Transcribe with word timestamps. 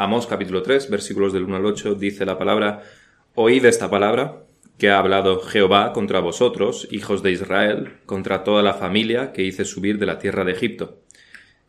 Amós 0.00 0.28
capítulo 0.28 0.62
3, 0.62 0.90
versículos 0.90 1.32
del 1.32 1.42
1 1.42 1.56
al 1.56 1.66
8, 1.66 1.96
dice 1.96 2.24
la 2.24 2.38
palabra, 2.38 2.84
Oíd 3.34 3.64
esta 3.64 3.90
palabra 3.90 4.44
que 4.78 4.90
ha 4.90 5.00
hablado 5.00 5.40
Jehová 5.40 5.92
contra 5.92 6.20
vosotros, 6.20 6.86
hijos 6.92 7.24
de 7.24 7.32
Israel, 7.32 7.94
contra 8.06 8.44
toda 8.44 8.62
la 8.62 8.74
familia 8.74 9.32
que 9.32 9.42
hice 9.42 9.64
subir 9.64 9.98
de 9.98 10.06
la 10.06 10.20
tierra 10.20 10.44
de 10.44 10.52
Egipto. 10.52 11.00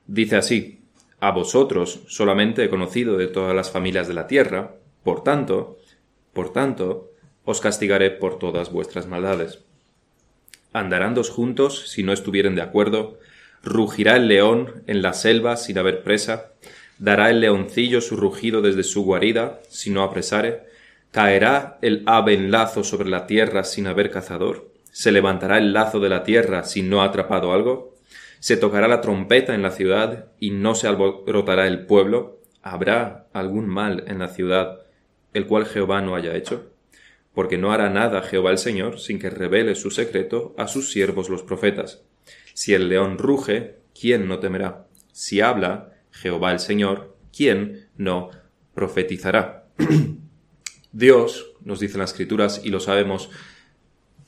Dice 0.05 0.35
así, 0.35 0.83
A 1.19 1.31
vosotros 1.31 2.01
solamente 2.07 2.63
he 2.63 2.69
conocido 2.69 3.17
de 3.17 3.25
todas 3.25 3.55
las 3.55 3.71
familias 3.71 4.07
de 4.07 4.13
la 4.13 4.27
tierra, 4.27 4.75
por 5.03 5.23
tanto, 5.23 5.79
por 6.31 6.53
tanto, 6.53 7.09
os 7.45 7.61
castigaré 7.61 8.11
por 8.11 8.37
todas 8.37 8.71
vuestras 8.71 9.07
maldades. 9.07 9.63
Andarán 10.71 11.15
dos 11.15 11.31
juntos 11.31 11.89
si 11.89 12.03
no 12.03 12.13
estuvieren 12.13 12.53
de 12.53 12.61
acuerdo, 12.61 13.17
rugirá 13.63 14.17
el 14.17 14.27
león 14.27 14.83
en 14.85 15.01
la 15.01 15.13
selva 15.13 15.57
sin 15.57 15.79
haber 15.79 16.03
presa, 16.03 16.51
dará 16.99 17.29
el 17.29 17.41
leoncillo 17.41 18.01
su 18.01 18.15
rugido 18.15 18.61
desde 18.61 18.83
su 18.83 19.03
guarida 19.03 19.61
si 19.69 19.89
no 19.89 20.03
apresare, 20.03 20.65
caerá 21.11 21.79
el 21.81 22.03
ave 22.05 22.33
en 22.33 22.51
lazo 22.51 22.83
sobre 22.83 23.09
la 23.09 23.25
tierra 23.25 23.63
sin 23.63 23.87
haber 23.87 24.11
cazador, 24.11 24.71
se 24.91 25.11
levantará 25.11 25.57
el 25.57 25.73
lazo 25.73 25.99
de 25.99 26.09
la 26.09 26.23
tierra 26.23 26.63
si 26.63 26.83
no 26.83 27.01
ha 27.01 27.05
atrapado 27.05 27.53
algo, 27.53 27.95
se 28.39 28.57
tocará 28.57 28.87
la 28.87 29.01
trompeta 29.01 29.55
en 29.55 29.63
la 29.63 29.71
ciudad 29.71 30.27
y 30.39 30.51
no 30.51 30.75
se 30.75 30.87
alborotará 30.87 31.65
el 31.65 31.85
pueblo, 31.85 32.39
habrá 32.61 33.27
algún 33.33 33.67
mal 33.67 34.03
en 34.07 34.19
la 34.19 34.27
ciudad 34.27 34.81
el 35.33 35.47
cual 35.47 35.65
Jehová 35.65 36.01
no 36.01 36.15
haya 36.15 36.35
hecho 36.35 36.69
porque 37.39 37.57
no 37.57 37.71
hará 37.71 37.89
nada 37.89 38.21
Jehová 38.21 38.51
el 38.51 38.57
Señor 38.57 38.99
sin 38.99 39.17
que 39.17 39.29
revele 39.29 39.75
su 39.75 39.91
secreto 39.91 40.53
a 40.57 40.67
sus 40.67 40.91
siervos 40.91 41.29
los 41.29 41.41
profetas. 41.41 42.01
Si 42.53 42.73
el 42.73 42.89
león 42.89 43.17
ruge, 43.17 43.77
¿quién 43.97 44.27
no 44.27 44.39
temerá? 44.39 44.87
Si 45.13 45.39
habla 45.39 45.93
Jehová 46.11 46.51
el 46.51 46.59
Señor, 46.59 47.15
¿quién 47.35 47.87
no 47.97 48.31
profetizará? 48.73 49.65
Dios, 50.91 51.51
nos 51.63 51.79
dicen 51.79 51.99
las 51.99 52.11
escrituras 52.11 52.61
y 52.63 52.69
lo 52.69 52.79
sabemos 52.79 53.29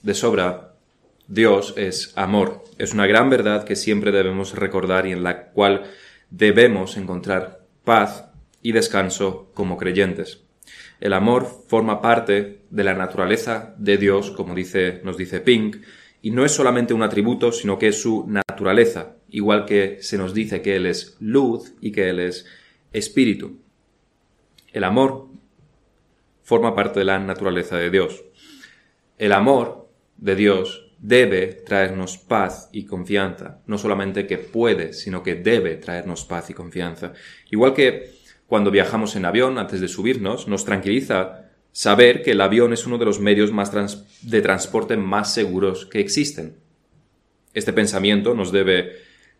de 0.04 0.14
sobra, 0.14 0.74
Dios 1.28 1.74
es 1.78 2.14
amor. 2.18 2.64
Es 2.78 2.94
una 2.94 3.08
gran 3.08 3.30
verdad 3.30 3.64
que 3.64 3.76
siempre 3.76 4.12
debemos 4.12 4.54
recordar 4.56 5.08
y 5.08 5.12
en 5.12 5.24
la 5.24 5.48
cual 5.48 5.84
debemos 6.30 6.98
encontrar 6.98 7.66
paz 7.84 8.26
y 8.62 8.74
descanso 8.74 9.52
como 9.54 9.78
creyentes. 9.78 10.44
El 11.00 11.14
amor 11.14 11.48
forma 11.68 12.02
parte 12.02 12.62
de 12.70 12.84
la 12.84 12.94
naturaleza 12.94 13.74
de 13.78 13.98
Dios, 13.98 14.32
como 14.32 14.54
dice, 14.54 15.02
nos 15.04 15.18
dice 15.18 15.40
Pink, 15.40 15.78
y 16.22 16.32
no 16.32 16.46
es 16.46 16.52
solamente 16.52 16.94
un 16.94 17.02
atributo, 17.02 17.52
sino 17.52 17.80
que 17.80 17.88
es 17.88 18.02
su 18.02 18.26
naturaleza, 18.28 19.16
igual 19.32 19.66
que 19.66 19.98
se 20.02 20.18
nos 20.18 20.34
dice 20.34 20.62
que 20.62 20.76
Él 20.76 20.86
es 20.86 21.18
luz 21.20 21.74
y 21.82 21.92
que 21.92 22.10
Él 22.10 22.20
es 22.20 22.46
espíritu. 22.94 23.60
El 24.72 24.84
amor 24.84 25.28
forma 26.44 26.76
parte 26.76 27.00
de 27.00 27.06
la 27.06 27.20
naturaleza 27.20 27.78
de 27.78 27.90
Dios. 27.90 28.24
El 29.18 29.32
amor 29.32 29.90
de 30.18 30.36
Dios 30.36 30.92
debe 31.00 31.48
traernos 31.48 32.18
paz 32.18 32.70
y 32.72 32.86
confianza, 32.86 33.62
no 33.66 33.78
solamente 33.78 34.28
que 34.28 34.38
puede, 34.38 34.94
sino 34.94 35.24
que 35.24 35.36
debe 35.36 35.78
traernos 35.78 36.26
paz 36.26 36.50
y 36.50 36.54
confianza. 36.54 37.14
Igual 37.50 37.74
que 37.74 38.12
cuando 38.46 38.70
viajamos 38.70 39.16
en 39.16 39.26
avión, 39.26 39.58
antes 39.58 39.82
de 39.82 39.88
subirnos, 39.88 40.48
nos 40.48 40.66
tranquiliza 40.66 41.50
saber 41.72 42.22
que 42.22 42.32
el 42.32 42.42
avión 42.42 42.74
es 42.74 42.86
uno 42.86 42.98
de 42.98 43.06
los 43.06 43.20
medios 43.20 43.52
de 44.22 44.42
transporte 44.42 44.98
más 44.98 45.34
seguros 45.34 45.86
que 45.86 46.00
existen. 46.00 46.58
Este 47.54 47.74
pensamiento 47.74 48.36
nos 48.36 48.52
debe 48.52 48.92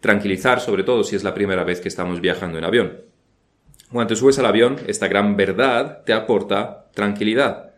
tranquilizar, 0.02 0.60
sobre 0.60 0.84
todo 0.84 1.04
si 1.06 1.16
es 1.16 1.24
la 1.24 1.34
primera 1.34 1.64
vez 1.64 1.80
que 1.80 1.88
estamos 1.88 2.20
viajando 2.20 2.58
en 2.58 2.66
avión. 2.66 3.02
Cuando 3.92 4.14
te 4.14 4.20
subes 4.20 4.40
al 4.40 4.46
avión, 4.46 4.78
esta 4.88 5.08
gran 5.08 5.38
verdad 5.38 6.04
te 6.06 6.14
aporta 6.14 6.88
tranquilidad. 6.94 7.72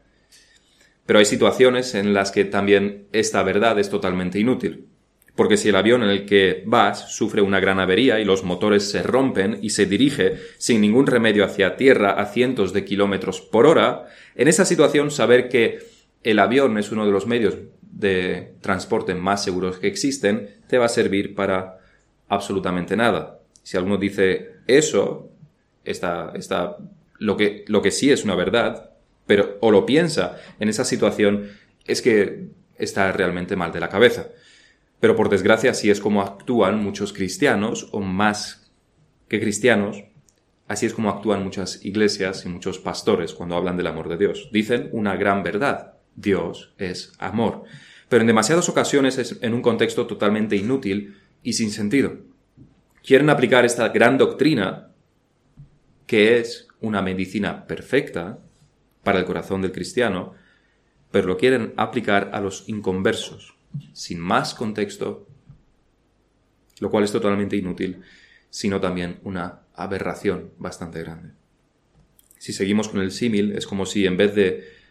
Pero 1.05 1.19
hay 1.19 1.25
situaciones 1.25 1.95
en 1.95 2.13
las 2.13 2.31
que 2.31 2.45
también 2.45 3.07
esta 3.11 3.43
verdad 3.43 3.77
es 3.77 3.89
totalmente 3.89 4.39
inútil. 4.39 4.87
Porque 5.35 5.57
si 5.57 5.69
el 5.69 5.75
avión 5.75 6.03
en 6.03 6.09
el 6.09 6.25
que 6.25 6.63
vas 6.65 7.11
sufre 7.11 7.41
una 7.41 7.59
gran 7.59 7.79
avería 7.79 8.19
y 8.19 8.25
los 8.25 8.43
motores 8.43 8.89
se 8.89 9.01
rompen 9.01 9.57
y 9.61 9.71
se 9.71 9.87
dirige 9.87 10.37
sin 10.59 10.79
ningún 10.79 11.07
remedio 11.07 11.43
hacia 11.43 11.75
tierra 11.75 12.11
a 12.11 12.27
cientos 12.27 12.71
de 12.71 12.85
kilómetros 12.85 13.41
por 13.41 13.65
hora, 13.65 14.05
en 14.35 14.47
esa 14.47 14.63
situación 14.63 15.09
saber 15.09 15.49
que 15.49 15.79
el 16.21 16.39
avión 16.39 16.77
es 16.77 16.91
uno 16.91 17.05
de 17.05 17.11
los 17.11 17.25
medios 17.25 17.55
de 17.81 18.53
transporte 18.61 19.15
más 19.15 19.43
seguros 19.43 19.79
que 19.79 19.87
existen 19.87 20.49
te 20.67 20.77
va 20.77 20.85
a 20.85 20.89
servir 20.89 21.35
para 21.35 21.79
absolutamente 22.33 22.95
nada. 22.95 23.39
Si 23.61 23.77
alguno 23.77 23.97
dice 23.97 24.57
eso, 24.67 25.29
está, 25.83 26.31
está, 26.35 26.77
lo, 27.19 27.37
que, 27.37 27.63
lo 27.67 27.81
que 27.81 27.91
sí 27.91 28.11
es 28.11 28.23
una 28.23 28.35
verdad, 28.35 28.91
pero 29.25 29.57
o 29.61 29.71
lo 29.71 29.85
piensa 29.85 30.37
en 30.59 30.69
esa 30.69 30.85
situación, 30.85 31.49
es 31.85 32.01
que 32.01 32.47
está 32.77 33.11
realmente 33.11 33.55
mal 33.55 33.71
de 33.71 33.79
la 33.79 33.89
cabeza. 33.89 34.27
Pero 34.99 35.15
por 35.15 35.29
desgracia 35.29 35.71
así 35.71 35.89
es 35.89 35.99
como 35.99 36.21
actúan 36.21 36.81
muchos 36.81 37.13
cristianos, 37.13 37.89
o 37.91 37.99
más 37.99 38.71
que 39.27 39.39
cristianos, 39.39 40.03
así 40.67 40.85
es 40.85 40.93
como 40.93 41.09
actúan 41.09 41.43
muchas 41.43 41.83
iglesias 41.85 42.45
y 42.45 42.49
muchos 42.49 42.79
pastores 42.79 43.33
cuando 43.33 43.55
hablan 43.55 43.77
del 43.77 43.87
amor 43.87 44.09
de 44.09 44.17
Dios. 44.17 44.49
Dicen 44.51 44.89
una 44.91 45.15
gran 45.15 45.43
verdad, 45.43 45.93
Dios 46.15 46.73
es 46.77 47.13
amor. 47.19 47.63
Pero 48.09 48.21
en 48.21 48.27
demasiadas 48.27 48.69
ocasiones 48.69 49.17
es 49.17 49.39
en 49.41 49.53
un 49.53 49.61
contexto 49.61 50.05
totalmente 50.05 50.55
inútil 50.55 51.17
y 51.43 51.53
sin 51.53 51.71
sentido. 51.71 52.17
Quieren 53.03 53.29
aplicar 53.29 53.65
esta 53.65 53.89
gran 53.89 54.17
doctrina, 54.17 54.91
que 56.07 56.39
es 56.39 56.67
una 56.79 57.01
medicina 57.01 57.67
perfecta 57.67 58.39
para 59.03 59.19
el 59.19 59.25
corazón 59.25 59.61
del 59.61 59.71
cristiano, 59.71 60.33
pero 61.11 61.27
lo 61.27 61.37
quieren 61.37 61.73
aplicar 61.77 62.31
a 62.33 62.41
los 62.41 62.67
inconversos, 62.67 63.55
sin 63.91 64.19
más 64.19 64.55
contexto, 64.55 65.27
lo 66.79 66.89
cual 66.89 67.03
es 67.03 67.11
totalmente 67.11 67.55
inútil, 67.55 68.01
sino 68.49 68.79
también 68.79 69.19
una 69.23 69.61
aberración 69.75 70.51
bastante 70.57 70.99
grande. 71.01 71.31
Si 72.37 72.53
seguimos 72.53 72.89
con 72.89 73.01
el 73.01 73.11
símil, 73.11 73.53
es 73.53 73.67
como 73.67 73.85
si 73.85 74.05
en 74.05 74.17
vez 74.17 74.35
de 74.35 74.82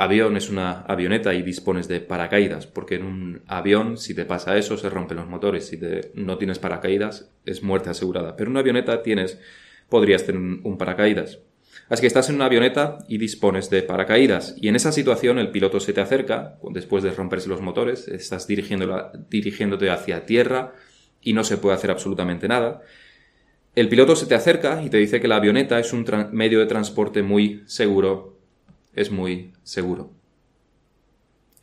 avión 0.00 0.36
es 0.38 0.48
una 0.48 0.80
avioneta 0.82 1.34
y 1.34 1.42
dispones 1.42 1.86
de 1.86 2.00
paracaídas, 2.00 2.66
porque 2.66 2.94
en 2.94 3.04
un 3.04 3.42
avión, 3.46 3.98
si 3.98 4.14
te 4.14 4.24
pasa 4.24 4.56
eso, 4.56 4.78
se 4.78 4.88
rompen 4.88 5.18
los 5.18 5.28
motores, 5.28 5.66
si 5.66 5.78
no 6.14 6.38
tienes 6.38 6.58
paracaídas, 6.58 7.30
es 7.44 7.62
muerte 7.62 7.90
asegurada, 7.90 8.34
pero 8.34 8.48
en 8.48 8.52
una 8.52 8.60
avioneta 8.60 9.02
tienes, 9.02 9.38
podrías 9.90 10.24
tener 10.24 10.40
un 10.40 10.78
paracaídas. 10.78 11.40
Así 11.90 12.00
que 12.00 12.06
estás 12.06 12.30
en 12.30 12.36
una 12.36 12.46
avioneta 12.46 12.98
y 13.08 13.18
dispones 13.18 13.68
de 13.68 13.82
paracaídas. 13.82 14.54
Y 14.56 14.68
en 14.68 14.76
esa 14.76 14.90
situación 14.90 15.38
el 15.38 15.50
piloto 15.50 15.80
se 15.80 15.92
te 15.92 16.00
acerca, 16.00 16.56
después 16.70 17.02
de 17.02 17.10
romperse 17.10 17.48
los 17.48 17.60
motores, 17.60 18.08
estás 18.08 18.46
dirigiéndote 18.46 19.90
hacia 19.90 20.24
tierra 20.24 20.72
y 21.20 21.34
no 21.34 21.44
se 21.44 21.58
puede 21.58 21.74
hacer 21.74 21.90
absolutamente 21.90 22.48
nada. 22.48 22.80
El 23.74 23.88
piloto 23.88 24.16
se 24.16 24.26
te 24.26 24.34
acerca 24.34 24.82
y 24.82 24.88
te 24.88 24.96
dice 24.96 25.20
que 25.20 25.28
la 25.28 25.36
avioneta 25.36 25.78
es 25.78 25.92
un 25.92 26.06
medio 26.32 26.60
de 26.60 26.66
transporte 26.66 27.22
muy 27.22 27.64
seguro. 27.66 28.39
Es 28.92 29.10
muy 29.10 29.52
seguro. 29.62 30.12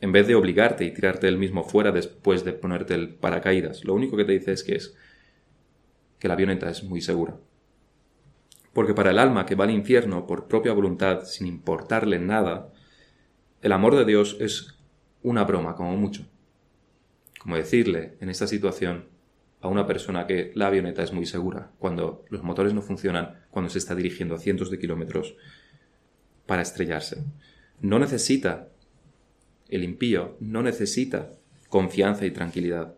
En 0.00 0.12
vez 0.12 0.26
de 0.26 0.34
obligarte 0.34 0.84
y 0.84 0.92
tirarte 0.92 1.26
el 1.28 1.38
mismo 1.38 1.64
fuera 1.64 1.90
después 1.90 2.44
de 2.44 2.52
ponerte 2.52 2.94
el 2.94 3.14
paracaídas, 3.14 3.84
lo 3.84 3.94
único 3.94 4.16
que 4.16 4.24
te 4.24 4.32
dice 4.32 4.52
es 4.52 4.62
que 4.62 4.76
es 4.76 4.96
que 6.18 6.28
la 6.28 6.34
avioneta 6.34 6.70
es 6.70 6.84
muy 6.84 7.00
segura. 7.00 7.36
Porque 8.72 8.94
para 8.94 9.10
el 9.10 9.18
alma 9.18 9.44
que 9.44 9.54
va 9.54 9.64
al 9.64 9.70
infierno 9.70 10.26
por 10.26 10.46
propia 10.46 10.72
voluntad, 10.72 11.24
sin 11.24 11.46
importarle 11.46 12.18
nada, 12.18 12.72
el 13.60 13.72
amor 13.72 13.96
de 13.96 14.04
Dios 14.04 14.36
es 14.40 14.78
una 15.22 15.44
broma, 15.44 15.74
como 15.74 15.96
mucho. 15.96 16.26
Como 17.40 17.56
decirle 17.56 18.16
en 18.20 18.30
esta 18.30 18.46
situación 18.46 19.08
a 19.60 19.68
una 19.68 19.86
persona 19.86 20.26
que 20.26 20.52
la 20.54 20.68
avioneta 20.68 21.02
es 21.02 21.12
muy 21.12 21.26
segura, 21.26 21.72
cuando 21.78 22.24
los 22.30 22.44
motores 22.44 22.74
no 22.74 22.82
funcionan, 22.82 23.46
cuando 23.50 23.68
se 23.68 23.78
está 23.78 23.96
dirigiendo 23.96 24.36
a 24.36 24.38
cientos 24.38 24.70
de 24.70 24.78
kilómetros 24.78 25.36
para 26.48 26.62
estrellarse. 26.62 27.22
No 27.80 28.00
necesita, 28.00 28.70
el 29.68 29.84
impío 29.84 30.36
no 30.40 30.64
necesita 30.64 31.30
confianza 31.68 32.26
y 32.26 32.32
tranquilidad, 32.32 32.96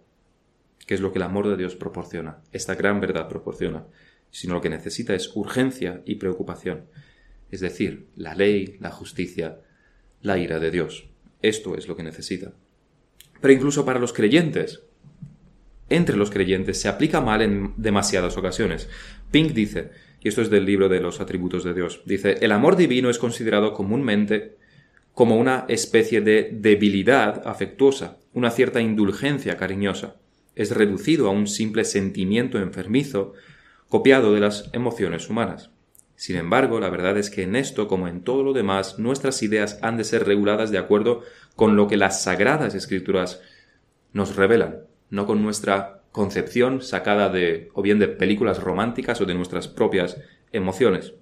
que 0.86 0.94
es 0.94 1.02
lo 1.02 1.12
que 1.12 1.18
el 1.18 1.24
amor 1.24 1.48
de 1.48 1.58
Dios 1.58 1.76
proporciona, 1.76 2.38
esta 2.52 2.74
gran 2.74 2.98
verdad 2.98 3.28
proporciona 3.28 3.84
sino 4.30 4.54
lo 4.54 4.60
que 4.60 4.70
necesita 4.70 5.14
es 5.14 5.34
urgencia 5.34 6.02
y 6.04 6.16
preocupación, 6.16 6.84
es 7.50 7.60
decir, 7.60 8.08
la 8.16 8.34
ley, 8.34 8.76
la 8.80 8.90
justicia, 8.90 9.60
la 10.22 10.38
ira 10.38 10.60
de 10.60 10.70
Dios. 10.70 11.08
Esto 11.42 11.76
es 11.76 11.88
lo 11.88 11.96
que 11.96 12.02
necesita. 12.02 12.52
Pero 13.40 13.52
incluso 13.52 13.84
para 13.84 13.98
los 13.98 14.12
creyentes, 14.12 14.82
entre 15.88 16.16
los 16.16 16.30
creyentes, 16.30 16.80
se 16.80 16.88
aplica 16.88 17.20
mal 17.20 17.42
en 17.42 17.74
demasiadas 17.76 18.36
ocasiones. 18.36 18.88
Pink 19.30 19.52
dice, 19.52 19.90
y 20.20 20.28
esto 20.28 20.42
es 20.42 20.50
del 20.50 20.66
libro 20.66 20.88
de 20.88 21.00
los 21.00 21.20
atributos 21.20 21.64
de 21.64 21.74
Dios, 21.74 22.02
dice, 22.04 22.36
el 22.40 22.52
amor 22.52 22.76
divino 22.76 23.10
es 23.10 23.18
considerado 23.18 23.72
comúnmente 23.72 24.56
como 25.14 25.36
una 25.36 25.64
especie 25.68 26.20
de 26.20 26.50
debilidad 26.52 27.46
afectuosa, 27.46 28.18
una 28.32 28.50
cierta 28.50 28.80
indulgencia 28.80 29.56
cariñosa. 29.56 30.16
Es 30.54 30.74
reducido 30.74 31.28
a 31.28 31.32
un 31.32 31.46
simple 31.46 31.84
sentimiento 31.84 32.58
enfermizo 32.58 33.34
copiado 33.88 34.32
de 34.32 34.40
las 34.40 34.70
emociones 34.72 35.28
humanas. 35.28 35.70
Sin 36.16 36.36
embargo, 36.36 36.80
la 36.80 36.90
verdad 36.90 37.16
es 37.16 37.30
que 37.30 37.42
en 37.42 37.56
esto, 37.56 37.88
como 37.88 38.06
en 38.06 38.22
todo 38.22 38.42
lo 38.42 38.52
demás, 38.52 38.98
nuestras 38.98 39.42
ideas 39.42 39.78
han 39.82 39.96
de 39.96 40.04
ser 40.04 40.26
reguladas 40.26 40.70
de 40.70 40.78
acuerdo 40.78 41.22
con 41.56 41.76
lo 41.76 41.88
que 41.88 41.96
las 41.96 42.22
sagradas 42.22 42.74
escrituras 42.74 43.40
nos 44.12 44.36
revelan, 44.36 44.80
no 45.08 45.26
con 45.26 45.42
nuestra 45.42 45.99
concepción 46.12 46.82
sacada 46.82 47.28
de 47.28 47.70
o 47.74 47.82
bien 47.82 47.98
de 47.98 48.08
películas 48.08 48.62
románticas 48.62 49.20
o 49.20 49.26
de 49.26 49.34
nuestras 49.34 49.68
propias 49.68 50.18
emociones 50.52 51.14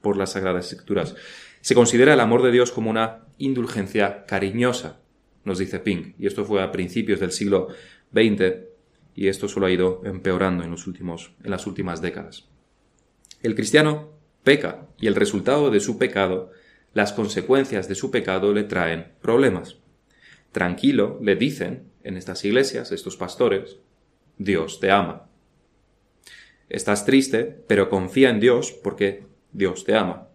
por 0.00 0.16
las 0.16 0.32
sagradas 0.32 0.72
escrituras. 0.72 1.16
Se 1.60 1.74
considera 1.74 2.14
el 2.14 2.20
amor 2.20 2.42
de 2.42 2.52
Dios 2.52 2.70
como 2.70 2.90
una 2.90 3.26
indulgencia 3.38 4.24
cariñosa, 4.26 5.00
nos 5.44 5.58
dice 5.58 5.80
Pink, 5.80 6.14
y 6.18 6.26
esto 6.26 6.44
fue 6.44 6.62
a 6.62 6.70
principios 6.70 7.20
del 7.20 7.32
siglo 7.32 7.68
XX 8.12 8.68
y 9.14 9.28
esto 9.28 9.48
solo 9.48 9.66
ha 9.66 9.70
ido 9.70 10.02
empeorando 10.04 10.62
en, 10.62 10.70
los 10.70 10.86
últimos, 10.86 11.32
en 11.42 11.50
las 11.50 11.66
últimas 11.66 12.00
décadas. 12.00 12.48
El 13.42 13.54
cristiano 13.54 14.12
peca 14.44 14.86
y 15.00 15.08
el 15.08 15.14
resultado 15.14 15.70
de 15.70 15.80
su 15.80 15.98
pecado, 15.98 16.52
las 16.94 17.12
consecuencias 17.12 17.88
de 17.88 17.94
su 17.94 18.10
pecado 18.10 18.52
le 18.52 18.64
traen 18.64 19.12
problemas. 19.20 19.78
Tranquilo, 20.52 21.18
le 21.20 21.34
dicen 21.34 21.90
en 22.04 22.16
estas 22.16 22.44
iglesias, 22.44 22.92
estos 22.92 23.16
pastores, 23.16 23.78
Dios 24.38 24.80
te 24.80 24.90
ama. 24.90 25.28
Estás 26.68 27.04
triste, 27.04 27.44
pero 27.66 27.88
confía 27.88 28.30
en 28.30 28.40
Dios 28.40 28.72
porque 28.72 29.24
Dios 29.52 29.84
te 29.84 29.94
ama. 29.94 30.28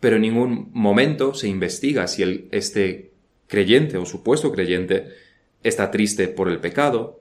Pero 0.00 0.16
en 0.16 0.22
ningún 0.22 0.70
momento 0.72 1.34
se 1.34 1.48
investiga 1.48 2.06
si 2.06 2.22
el, 2.22 2.48
este 2.52 3.12
creyente 3.46 3.96
o 3.98 4.06
supuesto 4.06 4.52
creyente 4.52 5.08
está 5.62 5.90
triste 5.90 6.28
por 6.28 6.48
el 6.48 6.60
pecado 6.60 7.20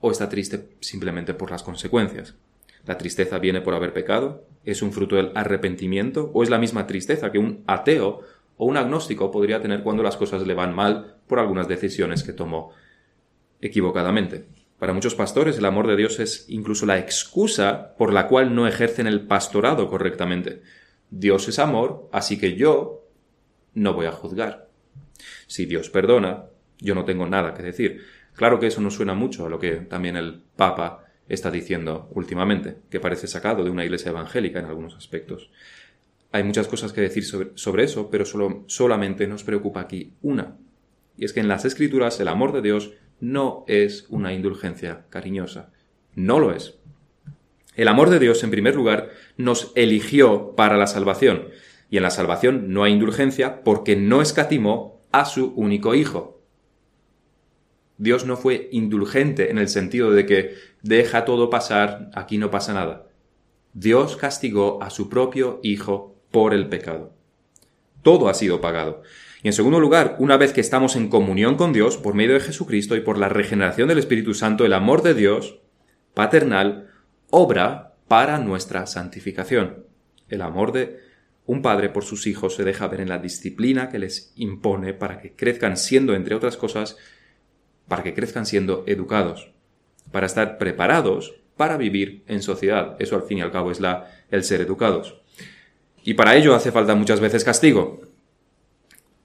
o 0.00 0.10
está 0.10 0.28
triste 0.28 0.68
simplemente 0.80 1.32
por 1.32 1.50
las 1.50 1.62
consecuencias. 1.62 2.34
¿La 2.86 2.98
tristeza 2.98 3.38
viene 3.38 3.60
por 3.60 3.74
haber 3.74 3.92
pecado? 3.92 4.44
¿Es 4.64 4.82
un 4.82 4.92
fruto 4.92 5.16
del 5.16 5.32
arrepentimiento? 5.34 6.30
¿O 6.34 6.42
es 6.42 6.50
la 6.50 6.58
misma 6.58 6.86
tristeza 6.86 7.30
que 7.30 7.38
un 7.38 7.62
ateo 7.66 8.20
o 8.56 8.66
un 8.66 8.76
agnóstico 8.76 9.30
podría 9.30 9.62
tener 9.62 9.82
cuando 9.82 10.02
las 10.02 10.16
cosas 10.16 10.46
le 10.46 10.54
van 10.54 10.74
mal 10.74 11.16
por 11.26 11.38
algunas 11.38 11.68
decisiones 11.68 12.22
que 12.22 12.32
tomó 12.32 12.72
equivocadamente? 13.60 14.46
Para 14.78 14.94
muchos 14.94 15.14
pastores 15.14 15.58
el 15.58 15.66
amor 15.66 15.86
de 15.86 15.96
Dios 15.96 16.20
es 16.20 16.46
incluso 16.48 16.86
la 16.86 16.98
excusa 16.98 17.94
por 17.96 18.12
la 18.12 18.26
cual 18.28 18.54
no 18.54 18.66
ejercen 18.66 19.06
el 19.06 19.26
pastorado 19.26 19.88
correctamente. 19.88 20.62
Dios 21.10 21.48
es 21.48 21.58
amor, 21.58 22.08
así 22.12 22.38
que 22.38 22.54
yo 22.54 23.06
no 23.74 23.92
voy 23.92 24.06
a 24.06 24.12
juzgar. 24.12 24.68
Si 25.46 25.66
Dios 25.66 25.90
perdona, 25.90 26.44
yo 26.78 26.94
no 26.94 27.04
tengo 27.04 27.26
nada 27.26 27.52
que 27.52 27.62
decir. 27.62 28.02
Claro 28.34 28.58
que 28.58 28.68
eso 28.68 28.80
no 28.80 28.90
suena 28.90 29.14
mucho 29.14 29.44
a 29.44 29.50
lo 29.50 29.58
que 29.58 29.72
también 29.72 30.16
el 30.16 30.40
Papa 30.56 31.04
está 31.28 31.50
diciendo 31.50 32.08
últimamente, 32.14 32.78
que 32.90 33.00
parece 33.00 33.26
sacado 33.26 33.62
de 33.62 33.70
una 33.70 33.84
iglesia 33.84 34.10
evangélica 34.10 34.60
en 34.60 34.64
algunos 34.64 34.96
aspectos. 34.96 35.50
Hay 36.32 36.42
muchas 36.42 36.68
cosas 36.68 36.92
que 36.92 37.00
decir 37.00 37.24
sobre, 37.24 37.84
eso, 37.84 38.08
pero 38.10 38.24
solo, 38.24 38.64
solamente 38.66 39.26
nos 39.26 39.44
preocupa 39.44 39.80
aquí 39.80 40.14
una. 40.22 40.56
Y 41.16 41.24
es 41.24 41.32
que 41.32 41.40
en 41.40 41.48
las 41.48 41.64
escrituras 41.64 42.18
el 42.20 42.28
amor 42.28 42.52
de 42.52 42.62
Dios 42.62 42.92
no 43.20 43.64
es 43.68 44.06
una 44.08 44.32
indulgencia 44.32 45.06
cariñosa. 45.10 45.70
No 46.14 46.38
lo 46.38 46.52
es. 46.52 46.78
El 47.76 47.88
amor 47.88 48.10
de 48.10 48.18
Dios, 48.18 48.42
en 48.42 48.50
primer 48.50 48.74
lugar, 48.74 49.10
nos 49.36 49.72
eligió 49.74 50.54
para 50.56 50.76
la 50.76 50.86
salvación. 50.86 51.48
Y 51.88 51.96
en 51.96 52.02
la 52.02 52.10
salvación 52.10 52.72
no 52.72 52.84
hay 52.84 52.92
indulgencia 52.92 53.62
porque 53.62 53.96
no 53.96 54.22
escatimó 54.22 55.00
a 55.12 55.24
su 55.24 55.52
único 55.54 55.94
Hijo. 55.94 56.40
Dios 57.98 58.24
no 58.24 58.36
fue 58.36 58.68
indulgente 58.72 59.50
en 59.50 59.58
el 59.58 59.68
sentido 59.68 60.10
de 60.10 60.24
que 60.24 60.54
deja 60.82 61.24
todo 61.24 61.50
pasar, 61.50 62.10
aquí 62.14 62.38
no 62.38 62.50
pasa 62.50 62.72
nada. 62.72 63.08
Dios 63.74 64.16
castigó 64.16 64.82
a 64.82 64.90
su 64.90 65.08
propio 65.08 65.60
Hijo 65.62 66.16
por 66.30 66.54
el 66.54 66.68
pecado. 66.68 67.12
Todo 68.02 68.28
ha 68.28 68.34
sido 68.34 68.60
pagado. 68.60 69.02
Y 69.42 69.48
en 69.48 69.54
segundo 69.54 69.80
lugar, 69.80 70.16
una 70.18 70.36
vez 70.36 70.52
que 70.52 70.60
estamos 70.60 70.96
en 70.96 71.08
comunión 71.08 71.56
con 71.56 71.72
Dios 71.72 71.96
por 71.96 72.14
medio 72.14 72.34
de 72.34 72.40
Jesucristo 72.40 72.94
y 72.96 73.00
por 73.00 73.16
la 73.16 73.28
regeneración 73.28 73.88
del 73.88 73.98
Espíritu 73.98 74.34
Santo, 74.34 74.64
el 74.66 74.74
amor 74.74 75.02
de 75.02 75.14
Dios, 75.14 75.60
paternal, 76.12 76.90
obra 77.30 77.94
para 78.06 78.38
nuestra 78.38 78.86
santificación. 78.86 79.84
El 80.28 80.42
amor 80.42 80.72
de 80.72 81.00
un 81.46 81.62
padre 81.62 81.88
por 81.88 82.04
sus 82.04 82.26
hijos 82.26 82.54
se 82.54 82.64
deja 82.64 82.86
ver 82.88 83.00
en 83.00 83.08
la 83.08 83.18
disciplina 83.18 83.88
que 83.88 83.98
les 83.98 84.32
impone 84.36 84.92
para 84.92 85.18
que 85.20 85.32
crezcan 85.32 85.76
siendo, 85.76 86.14
entre 86.14 86.34
otras 86.34 86.56
cosas, 86.56 86.98
para 87.88 88.02
que 88.02 88.14
crezcan 88.14 88.46
siendo 88.46 88.84
educados, 88.86 89.52
para 90.12 90.26
estar 90.26 90.58
preparados 90.58 91.34
para 91.56 91.76
vivir 91.76 92.24
en 92.26 92.42
sociedad. 92.42 92.96
Eso 92.98 93.16
al 93.16 93.24
fin 93.24 93.38
y 93.38 93.40
al 93.42 93.52
cabo 93.52 93.70
es 93.70 93.80
la, 93.80 94.10
el 94.30 94.44
ser 94.44 94.60
educados. 94.60 95.20
Y 96.02 96.14
para 96.14 96.36
ello 96.36 96.54
hace 96.54 96.72
falta 96.72 96.94
muchas 96.94 97.20
veces 97.20 97.44
castigo. 97.44 98.00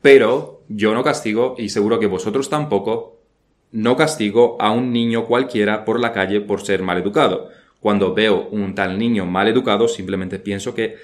Pero 0.05 0.61
yo 0.67 0.93
no 0.93 1.03
castigo, 1.03 1.55
y 1.57 1.69
seguro 1.69 1.99
que 1.99 2.05
vosotros 2.05 2.47
tampoco, 2.47 3.23
no 3.71 3.97
castigo 3.97 4.55
a 4.59 4.69
un 4.69 4.93
niño 4.93 5.25
cualquiera 5.25 5.83
por 5.83 5.99
la 5.99 6.13
calle 6.13 6.41
por 6.41 6.61
ser 6.63 6.83
mal 6.83 6.99
educado. 6.99 7.49
Cuando 7.79 8.13
veo 8.13 8.47
un 8.51 8.75
tal 8.75 8.99
niño 8.99 9.25
mal 9.25 9.47
educado, 9.47 9.87
simplemente 9.87 10.37
pienso 10.37 10.75
que 10.75 10.97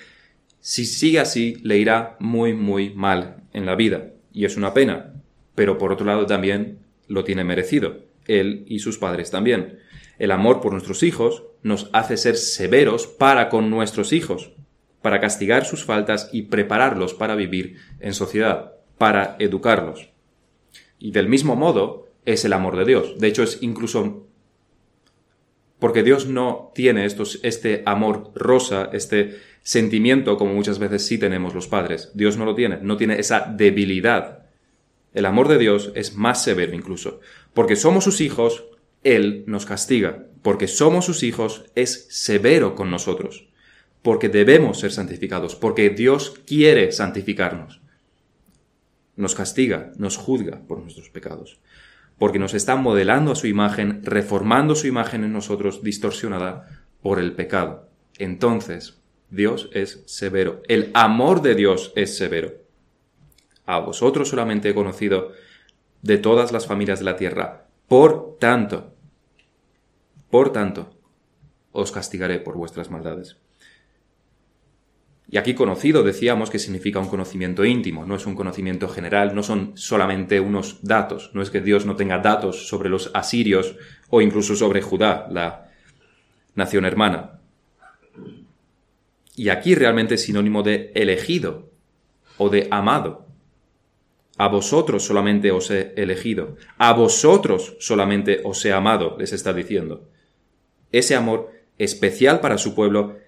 si 0.59 0.85
sigue 0.85 1.19
así, 1.19 1.57
le 1.63 1.79
irá 1.79 2.15
muy, 2.19 2.53
muy 2.53 2.91
mal 2.91 3.37
en 3.53 3.65
la 3.65 3.73
vida. 3.73 4.11
Y 4.31 4.45
es 4.45 4.55
una 4.55 4.71
pena. 4.71 5.15
Pero 5.55 5.79
por 5.79 5.91
otro 5.91 6.05
lado 6.05 6.27
también 6.27 6.77
lo 7.07 7.23
tiene 7.23 7.43
merecido, 7.43 8.03
él 8.27 8.65
y 8.67 8.77
sus 8.77 8.99
padres 8.99 9.31
también. 9.31 9.79
El 10.19 10.29
amor 10.29 10.61
por 10.61 10.73
nuestros 10.73 11.01
hijos 11.01 11.45
nos 11.63 11.89
hace 11.91 12.17
ser 12.17 12.37
severos 12.37 13.07
para 13.07 13.49
con 13.49 13.71
nuestros 13.71 14.13
hijos, 14.13 14.51
para 15.01 15.19
castigar 15.19 15.65
sus 15.65 15.85
faltas 15.85 16.29
y 16.31 16.43
prepararlos 16.43 17.15
para 17.15 17.33
vivir 17.33 17.77
en 17.99 18.13
sociedad, 18.13 18.73
para 19.01 19.35
educarlos. 19.39 20.09
Y 20.99 21.09
del 21.09 21.27
mismo 21.27 21.55
modo 21.55 22.09
es 22.23 22.45
el 22.45 22.53
amor 22.53 22.77
de 22.77 22.85
Dios. 22.85 23.17
De 23.17 23.27
hecho, 23.27 23.41
es 23.41 23.57
incluso 23.61 24.27
porque 25.79 26.03
Dios 26.03 26.27
no 26.27 26.71
tiene 26.75 27.05
estos, 27.05 27.39
este 27.41 27.81
amor 27.87 28.29
rosa, 28.35 28.91
este 28.93 29.39
sentimiento 29.63 30.37
como 30.37 30.53
muchas 30.53 30.77
veces 30.77 31.03
sí 31.03 31.17
tenemos 31.17 31.55
los 31.55 31.67
padres. 31.67 32.11
Dios 32.13 32.37
no 32.37 32.45
lo 32.45 32.53
tiene, 32.53 32.77
no 32.83 32.97
tiene 32.97 33.19
esa 33.19 33.39
debilidad 33.41 34.41
el 35.13 35.25
amor 35.25 35.47
de 35.49 35.57
Dios 35.57 35.91
es 35.95 36.15
más 36.15 36.43
severo 36.43 36.73
incluso. 36.73 37.19
Porque 37.53 37.75
somos 37.75 38.03
sus 38.03 38.21
hijos, 38.21 38.65
Él 39.03 39.43
nos 39.45 39.65
castiga. 39.65 40.25
Porque 40.41 40.67
somos 40.67 41.05
sus 41.05 41.23
hijos, 41.23 41.65
es 41.75 42.07
severo 42.09 42.75
con 42.75 42.89
nosotros. 42.89 43.49
Porque 44.01 44.29
debemos 44.29 44.79
ser 44.79 44.91
santificados. 44.91 45.55
Porque 45.55 45.89
Dios 45.89 46.41
quiere 46.45 46.91
santificarnos. 46.91 47.80
Nos 49.15 49.35
castiga, 49.35 49.91
nos 49.97 50.17
juzga 50.17 50.61
por 50.67 50.79
nuestros 50.79 51.09
pecados. 51.09 51.59
Porque 52.17 52.39
nos 52.39 52.53
está 52.53 52.75
modelando 52.75 53.31
a 53.31 53.35
su 53.35 53.47
imagen, 53.47 54.01
reformando 54.03 54.75
su 54.75 54.87
imagen 54.87 55.23
en 55.23 55.33
nosotros 55.33 55.83
distorsionada 55.83 56.85
por 57.01 57.19
el 57.19 57.33
pecado. 57.33 57.89
Entonces, 58.17 58.99
Dios 59.29 59.69
es 59.73 60.03
severo. 60.05 60.61
El 60.67 60.91
amor 60.93 61.41
de 61.41 61.55
Dios 61.55 61.93
es 61.95 62.17
severo. 62.17 62.53
A 63.65 63.79
vosotros 63.79 64.29
solamente 64.29 64.69
he 64.69 64.75
conocido 64.75 65.31
de 66.01 66.17
todas 66.17 66.51
las 66.51 66.67
familias 66.67 66.99
de 66.99 67.05
la 67.05 67.15
tierra. 67.15 67.67
Por 67.87 68.37
tanto, 68.39 68.93
por 70.29 70.51
tanto, 70.51 70.93
os 71.71 71.91
castigaré 71.91 72.39
por 72.39 72.55
vuestras 72.55 72.89
maldades. 72.89 73.37
Y 75.31 75.37
aquí 75.37 75.53
conocido 75.53 76.03
decíamos 76.03 76.49
que 76.49 76.59
significa 76.59 76.99
un 76.99 77.07
conocimiento 77.07 77.63
íntimo, 77.63 78.05
no 78.05 78.15
es 78.15 78.25
un 78.25 78.35
conocimiento 78.35 78.89
general, 78.89 79.33
no 79.33 79.43
son 79.43 79.71
solamente 79.75 80.41
unos 80.41 80.79
datos, 80.81 81.31
no 81.33 81.41
es 81.41 81.49
que 81.49 81.61
Dios 81.61 81.85
no 81.85 81.95
tenga 81.95 82.19
datos 82.19 82.67
sobre 82.67 82.89
los 82.89 83.11
asirios 83.13 83.77
o 84.09 84.21
incluso 84.21 84.57
sobre 84.57 84.81
Judá, 84.81 85.27
la 85.31 85.71
nación 86.53 86.83
hermana. 86.83 87.39
Y 89.37 89.47
aquí 89.47 89.73
realmente 89.73 90.15
es 90.15 90.23
sinónimo 90.23 90.63
de 90.63 90.91
elegido 90.95 91.71
o 92.37 92.49
de 92.49 92.67
amado. 92.69 93.25
A 94.37 94.49
vosotros 94.49 95.03
solamente 95.03 95.51
os 95.51 95.71
he 95.71 95.93
elegido, 95.95 96.57
a 96.77 96.91
vosotros 96.91 97.77
solamente 97.79 98.41
os 98.43 98.65
he 98.65 98.73
amado, 98.73 99.15
les 99.17 99.31
está 99.31 99.53
diciendo. 99.53 100.09
Ese 100.91 101.15
amor 101.15 101.51
especial 101.77 102.41
para 102.41 102.57
su 102.57 102.75
pueblo, 102.75 103.20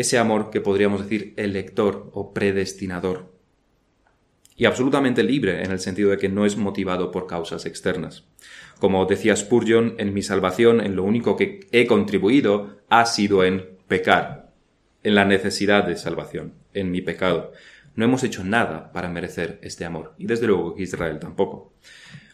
ese 0.00 0.16
amor 0.16 0.50
que 0.50 0.60
podríamos 0.60 1.02
decir 1.02 1.34
elector 1.36 2.08
o 2.14 2.32
predestinador. 2.32 3.32
Y 4.54 4.66
absolutamente 4.66 5.24
libre 5.24 5.64
en 5.64 5.72
el 5.72 5.80
sentido 5.80 6.10
de 6.10 6.18
que 6.18 6.28
no 6.28 6.46
es 6.46 6.56
motivado 6.56 7.10
por 7.10 7.26
causas 7.26 7.66
externas. 7.66 8.24
Como 8.78 9.04
decía 9.06 9.34
Spurgeon, 9.34 9.96
en 9.98 10.14
mi 10.14 10.22
salvación, 10.22 10.80
en 10.80 10.94
lo 10.94 11.02
único 11.02 11.36
que 11.36 11.66
he 11.72 11.88
contribuido 11.88 12.78
ha 12.88 13.06
sido 13.06 13.42
en 13.42 13.70
pecar, 13.88 14.52
en 15.02 15.16
la 15.16 15.24
necesidad 15.24 15.82
de 15.82 15.96
salvación, 15.96 16.54
en 16.74 16.92
mi 16.92 17.02
pecado. 17.02 17.52
No 17.96 18.04
hemos 18.04 18.22
hecho 18.22 18.44
nada 18.44 18.92
para 18.92 19.08
merecer 19.08 19.58
este 19.62 19.84
amor, 19.84 20.14
y 20.16 20.26
desde 20.26 20.46
luego 20.46 20.76
Israel 20.78 21.18
tampoco. 21.18 21.72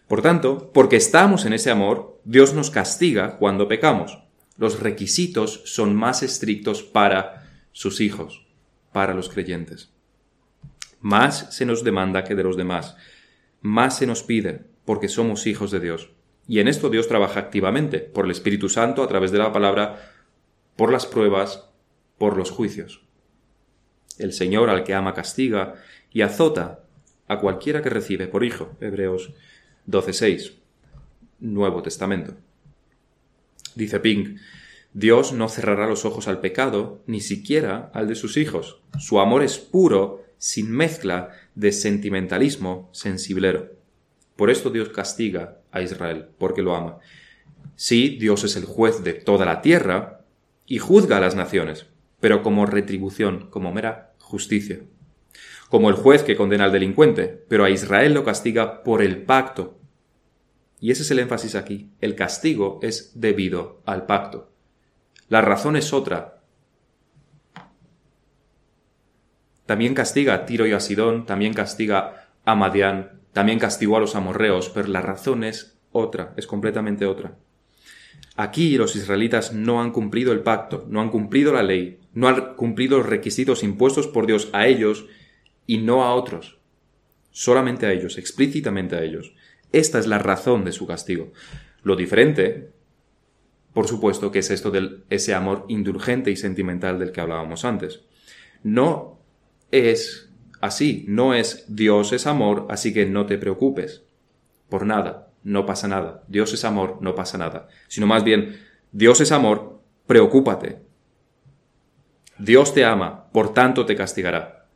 Por 0.06 0.20
tanto, 0.20 0.70
porque 0.74 0.96
estamos 0.96 1.46
en 1.46 1.54
ese 1.54 1.70
amor, 1.70 2.20
Dios 2.24 2.52
nos 2.52 2.70
castiga 2.70 3.38
cuando 3.38 3.68
pecamos. 3.68 4.18
Los 4.58 4.80
requisitos 4.80 5.62
son 5.64 5.94
más 5.94 6.22
estrictos 6.22 6.82
para 6.82 7.43
sus 7.74 8.00
hijos, 8.00 8.46
para 8.92 9.12
los 9.12 9.28
creyentes. 9.28 9.90
Más 11.00 11.54
se 11.54 11.66
nos 11.66 11.84
demanda 11.84 12.24
que 12.24 12.34
de 12.34 12.44
los 12.44 12.56
demás, 12.56 12.96
más 13.60 13.98
se 13.98 14.06
nos 14.06 14.22
pide, 14.22 14.62
porque 14.86 15.08
somos 15.08 15.46
hijos 15.46 15.70
de 15.70 15.80
Dios. 15.80 16.10
Y 16.46 16.60
en 16.60 16.68
esto 16.68 16.88
Dios 16.88 17.08
trabaja 17.08 17.40
activamente, 17.40 17.98
por 17.98 18.24
el 18.24 18.30
Espíritu 18.30 18.70
Santo, 18.70 19.02
a 19.02 19.08
través 19.08 19.32
de 19.32 19.38
la 19.38 19.52
palabra, 19.52 20.12
por 20.76 20.92
las 20.92 21.04
pruebas, 21.04 21.68
por 22.16 22.36
los 22.36 22.50
juicios. 22.50 23.02
El 24.18 24.32
Señor 24.32 24.70
al 24.70 24.84
que 24.84 24.94
ama 24.94 25.12
castiga 25.12 25.74
y 26.12 26.22
azota 26.22 26.84
a 27.26 27.38
cualquiera 27.38 27.82
que 27.82 27.90
recibe 27.90 28.28
por 28.28 28.44
hijo. 28.44 28.76
Hebreos 28.80 29.32
12.6. 29.88 30.54
Nuevo 31.40 31.82
Testamento. 31.82 32.34
Dice 33.74 33.98
Pink, 33.98 34.38
Dios 34.96 35.32
no 35.32 35.48
cerrará 35.48 35.88
los 35.88 36.04
ojos 36.04 36.28
al 36.28 36.38
pecado, 36.38 37.02
ni 37.08 37.20
siquiera 37.20 37.90
al 37.92 38.06
de 38.06 38.14
sus 38.14 38.36
hijos. 38.36 38.80
Su 38.96 39.18
amor 39.18 39.42
es 39.42 39.58
puro, 39.58 40.22
sin 40.38 40.70
mezcla 40.70 41.30
de 41.56 41.72
sentimentalismo 41.72 42.90
sensiblero. 42.92 43.72
Por 44.36 44.50
esto 44.50 44.70
Dios 44.70 44.90
castiga 44.90 45.58
a 45.72 45.82
Israel, 45.82 46.26
porque 46.38 46.62
lo 46.62 46.76
ama. 46.76 47.00
Sí, 47.74 48.16
Dios 48.20 48.44
es 48.44 48.54
el 48.54 48.66
juez 48.66 49.02
de 49.02 49.14
toda 49.14 49.44
la 49.44 49.62
tierra 49.62 50.24
y 50.64 50.78
juzga 50.78 51.16
a 51.16 51.20
las 51.20 51.34
naciones, 51.34 51.86
pero 52.20 52.44
como 52.44 52.64
retribución, 52.64 53.48
como 53.50 53.72
mera 53.72 54.14
justicia. 54.20 54.78
Como 55.70 55.88
el 55.88 55.96
juez 55.96 56.22
que 56.22 56.36
condena 56.36 56.66
al 56.66 56.72
delincuente, 56.72 57.26
pero 57.48 57.64
a 57.64 57.70
Israel 57.70 58.14
lo 58.14 58.22
castiga 58.22 58.84
por 58.84 59.02
el 59.02 59.24
pacto. 59.24 59.76
Y 60.78 60.92
ese 60.92 61.02
es 61.02 61.10
el 61.10 61.18
énfasis 61.18 61.56
aquí. 61.56 61.90
El 62.00 62.14
castigo 62.14 62.78
es 62.80 63.10
debido 63.16 63.82
al 63.86 64.06
pacto. 64.06 64.53
La 65.28 65.40
razón 65.40 65.76
es 65.76 65.92
otra. 65.92 66.42
También 69.66 69.94
castiga 69.94 70.34
a 70.34 70.44
Tiro 70.44 70.66
y 70.66 70.72
a 70.72 70.80
Sidón, 70.80 71.24
también 71.24 71.54
castiga 71.54 72.28
a 72.44 72.54
Madián, 72.54 73.20
también 73.32 73.58
castigó 73.58 73.96
a 73.96 74.00
los 74.00 74.14
amorreos, 74.14 74.68
pero 74.68 74.88
la 74.88 75.00
razón 75.00 75.42
es 75.42 75.78
otra, 75.90 76.34
es 76.36 76.46
completamente 76.46 77.06
otra. 77.06 77.36
Aquí 78.36 78.76
los 78.76 78.96
israelitas 78.96 79.52
no 79.52 79.80
han 79.80 79.92
cumplido 79.92 80.32
el 80.32 80.40
pacto, 80.40 80.84
no 80.88 81.00
han 81.00 81.08
cumplido 81.08 81.52
la 81.52 81.62
ley, 81.62 82.00
no 82.12 82.28
han 82.28 82.54
cumplido 82.56 82.98
los 82.98 83.06
requisitos 83.06 83.62
impuestos 83.62 84.08
por 84.08 84.26
Dios 84.26 84.50
a 84.52 84.66
ellos 84.66 85.06
y 85.66 85.78
no 85.78 86.04
a 86.04 86.14
otros. 86.14 86.58
Solamente 87.30 87.86
a 87.86 87.92
ellos, 87.92 88.18
explícitamente 88.18 88.96
a 88.96 89.02
ellos. 89.02 89.34
Esta 89.72 89.98
es 89.98 90.06
la 90.06 90.18
razón 90.18 90.64
de 90.64 90.72
su 90.72 90.86
castigo. 90.86 91.32
Lo 91.82 91.96
diferente, 91.96 92.70
por 93.74 93.88
supuesto, 93.88 94.30
que 94.30 94.38
es 94.38 94.50
esto 94.50 94.70
de 94.70 95.00
ese 95.10 95.34
amor 95.34 95.66
indulgente 95.68 96.30
y 96.30 96.36
sentimental 96.36 96.98
del 96.98 97.12
que 97.12 97.20
hablábamos 97.20 97.64
antes. 97.64 98.02
No 98.62 99.18
es 99.72 100.30
así, 100.60 101.04
no 101.08 101.34
es 101.34 101.64
Dios 101.68 102.12
es 102.12 102.26
amor, 102.26 102.66
así 102.70 102.94
que 102.94 103.04
no 103.04 103.26
te 103.26 103.36
preocupes 103.36 104.04
por 104.68 104.86
nada, 104.86 105.28
no 105.42 105.66
pasa 105.66 105.88
nada. 105.88 106.22
Dios 106.28 106.54
es 106.54 106.64
amor, 106.64 106.98
no 107.00 107.16
pasa 107.16 107.36
nada. 107.36 107.68
Sino 107.88 108.06
más 108.06 108.22
bien, 108.22 108.60
Dios 108.92 109.20
es 109.20 109.32
amor, 109.32 109.80
preocúpate. 110.06 110.80
Dios 112.38 112.74
te 112.74 112.84
ama, 112.84 113.26
por 113.32 113.52
tanto 113.52 113.86
te 113.86 113.96
castigará. 113.96 114.68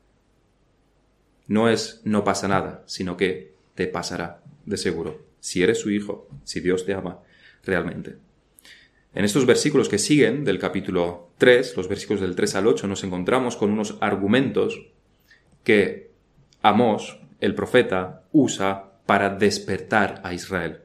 No 1.47 1.69
es 1.69 2.02
no 2.05 2.25
pasa 2.25 2.49
nada, 2.49 2.83
sino 2.87 3.17
que 3.17 3.55
te 3.76 3.87
pasará, 3.87 4.43
de 4.67 4.76
seguro, 4.76 5.25
si 5.38 5.62
eres 5.62 5.78
su 5.81 5.90
hijo, 5.90 6.28
si 6.43 6.61
Dios 6.61 6.85
te 6.85 6.95
ama 6.95 7.21
realmente. 7.62 8.27
En 9.18 9.25
estos 9.25 9.46
versículos 9.46 9.88
que 9.88 9.98
siguen 9.98 10.44
del 10.44 10.60
capítulo 10.60 11.32
3, 11.38 11.76
los 11.76 11.88
versículos 11.88 12.20
del 12.20 12.37
3 12.37 12.54
al 12.54 12.68
8, 12.68 12.87
nos 12.87 13.02
encontramos 13.02 13.56
con 13.56 13.72
unos 13.72 13.98
argumentos 14.00 14.92
que 15.64 16.12
Amós, 16.62 17.18
el 17.40 17.56
profeta, 17.56 18.22
usa 18.30 18.92
para 19.06 19.30
despertar 19.30 20.20
a 20.22 20.34
Israel. 20.34 20.82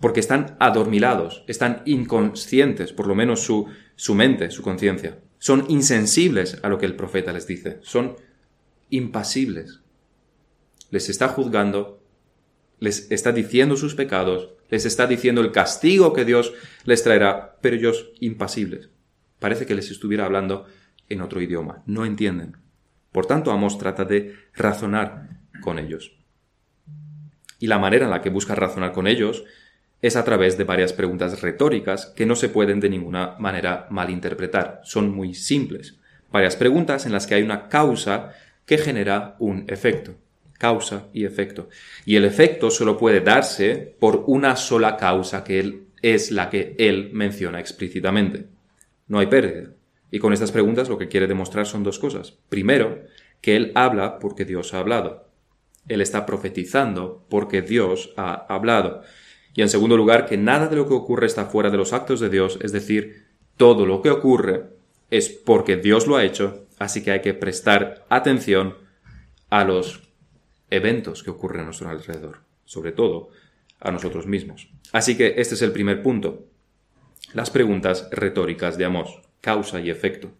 Porque 0.00 0.18
están 0.18 0.56
adormilados, 0.58 1.44
están 1.46 1.82
inconscientes, 1.84 2.92
por 2.92 3.06
lo 3.06 3.14
menos 3.14 3.44
su, 3.44 3.68
su 3.94 4.16
mente, 4.16 4.50
su 4.50 4.64
conciencia. 4.64 5.20
Son 5.38 5.64
insensibles 5.68 6.58
a 6.64 6.68
lo 6.68 6.78
que 6.78 6.86
el 6.86 6.96
profeta 6.96 7.32
les 7.32 7.46
dice, 7.46 7.78
son 7.82 8.16
impasibles. 8.90 9.82
Les 10.90 11.08
está 11.08 11.28
juzgando, 11.28 12.02
les 12.80 13.08
está 13.12 13.30
diciendo 13.30 13.76
sus 13.76 13.94
pecados, 13.94 14.48
les 14.72 14.86
está 14.86 15.06
diciendo 15.06 15.42
el 15.42 15.52
castigo 15.52 16.14
que 16.14 16.24
Dios 16.24 16.54
les 16.86 17.02
traerá, 17.04 17.58
pero 17.60 17.76
ellos 17.76 18.10
impasibles. 18.20 18.88
Parece 19.38 19.66
que 19.66 19.74
les 19.74 19.90
estuviera 19.90 20.24
hablando 20.24 20.64
en 21.10 21.20
otro 21.20 21.42
idioma, 21.42 21.82
no 21.84 22.06
entienden. 22.06 22.56
Por 23.12 23.26
tanto, 23.26 23.52
Amos 23.52 23.76
trata 23.76 24.06
de 24.06 24.34
razonar 24.54 25.28
con 25.60 25.78
ellos. 25.78 26.16
Y 27.58 27.66
la 27.66 27.78
manera 27.78 28.06
en 28.06 28.10
la 28.10 28.22
que 28.22 28.30
busca 28.30 28.54
razonar 28.54 28.92
con 28.92 29.06
ellos 29.06 29.44
es 30.00 30.16
a 30.16 30.24
través 30.24 30.56
de 30.56 30.64
varias 30.64 30.94
preguntas 30.94 31.42
retóricas 31.42 32.06
que 32.16 32.24
no 32.24 32.34
se 32.34 32.48
pueden 32.48 32.80
de 32.80 32.88
ninguna 32.88 33.36
manera 33.38 33.86
malinterpretar. 33.90 34.80
Son 34.84 35.14
muy 35.14 35.34
simples. 35.34 35.98
Varias 36.32 36.56
preguntas 36.56 37.04
en 37.04 37.12
las 37.12 37.26
que 37.26 37.34
hay 37.34 37.42
una 37.42 37.68
causa 37.68 38.30
que 38.64 38.78
genera 38.78 39.36
un 39.38 39.66
efecto. 39.68 40.14
Causa 40.62 41.08
y 41.12 41.24
efecto. 41.24 41.68
Y 42.06 42.14
el 42.14 42.24
efecto 42.24 42.70
solo 42.70 42.96
puede 42.96 43.18
darse 43.18 43.96
por 43.98 44.22
una 44.28 44.54
sola 44.54 44.96
causa 44.96 45.42
que 45.42 45.86
es 46.00 46.30
la 46.30 46.48
que 46.48 46.76
él 46.78 47.10
menciona 47.12 47.58
explícitamente. 47.58 48.46
No 49.08 49.18
hay 49.18 49.26
pérdida. 49.26 49.70
Y 50.12 50.20
con 50.20 50.32
estas 50.32 50.52
preguntas 50.52 50.88
lo 50.88 50.96
que 50.98 51.08
quiere 51.08 51.26
demostrar 51.26 51.66
son 51.66 51.82
dos 51.82 51.98
cosas. 51.98 52.38
Primero, 52.48 53.02
que 53.40 53.56
Él 53.56 53.72
habla 53.74 54.20
porque 54.20 54.44
Dios 54.44 54.72
ha 54.72 54.78
hablado. 54.78 55.26
Él 55.88 56.00
está 56.00 56.24
profetizando 56.26 57.26
porque 57.28 57.60
Dios 57.60 58.14
ha 58.16 58.46
hablado. 58.48 59.02
Y 59.54 59.62
en 59.62 59.68
segundo 59.68 59.96
lugar, 59.96 60.26
que 60.26 60.36
nada 60.36 60.68
de 60.68 60.76
lo 60.76 60.86
que 60.86 60.94
ocurre 60.94 61.26
está 61.26 61.46
fuera 61.46 61.70
de 61.70 61.76
los 61.76 61.92
actos 61.92 62.20
de 62.20 62.30
Dios, 62.30 62.56
es 62.62 62.70
decir, 62.70 63.26
todo 63.56 63.84
lo 63.84 64.00
que 64.00 64.10
ocurre 64.10 64.66
es 65.10 65.28
porque 65.28 65.76
Dios 65.76 66.06
lo 66.06 66.14
ha 66.14 66.24
hecho, 66.24 66.68
así 66.78 67.02
que 67.02 67.10
hay 67.10 67.20
que 67.20 67.34
prestar 67.34 68.06
atención 68.08 68.76
a 69.50 69.64
los 69.64 70.11
eventos 70.74 71.22
que 71.22 71.30
ocurren 71.30 71.62
a 71.62 71.64
nuestro 71.64 71.88
alrededor, 71.88 72.40
sobre 72.64 72.92
todo 72.92 73.30
a 73.80 73.90
nosotros 73.90 74.26
mismos. 74.26 74.68
Así 74.92 75.16
que 75.16 75.34
este 75.36 75.54
es 75.54 75.62
el 75.62 75.72
primer 75.72 76.02
punto, 76.02 76.46
las 77.34 77.50
preguntas 77.50 78.08
retóricas 78.10 78.76
de 78.78 78.84
Amós 78.84 79.22
causa 79.40 79.80
y 79.80 79.90
efecto. 79.90 80.30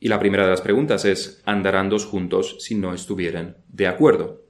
Y 0.00 0.08
la 0.08 0.18
primera 0.18 0.44
de 0.44 0.50
las 0.50 0.62
preguntas 0.62 1.04
es, 1.04 1.42
¿andarán 1.44 1.88
dos 1.88 2.06
juntos 2.06 2.56
si 2.60 2.74
no 2.74 2.94
estuvieran 2.94 3.56
de 3.68 3.86
acuerdo? 3.86 4.42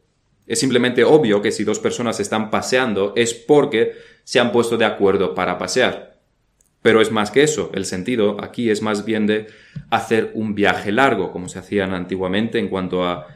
Es 0.46 0.60
simplemente 0.60 1.04
obvio 1.04 1.42
que 1.42 1.52
si 1.52 1.64
dos 1.64 1.78
personas 1.78 2.20
están 2.20 2.50
paseando 2.50 3.12
es 3.16 3.34
porque 3.34 3.92
se 4.24 4.40
han 4.40 4.52
puesto 4.52 4.76
de 4.76 4.84
acuerdo 4.84 5.34
para 5.34 5.58
pasear. 5.58 6.20
Pero 6.82 7.00
es 7.00 7.12
más 7.12 7.30
que 7.30 7.42
eso, 7.42 7.70
el 7.74 7.84
sentido 7.84 8.36
aquí 8.42 8.70
es 8.70 8.82
más 8.82 9.04
bien 9.04 9.26
de 9.26 9.46
hacer 9.88 10.32
un 10.34 10.54
viaje 10.54 10.90
largo, 10.90 11.32
como 11.32 11.48
se 11.48 11.58
hacían 11.58 11.94
antiguamente 11.94 12.58
en 12.58 12.68
cuanto 12.68 13.04
a... 13.04 13.28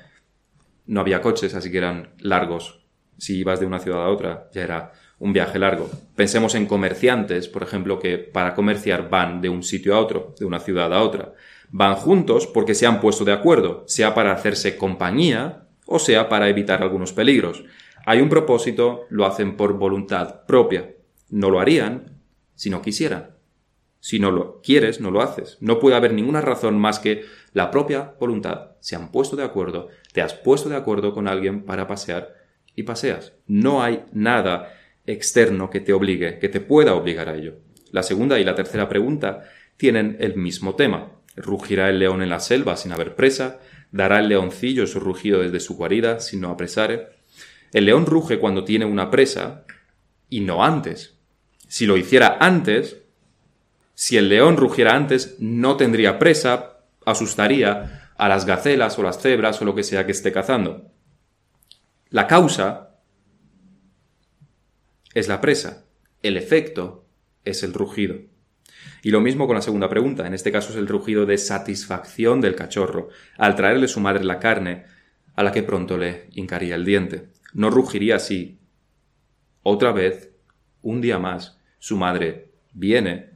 no 0.86 1.00
había 1.00 1.20
coches, 1.20 1.54
así 1.54 1.70
que 1.70 1.78
eran 1.78 2.10
largos. 2.18 2.80
Si 3.18 3.38
ibas 3.38 3.60
de 3.60 3.66
una 3.66 3.78
ciudad 3.78 4.04
a 4.04 4.08
otra, 4.08 4.48
ya 4.52 4.62
era 4.62 4.92
un 5.18 5.32
viaje 5.32 5.58
largo. 5.58 5.90
Pensemos 6.14 6.54
en 6.54 6.66
comerciantes, 6.66 7.48
por 7.48 7.62
ejemplo, 7.62 7.98
que 7.98 8.18
para 8.18 8.54
comerciar 8.54 9.08
van 9.08 9.40
de 9.40 9.48
un 9.48 9.62
sitio 9.62 9.94
a 9.94 10.00
otro, 10.00 10.34
de 10.38 10.44
una 10.44 10.60
ciudad 10.60 10.92
a 10.92 11.02
otra. 11.02 11.32
Van 11.70 11.94
juntos 11.94 12.46
porque 12.46 12.74
se 12.74 12.86
han 12.86 13.00
puesto 13.00 13.24
de 13.24 13.32
acuerdo, 13.32 13.84
sea 13.86 14.14
para 14.14 14.32
hacerse 14.32 14.76
compañía 14.76 15.66
o 15.86 15.98
sea 15.98 16.28
para 16.28 16.48
evitar 16.48 16.82
algunos 16.82 17.12
peligros. 17.12 17.64
Hay 18.04 18.20
un 18.20 18.28
propósito, 18.28 19.06
lo 19.08 19.24
hacen 19.24 19.56
por 19.56 19.74
voluntad 19.78 20.44
propia. 20.46 20.94
No 21.30 21.50
lo 21.50 21.60
harían 21.60 22.20
si 22.54 22.70
no 22.70 22.82
quisieran. 22.82 23.35
Si 24.06 24.20
no 24.20 24.30
lo 24.30 24.60
quieres, 24.62 25.00
no 25.00 25.10
lo 25.10 25.20
haces. 25.20 25.56
No 25.58 25.80
puede 25.80 25.96
haber 25.96 26.12
ninguna 26.12 26.40
razón 26.40 26.78
más 26.78 27.00
que 27.00 27.24
la 27.52 27.72
propia 27.72 28.14
voluntad. 28.20 28.76
Se 28.78 28.94
han 28.94 29.10
puesto 29.10 29.34
de 29.34 29.42
acuerdo, 29.42 29.88
te 30.12 30.22
has 30.22 30.32
puesto 30.32 30.68
de 30.68 30.76
acuerdo 30.76 31.12
con 31.12 31.26
alguien 31.26 31.64
para 31.64 31.88
pasear 31.88 32.32
y 32.76 32.84
paseas. 32.84 33.32
No 33.48 33.82
hay 33.82 34.04
nada 34.12 34.72
externo 35.06 35.70
que 35.70 35.80
te 35.80 35.92
obligue, 35.92 36.38
que 36.38 36.48
te 36.48 36.60
pueda 36.60 36.94
obligar 36.94 37.28
a 37.28 37.34
ello. 37.34 37.56
La 37.90 38.04
segunda 38.04 38.38
y 38.38 38.44
la 38.44 38.54
tercera 38.54 38.88
pregunta 38.88 39.42
tienen 39.76 40.16
el 40.20 40.36
mismo 40.36 40.76
tema. 40.76 41.10
¿Rugirá 41.34 41.90
el 41.90 41.98
león 41.98 42.22
en 42.22 42.28
la 42.28 42.38
selva 42.38 42.76
sin 42.76 42.92
haber 42.92 43.16
presa? 43.16 43.58
¿Dará 43.90 44.20
el 44.20 44.28
leoncillo 44.28 44.86
su 44.86 45.00
rugido 45.00 45.40
desde 45.40 45.58
su 45.58 45.74
guarida 45.74 46.20
sin 46.20 46.42
no 46.42 46.50
apresare? 46.50 47.08
El 47.72 47.86
león 47.86 48.06
ruge 48.06 48.38
cuando 48.38 48.62
tiene 48.62 48.84
una 48.84 49.10
presa 49.10 49.64
y 50.30 50.42
no 50.42 50.62
antes. 50.62 51.18
Si 51.66 51.86
lo 51.86 51.96
hiciera 51.96 52.38
antes, 52.38 53.02
si 53.96 54.18
el 54.18 54.28
león 54.28 54.58
rugiera 54.58 54.94
antes, 54.94 55.36
no 55.40 55.78
tendría 55.78 56.18
presa, 56.18 56.80
asustaría 57.06 58.10
a 58.18 58.28
las 58.28 58.44
gacelas 58.44 58.98
o 58.98 59.02
las 59.02 59.18
cebras 59.18 59.60
o 59.62 59.64
lo 59.64 59.74
que 59.74 59.82
sea 59.82 60.04
que 60.04 60.12
esté 60.12 60.32
cazando. 60.32 60.92
La 62.10 62.26
causa 62.26 62.90
es 65.14 65.28
la 65.28 65.40
presa, 65.40 65.86
el 66.22 66.36
efecto 66.36 67.06
es 67.42 67.62
el 67.62 67.72
rugido. 67.72 68.16
Y 69.02 69.12
lo 69.12 69.22
mismo 69.22 69.46
con 69.46 69.56
la 69.56 69.62
segunda 69.62 69.88
pregunta, 69.88 70.26
en 70.26 70.34
este 70.34 70.52
caso 70.52 70.72
es 70.72 70.76
el 70.76 70.88
rugido 70.88 71.24
de 71.24 71.38
satisfacción 71.38 72.42
del 72.42 72.54
cachorro, 72.54 73.08
al 73.38 73.56
traerle 73.56 73.88
su 73.88 74.00
madre 74.00 74.24
la 74.24 74.38
carne, 74.38 74.84
a 75.36 75.42
la 75.42 75.52
que 75.52 75.62
pronto 75.62 75.96
le 75.96 76.28
hincaría 76.32 76.74
el 76.74 76.84
diente. 76.84 77.30
No 77.54 77.70
rugiría 77.70 78.18
si, 78.18 78.58
otra 79.62 79.92
vez, 79.92 80.32
un 80.82 81.00
día 81.00 81.18
más, 81.18 81.58
su 81.78 81.96
madre 81.96 82.52
viene 82.74 83.35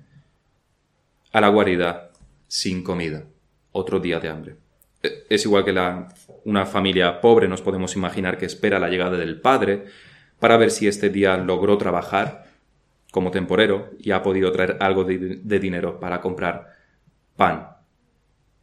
a 1.32 1.40
la 1.40 1.48
guarida 1.48 2.10
sin 2.48 2.82
comida, 2.82 3.24
otro 3.72 4.00
día 4.00 4.20
de 4.20 4.28
hambre. 4.28 4.56
E, 5.02 5.26
es 5.28 5.44
igual 5.44 5.64
que 5.64 5.72
la, 5.72 6.08
una 6.44 6.66
familia 6.66 7.20
pobre, 7.20 7.48
nos 7.48 7.62
podemos 7.62 7.96
imaginar 7.96 8.38
que 8.38 8.46
espera 8.46 8.78
la 8.78 8.88
llegada 8.88 9.16
del 9.16 9.40
padre 9.40 9.84
para 10.38 10.56
ver 10.56 10.70
si 10.70 10.88
este 10.88 11.10
día 11.10 11.36
logró 11.36 11.78
trabajar 11.78 12.46
como 13.10 13.30
temporero 13.30 13.90
y 13.98 14.12
ha 14.12 14.22
podido 14.22 14.52
traer 14.52 14.76
algo 14.80 15.04
de, 15.04 15.40
de 15.42 15.58
dinero 15.58 16.00
para 16.00 16.20
comprar 16.20 16.76
pan, 17.36 17.68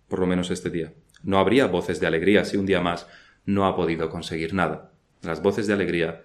por 0.08 0.20
lo 0.20 0.28
menos 0.28 0.52
este 0.52 0.70
día. 0.70 0.94
No 1.24 1.40
habría 1.40 1.68
voces 1.68 2.00
de 2.00 2.08
alegría 2.08 2.46
si 2.46 2.58
un 2.58 2.66
día 2.66 2.82
más 2.82 3.08
no 3.46 3.66
ha 3.66 3.76
podido 3.76 4.10
conseguir 4.10 4.54
nada. 4.54 4.92
Las 5.22 5.42
voces 5.42 5.68
de 5.68 5.74
alegría 5.74 6.24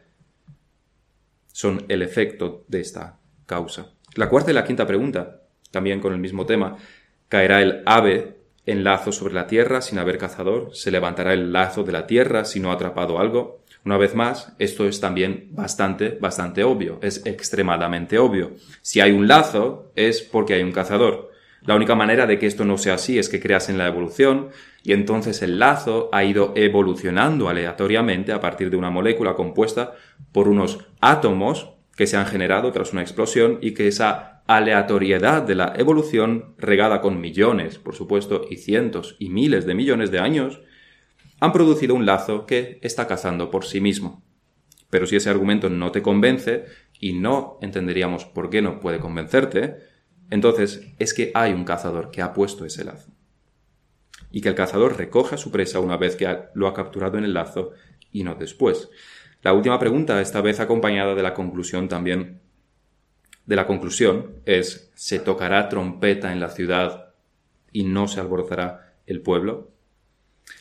son 1.52 1.84
el 1.88 2.02
efecto 2.02 2.64
de 2.68 2.80
esta 2.80 3.18
causa. 3.46 3.92
La 4.14 4.28
cuarta 4.28 4.50
y 4.50 4.54
la 4.54 4.64
quinta 4.64 4.86
pregunta, 4.86 5.41
también 5.72 5.98
con 5.98 6.12
el 6.12 6.20
mismo 6.20 6.46
tema, 6.46 6.76
¿caerá 7.28 7.60
el 7.60 7.82
ave 7.86 8.36
en 8.64 8.84
lazo 8.84 9.10
sobre 9.10 9.34
la 9.34 9.48
tierra 9.48 9.82
sin 9.82 9.98
haber 9.98 10.18
cazador? 10.18 10.70
¿Se 10.74 10.92
levantará 10.92 11.32
el 11.32 11.52
lazo 11.52 11.82
de 11.82 11.90
la 11.90 12.06
tierra 12.06 12.44
si 12.44 12.60
no 12.60 12.70
ha 12.70 12.74
atrapado 12.74 13.18
algo? 13.18 13.62
Una 13.84 13.96
vez 13.96 14.14
más, 14.14 14.52
esto 14.60 14.86
es 14.86 15.00
también 15.00 15.48
bastante, 15.50 16.16
bastante 16.20 16.62
obvio, 16.62 17.00
es 17.02 17.26
extremadamente 17.26 18.18
obvio. 18.18 18.52
Si 18.80 19.00
hay 19.00 19.10
un 19.10 19.26
lazo, 19.26 19.90
es 19.96 20.22
porque 20.22 20.54
hay 20.54 20.62
un 20.62 20.70
cazador. 20.70 21.32
La 21.62 21.74
única 21.74 21.94
manera 21.94 22.26
de 22.26 22.38
que 22.38 22.46
esto 22.46 22.64
no 22.64 22.78
sea 22.78 22.94
así 22.94 23.18
es 23.18 23.28
que 23.28 23.40
creas 23.40 23.68
en 23.68 23.78
la 23.78 23.88
evolución 23.88 24.50
y 24.84 24.92
entonces 24.92 25.42
el 25.42 25.58
lazo 25.58 26.08
ha 26.12 26.24
ido 26.24 26.52
evolucionando 26.56 27.48
aleatoriamente 27.48 28.32
a 28.32 28.40
partir 28.40 28.70
de 28.70 28.76
una 28.76 28.90
molécula 28.90 29.34
compuesta 29.34 29.94
por 30.32 30.48
unos 30.48 30.80
átomos 31.00 31.70
que 31.96 32.06
se 32.06 32.16
han 32.16 32.26
generado 32.26 32.72
tras 32.72 32.92
una 32.92 33.02
explosión 33.02 33.58
y 33.60 33.72
que 33.72 33.88
esa 33.88 34.42
aleatoriedad 34.46 35.42
de 35.42 35.54
la 35.54 35.72
evolución, 35.76 36.54
regada 36.58 37.00
con 37.00 37.20
millones, 37.20 37.78
por 37.78 37.94
supuesto, 37.94 38.46
y 38.50 38.56
cientos 38.56 39.16
y 39.18 39.28
miles 39.28 39.66
de 39.66 39.74
millones 39.74 40.10
de 40.10 40.18
años, 40.18 40.60
han 41.40 41.52
producido 41.52 41.94
un 41.94 42.06
lazo 42.06 42.46
que 42.46 42.78
está 42.82 43.06
cazando 43.06 43.50
por 43.50 43.64
sí 43.64 43.80
mismo. 43.80 44.22
Pero 44.90 45.06
si 45.06 45.16
ese 45.16 45.30
argumento 45.30 45.70
no 45.70 45.90
te 45.90 46.02
convence, 46.02 46.66
y 47.02 47.14
no 47.14 47.58
entenderíamos 47.60 48.26
por 48.26 48.48
qué 48.48 48.62
no 48.62 48.78
puede 48.78 49.00
convencerte, 49.00 49.78
entonces 50.30 50.86
es 51.00 51.12
que 51.12 51.32
hay 51.34 51.52
un 51.52 51.64
cazador 51.64 52.12
que 52.12 52.22
ha 52.22 52.32
puesto 52.32 52.64
ese 52.64 52.84
lazo. 52.84 53.10
Y 54.30 54.40
que 54.40 54.48
el 54.48 54.54
cazador 54.54 54.96
recoge 54.96 55.34
a 55.34 55.38
su 55.38 55.50
presa 55.50 55.80
una 55.80 55.96
vez 55.96 56.14
que 56.14 56.32
lo 56.54 56.68
ha 56.68 56.74
capturado 56.74 57.18
en 57.18 57.24
el 57.24 57.34
lazo 57.34 57.72
y 58.12 58.22
no 58.22 58.36
después. 58.36 58.88
La 59.42 59.52
última 59.52 59.78
pregunta, 59.78 60.20
esta 60.20 60.40
vez 60.40 60.60
acompañada 60.60 61.14
de 61.14 61.22
la 61.22 61.34
conclusión 61.34 61.88
también, 61.88 62.40
de 63.44 63.56
la 63.56 63.66
conclusión, 63.66 64.36
es 64.46 64.92
¿se 64.94 65.18
tocará 65.18 65.68
trompeta 65.68 66.32
en 66.32 66.38
la 66.38 66.48
ciudad 66.48 67.14
y 67.72 67.82
no 67.82 68.06
se 68.06 68.20
alborozará 68.20 68.94
el 69.04 69.20
pueblo? 69.20 69.72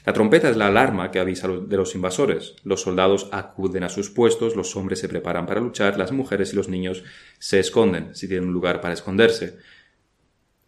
La 0.03 0.13
trompeta 0.13 0.49
es 0.49 0.57
la 0.57 0.67
alarma 0.67 1.11
que 1.11 1.19
avisa 1.19 1.47
de 1.47 1.77
los 1.77 1.93
invasores. 1.93 2.55
Los 2.63 2.81
soldados 2.81 3.29
acuden 3.31 3.83
a 3.83 3.89
sus 3.89 4.09
puestos, 4.09 4.55
los 4.55 4.75
hombres 4.75 4.99
se 4.99 5.09
preparan 5.09 5.45
para 5.45 5.61
luchar, 5.61 5.97
las 5.97 6.11
mujeres 6.11 6.53
y 6.53 6.55
los 6.55 6.69
niños 6.69 7.03
se 7.37 7.59
esconden, 7.59 8.15
si 8.15 8.27
tienen 8.27 8.47
un 8.47 8.53
lugar 8.53 8.81
para 8.81 8.95
esconderse. 8.95 9.59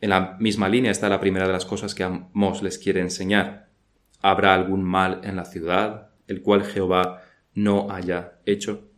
En 0.01 0.11
la 0.11 0.37
misma 0.39 0.69
línea 0.69 0.91
está 0.91 1.09
la 1.09 1.19
primera 1.19 1.47
de 1.47 1.53
las 1.53 1.65
cosas 1.65 1.95
que 1.95 2.03
Amos 2.03 2.61
les 2.61 2.77
quiere 2.77 3.01
enseñar. 3.01 3.69
¿Habrá 4.21 4.53
algún 4.53 4.83
mal 4.83 5.21
en 5.23 5.35
la 5.35 5.45
ciudad, 5.45 6.09
el 6.27 6.41
cual 6.41 6.63
Jehová 6.63 7.22
no 7.53 7.91
haya 7.91 8.39
hecho? 8.45 8.89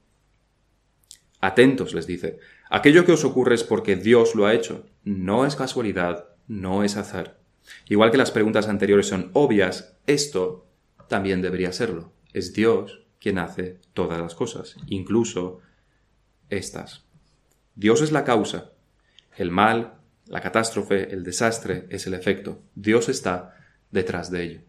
Atentos, 1.42 1.94
les 1.94 2.08
dice. 2.08 2.40
Aquello 2.70 3.06
que 3.06 3.12
os 3.12 3.24
ocurre 3.24 3.56
es 3.56 3.64
porque 3.64 3.96
Dios 3.96 4.36
lo 4.36 4.46
ha 4.46 4.54
hecho. 4.54 4.86
No 5.04 5.46
es 5.46 5.56
casualidad, 5.56 6.30
no 6.48 6.84
es 6.84 6.98
azar. 6.98 7.40
Igual 7.88 8.12
que 8.12 8.18
las 8.18 8.32
preguntas 8.32 8.68
anteriores 8.68 9.08
son 9.08 9.30
obvias, 9.34 9.98
esto 10.08 10.68
también 11.08 11.42
debería 11.42 11.72
serlo. 11.72 12.14
Es 12.34 12.54
Dios 12.54 13.04
quien 13.20 13.38
hace 13.38 13.80
todas 13.94 14.20
las 14.20 14.36
cosas, 14.36 14.76
incluso 14.88 15.62
estas. 16.50 17.06
Dios 17.76 18.02
es 18.02 18.12
la 18.12 18.24
causa. 18.24 18.72
El 19.38 19.52
mal, 19.52 19.96
la 20.28 20.42
catástrofe, 20.42 21.14
el 21.14 21.24
desastre 21.24 21.88
es 21.90 22.08
el 22.08 22.14
efecto. 22.14 22.64
Dios 22.76 23.10
está 23.10 23.58
detrás 23.92 24.32
de 24.32 24.44
ello. 24.44 24.62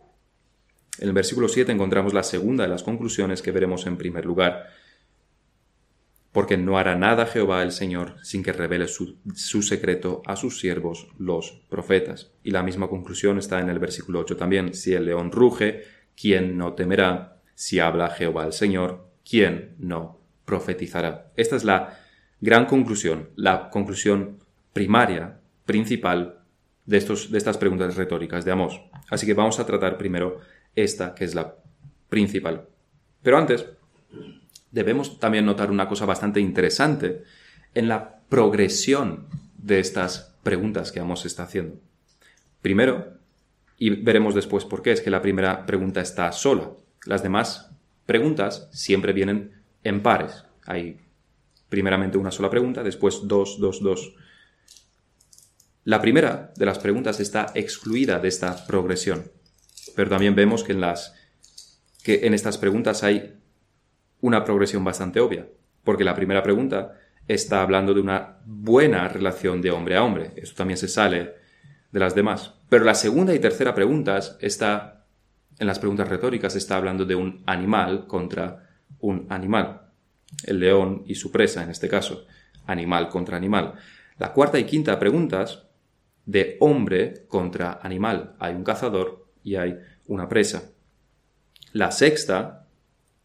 En 0.99 1.09
el 1.09 1.15
versículo 1.15 1.49
7 1.49 1.73
encontramos 1.73 2.15
la 2.15 2.23
segunda 2.23 2.65
de 2.65 2.71
las 2.71 2.83
conclusiones 2.83 3.43
que 3.43 3.53
veremos 3.53 3.87
en 3.87 3.97
primer 3.97 4.25
lugar 4.25 4.67
porque 6.37 6.59
no 6.59 6.77
hará 6.77 6.97
nada 6.97 7.25
Jehová 7.25 7.63
el 7.63 7.73
Señor 7.73 8.17
sin 8.21 8.43
que 8.43 8.53
revele 8.53 8.89
su, 8.89 9.17
secreto 9.63 10.21
a 10.27 10.37
sus 10.37 10.61
siervos 10.61 11.09
los 11.19 11.63
profetas. 11.71 12.31
Y 12.43 12.51
la 12.51 12.63
misma 12.63 12.89
conclusión 12.89 13.39
está 13.39 13.59
en 13.59 13.71
el 13.71 13.79
versículo 13.79 14.21
8 14.21 14.37
también. 14.37 14.75
Si 14.75 14.93
el 14.93 15.07
león 15.07 15.33
ruge, 15.33 15.85
¿quién 16.15 16.59
no 16.59 16.75
temerá? 16.75 17.41
Si 17.55 17.81
habla 17.81 18.11
Jehová 18.11 18.45
el 18.45 18.53
Señor, 18.53 19.09
¿quién 19.27 19.77
no 19.79 20.21
profetizará? 20.45 21.33
Esta 21.37 21.57
es 21.57 21.65
la 21.65 22.01
gran 22.43 22.67
conclusión, 22.67 23.31
la 23.35 23.71
conclusión 23.71 24.37
primaria, 24.75 25.41
principal 25.65 26.41
de, 26.85 26.99
estos, 26.99 27.31
de 27.31 27.39
estas 27.39 27.57
preguntas 27.57 27.97
retóricas 27.97 28.45
de 28.45 28.53
Amós. 28.53 28.79
Así 29.09 29.25
que 29.25 29.33
vamos 29.33 29.59
a 29.59 29.65
tratar 29.65 29.97
primero 29.97 30.43
esta, 30.77 31.15
que 31.15 31.25
es 31.25 31.35
la 31.35 31.57
principal. 32.09 32.69
Pero 33.23 33.39
antes, 33.39 33.67
debemos 34.71 35.19
también 35.19 35.47
notar 35.47 35.71
una 35.71 35.89
cosa 35.89 36.07
bastante 36.07 36.39
interesante 36.39 37.25
en 37.75 37.89
la 37.89 38.21
progresión 38.29 39.27
de 39.57 39.81
estas 39.81 40.37
preguntas 40.43 40.93
que 40.93 41.01
Amos 41.01 41.27
está 41.27 41.43
haciendo. 41.43 41.81
Primero, 42.63 43.15
y 43.79 43.91
veremos 43.91 44.35
después 44.35 44.65
por 44.65 44.83
qué, 44.83 44.93
es 44.93 45.01
que 45.01 45.11
la 45.11 45.23
primera 45.23 45.67
pregunta 45.67 46.01
está 46.01 46.31
sola. 46.33 46.71
Las 47.05 47.23
demás 47.23 47.71
preguntas 48.07 48.69
siempre 48.73 49.13
vienen 49.13 49.53
en 49.83 50.03
pares. 50.03 50.45
Hay 50.65 50.99
primeramente 51.69 52.19
una 52.19 52.31
sola 52.31 52.51
pregunta, 52.51 52.83
después 52.83 53.21
dos, 53.25 53.59
dos, 53.59 53.81
dos. 53.81 54.15
La 55.85 56.01
primera 56.01 56.53
de 56.57 56.67
las 56.67 56.79
preguntas 56.79 57.21
está 57.21 57.53
excluida 57.55 58.19
de 58.19 58.29
esta 58.29 58.67
progresión, 58.67 59.31
pero 59.95 60.11
también 60.11 60.35
vemos 60.35 60.65
que 60.65 60.73
en, 60.73 60.81
las, 60.81 61.15
que 62.03 62.27
en 62.27 62.35
estas 62.35 62.59
preguntas 62.59 63.03
hay 63.03 63.39
una 64.21 64.45
progresión 64.45 64.85
bastante 64.85 65.21
obvia, 65.21 65.47
porque 65.85 66.05
la 66.05 66.15
primera 66.15 66.43
pregunta 66.43 66.95
está 67.29 67.63
hablando 67.63 67.95
de 67.95 68.01
una 68.01 68.39
buena 68.45 69.09
relación 69.09 69.61
de 69.61 69.71
hombre 69.71 69.97
a 69.97 70.03
hombre. 70.03 70.33
Esto 70.37 70.57
también 70.57 70.79
se 70.79 70.89
sale 70.89 71.35
de 71.93 72.01
las 72.01 72.15
demás. 72.15 72.55
Pero 72.69 72.85
la 72.85 72.95
segunda 72.95 73.35
y 73.35 73.39
tercera 73.39 73.75
preguntas 73.75 74.37
está, 74.41 75.07
en 75.59 75.67
las 75.67 75.79
preguntas 75.79 76.09
retóricas, 76.09 76.57
está 76.57 76.77
hablando 76.77 77.05
de 77.05 77.15
un 77.15 77.43
animal 77.47 78.07
contra 78.07 78.71
un 79.01 79.27
animal. 79.29 79.83
El 80.45 80.61
león 80.61 81.03
y 81.07 81.15
su 81.15 81.31
presa, 81.31 81.63
en 81.63 81.71
este 81.71 81.89
caso. 81.89 82.27
Animal 82.67 83.09
contra 83.09 83.37
animal. 83.37 83.75
La 84.19 84.33
cuarta 84.33 84.59
y 84.59 84.65
quinta 84.65 84.99
preguntas, 84.99 85.65
de 86.25 86.57
hombre 86.61 87.27
contra 87.29 87.79
animal. 87.83 88.35
Hay 88.41 88.55
un 88.55 88.65
cazador 88.65 89.26
y 89.47 89.55
hay 89.55 89.79
una 90.09 90.29
presa. 90.29 90.73
La 91.73 91.93
sexta 91.93 92.67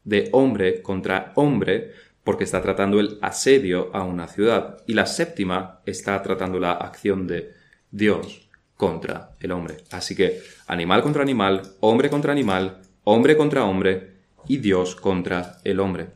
de 0.03 0.29
hombre 0.31 0.83
contra 0.83 1.33
hombre 1.35 1.93
porque 2.23 2.43
está 2.43 2.61
tratando 2.61 2.99
el 2.99 3.17
asedio 3.21 3.89
a 3.95 4.03
una 4.03 4.27
ciudad. 4.27 4.77
Y 4.85 4.93
la 4.93 5.07
séptima 5.07 5.81
está 5.85 6.21
tratando 6.21 6.59
la 6.59 6.73
acción 6.73 7.25
de 7.25 7.53
Dios 7.89 8.47
contra 8.77 9.31
el 9.39 9.51
hombre. 9.51 9.77
Así 9.89 10.15
que 10.15 10.41
animal 10.67 11.01
contra 11.01 11.23
animal, 11.23 11.63
hombre 11.79 12.11
contra 12.11 12.31
animal, 12.31 12.81
hombre 13.03 13.35
contra 13.35 13.65
hombre 13.65 14.17
y 14.47 14.57
Dios 14.57 14.95
contra 14.95 15.57
el 15.63 15.79
hombre. 15.79 16.09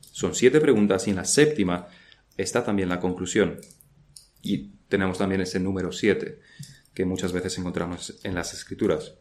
Son 0.00 0.34
siete 0.34 0.60
preguntas 0.60 1.06
y 1.06 1.10
en 1.10 1.16
la 1.16 1.24
séptima 1.24 1.86
está 2.36 2.64
también 2.64 2.88
la 2.88 2.98
conclusión. 2.98 3.60
Y 4.42 4.72
tenemos 4.88 5.18
también 5.18 5.42
ese 5.42 5.60
número 5.60 5.92
siete 5.92 6.40
que 6.92 7.04
muchas 7.04 7.32
veces 7.32 7.56
encontramos 7.58 8.18
en 8.24 8.34
las 8.34 8.52
escrituras. 8.52 9.14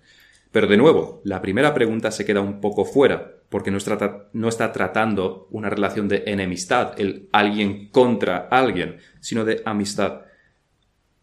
Pero 0.52 0.68
de 0.68 0.78
nuevo, 0.78 1.22
la 1.24 1.42
primera 1.42 1.74
pregunta 1.74 2.12
se 2.12 2.26
queda 2.26 2.42
un 2.42 2.62
poco 2.62 2.86
fuera, 2.86 3.38
porque 3.50 3.72
no 3.72 3.78
está, 3.78 4.72
tratando 4.72 5.48
una 5.52 5.70
relación 5.70 6.08
de 6.08 6.24
enemistad, 6.28 7.00
el 7.00 7.30
alguien 7.32 7.90
contra 7.90 8.48
alguien, 8.50 8.98
sino 9.20 9.46
de 9.46 9.62
amistad. 9.66 10.22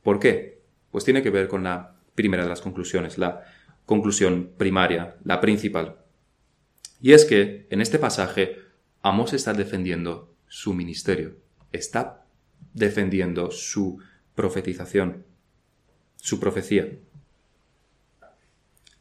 ¿Por 0.03 0.19
qué? 0.19 0.63
Pues 0.91 1.05
tiene 1.05 1.23
que 1.23 1.31
ver 1.31 1.49
con 1.49 1.65
la 1.65 1.97
primera 2.15 2.45
de 2.45 2.49
las 2.49 2.61
conclusiones, 2.61 3.19
la 3.19 3.43
conclusión 3.87 4.53
primaria, 4.57 5.17
la 5.25 5.41
principal. 5.41 5.99
Y 7.01 7.13
es 7.13 7.25
que 7.25 7.67
en 7.71 7.81
este 7.81 7.99
pasaje 7.99 8.59
Amos 9.03 9.35
está 9.35 9.53
defendiendo 9.53 10.35
su 10.49 10.73
ministerio, 10.73 11.37
está 11.73 12.25
defendiendo 12.73 13.51
su 13.51 13.99
profetización, 14.35 15.27
su 16.17 16.41
profecía. 16.41 16.89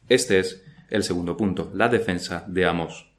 Este 0.10 0.40
es 0.40 0.64
el 0.90 1.04
segundo 1.04 1.38
punto, 1.38 1.72
la 1.74 1.90
defensa 1.90 2.46
de 2.48 2.66
Amós. 2.66 3.12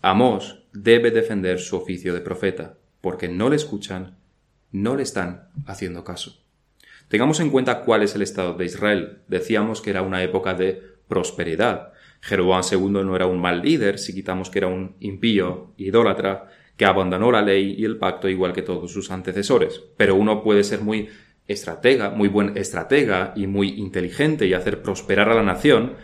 Amós 0.00 0.62
debe 0.72 1.10
defender 1.10 1.58
su 1.58 1.76
oficio 1.76 2.14
de 2.14 2.20
profeta, 2.20 2.78
porque 3.00 3.28
no 3.28 3.50
le 3.50 3.56
escuchan, 3.56 4.16
no 4.72 4.96
le 4.96 5.02
están 5.02 5.48
haciendo 5.66 6.04
caso. 6.04 6.42
Tengamos 7.08 7.40
en 7.40 7.50
cuenta 7.50 7.82
cuál 7.82 8.02
es 8.02 8.14
el 8.14 8.22
estado 8.22 8.54
de 8.54 8.64
Israel. 8.64 9.18
Decíamos 9.26 9.82
que 9.82 9.90
era 9.90 10.02
una 10.02 10.22
época 10.22 10.54
de 10.54 10.80
prosperidad. 11.08 11.92
Jeroboam 12.20 12.62
II 12.70 13.04
no 13.04 13.16
era 13.16 13.26
un 13.26 13.40
mal 13.40 13.62
líder, 13.62 13.98
si 13.98 14.14
quitamos 14.14 14.48
que 14.48 14.60
era 14.60 14.68
un 14.68 14.94
impío, 15.00 15.72
idólatra, 15.76 16.48
que 16.76 16.84
abandonó 16.84 17.32
la 17.32 17.42
ley 17.42 17.74
y 17.76 17.84
el 17.84 17.98
pacto 17.98 18.28
igual 18.28 18.52
que 18.52 18.62
todos 18.62 18.92
sus 18.92 19.10
antecesores. 19.10 19.82
Pero 19.96 20.14
uno 20.14 20.42
puede 20.42 20.62
ser 20.62 20.80
muy 20.80 21.08
estratega, 21.48 22.10
muy 22.10 22.28
buen 22.28 22.56
estratega 22.56 23.32
y 23.34 23.48
muy 23.48 23.70
inteligente 23.70 24.46
y 24.46 24.54
hacer 24.54 24.80
prosperar 24.80 25.28
a 25.28 25.34
la 25.34 25.42
nación, 25.42 25.94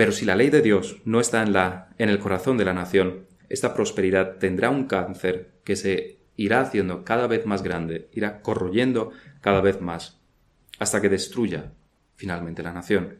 pero 0.00 0.12
si 0.12 0.24
la 0.24 0.34
ley 0.34 0.48
de 0.48 0.62
Dios 0.62 0.96
no 1.04 1.20
está 1.20 1.42
en 1.42 1.52
la 1.52 1.90
en 1.98 2.08
el 2.08 2.20
corazón 2.20 2.56
de 2.56 2.64
la 2.64 2.72
nación, 2.72 3.26
esta 3.50 3.74
prosperidad 3.74 4.38
tendrá 4.38 4.70
un 4.70 4.86
cáncer 4.86 5.50
que 5.62 5.76
se 5.76 6.20
irá 6.36 6.62
haciendo 6.62 7.04
cada 7.04 7.26
vez 7.26 7.44
más 7.44 7.62
grande, 7.62 8.08
irá 8.14 8.40
corroyendo 8.40 9.10
cada 9.42 9.60
vez 9.60 9.82
más, 9.82 10.18
hasta 10.78 11.02
que 11.02 11.10
destruya 11.10 11.72
finalmente 12.14 12.62
la 12.62 12.72
nación. 12.72 13.18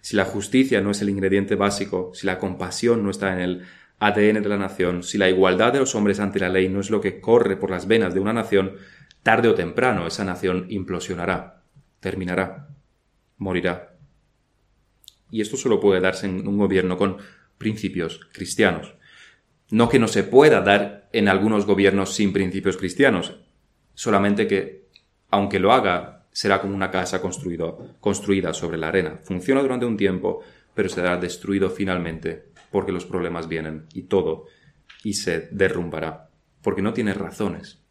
Si 0.00 0.14
la 0.14 0.26
justicia 0.26 0.80
no 0.80 0.92
es 0.92 1.02
el 1.02 1.10
ingrediente 1.10 1.56
básico, 1.56 2.12
si 2.14 2.24
la 2.24 2.38
compasión 2.38 3.02
no 3.02 3.10
está 3.10 3.32
en 3.32 3.40
el 3.40 3.62
ADN 3.98 4.44
de 4.44 4.48
la 4.48 4.58
nación, 4.58 5.02
si 5.02 5.18
la 5.18 5.28
igualdad 5.28 5.72
de 5.72 5.80
los 5.80 5.96
hombres 5.96 6.20
ante 6.20 6.38
la 6.38 6.50
ley 6.50 6.68
no 6.68 6.78
es 6.78 6.90
lo 6.90 7.00
que 7.00 7.20
corre 7.20 7.56
por 7.56 7.72
las 7.72 7.88
venas 7.88 8.14
de 8.14 8.20
una 8.20 8.32
nación, 8.32 8.76
tarde 9.24 9.48
o 9.48 9.56
temprano 9.56 10.06
esa 10.06 10.24
nación 10.24 10.66
implosionará, 10.68 11.64
terminará, 11.98 12.68
morirá. 13.38 13.93
Y 15.34 15.40
esto 15.40 15.56
solo 15.56 15.80
puede 15.80 16.00
darse 16.00 16.26
en 16.26 16.46
un 16.46 16.56
gobierno 16.56 16.96
con 16.96 17.16
principios 17.58 18.20
cristianos. 18.32 18.94
No 19.68 19.88
que 19.88 19.98
no 19.98 20.06
se 20.06 20.22
pueda 20.22 20.60
dar 20.60 21.08
en 21.12 21.26
algunos 21.26 21.66
gobiernos 21.66 22.14
sin 22.14 22.32
principios 22.32 22.76
cristianos, 22.76 23.40
solamente 23.94 24.46
que, 24.46 24.86
aunque 25.30 25.58
lo 25.58 25.72
haga, 25.72 26.28
será 26.30 26.60
como 26.60 26.76
una 26.76 26.92
casa 26.92 27.20
construida 27.20 28.54
sobre 28.54 28.78
la 28.78 28.86
arena. 28.86 29.18
Funciona 29.24 29.60
durante 29.60 29.86
un 29.86 29.96
tiempo, 29.96 30.44
pero 30.72 30.88
será 30.88 31.16
destruido 31.16 31.68
finalmente 31.68 32.50
porque 32.70 32.92
los 32.92 33.04
problemas 33.04 33.48
vienen 33.48 33.86
y 33.92 34.02
todo, 34.02 34.46
y 35.02 35.14
se 35.14 35.48
derrumbará, 35.50 36.30
porque 36.62 36.80
no 36.80 36.92
tiene 36.92 37.12
razones 37.12 37.82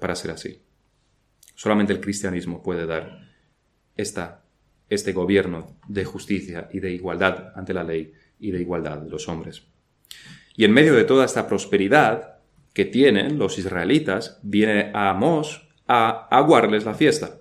para 0.00 0.16
ser 0.16 0.32
así. 0.32 0.60
Solamente 1.54 1.92
el 1.92 2.00
cristianismo 2.00 2.64
puede 2.64 2.84
dar 2.84 3.30
esta, 3.96 4.45
este 4.88 5.12
gobierno 5.12 5.78
de 5.88 6.04
justicia 6.04 6.68
y 6.72 6.80
de 6.80 6.92
igualdad 6.92 7.52
ante 7.54 7.74
la 7.74 7.84
ley 7.84 8.12
y 8.38 8.50
de 8.50 8.60
igualdad 8.60 8.98
de 8.98 9.10
los 9.10 9.28
hombres. 9.28 9.62
Y 10.56 10.64
en 10.64 10.72
medio 10.72 10.94
de 10.94 11.04
toda 11.04 11.24
esta 11.24 11.46
prosperidad 11.46 12.36
que 12.72 12.84
tienen 12.84 13.38
los 13.38 13.58
israelitas, 13.58 14.38
viene 14.42 14.90
a 14.94 15.10
Amós 15.10 15.66
a 15.86 16.28
aguarles 16.30 16.84
la 16.84 16.94
fiesta. 16.94 17.40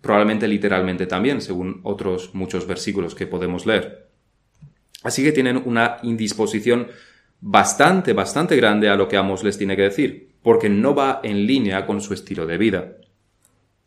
Probablemente 0.00 0.46
literalmente 0.46 1.06
también, 1.06 1.40
según 1.40 1.80
otros 1.82 2.34
muchos 2.34 2.66
versículos 2.66 3.14
que 3.14 3.26
podemos 3.26 3.66
leer. 3.66 4.08
Así 5.02 5.22
que 5.22 5.32
tienen 5.32 5.62
una 5.64 5.98
indisposición 6.02 6.88
bastante, 7.40 8.12
bastante 8.12 8.56
grande 8.56 8.88
a 8.88 8.96
lo 8.96 9.08
que 9.08 9.16
Amos 9.16 9.44
les 9.44 9.58
tiene 9.58 9.76
que 9.76 9.82
decir, 9.82 10.34
porque 10.42 10.68
no 10.68 10.94
va 10.94 11.20
en 11.22 11.46
línea 11.46 11.86
con 11.86 12.00
su 12.00 12.14
estilo 12.14 12.46
de 12.46 12.58
vida, 12.58 12.96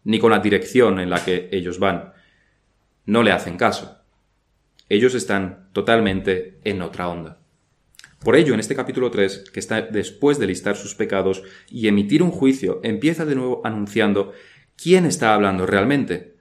ni 0.04 0.19
con 0.19 0.32
la 0.32 0.39
dirección 0.39 1.00
en 1.00 1.10
la 1.10 1.24
que 1.24 1.50
ellos 1.52 1.80
van. 1.80 2.13
No 3.05 3.23
le 3.23 3.31
hacen 3.31 3.57
caso. 3.57 3.97
Ellos 4.89 5.15
están 5.15 5.69
totalmente 5.73 6.59
en 6.63 6.81
otra 6.81 7.07
onda. 7.07 7.39
Por 8.19 8.35
ello, 8.35 8.53
en 8.53 8.59
este 8.59 8.75
capítulo 8.75 9.09
3, 9.09 9.49
que 9.51 9.59
está 9.59 9.81
después 9.81 10.37
de 10.37 10.47
listar 10.47 10.75
sus 10.75 10.93
pecados 10.93 11.41
y 11.69 11.87
emitir 11.87 12.21
un 12.21 12.31
juicio, 12.31 12.79
empieza 12.83 13.25
de 13.25 13.35
nuevo 13.35 13.61
anunciando 13.63 14.33
quién 14.75 15.05
está 15.05 15.33
hablando 15.33 15.65
realmente, 15.65 16.31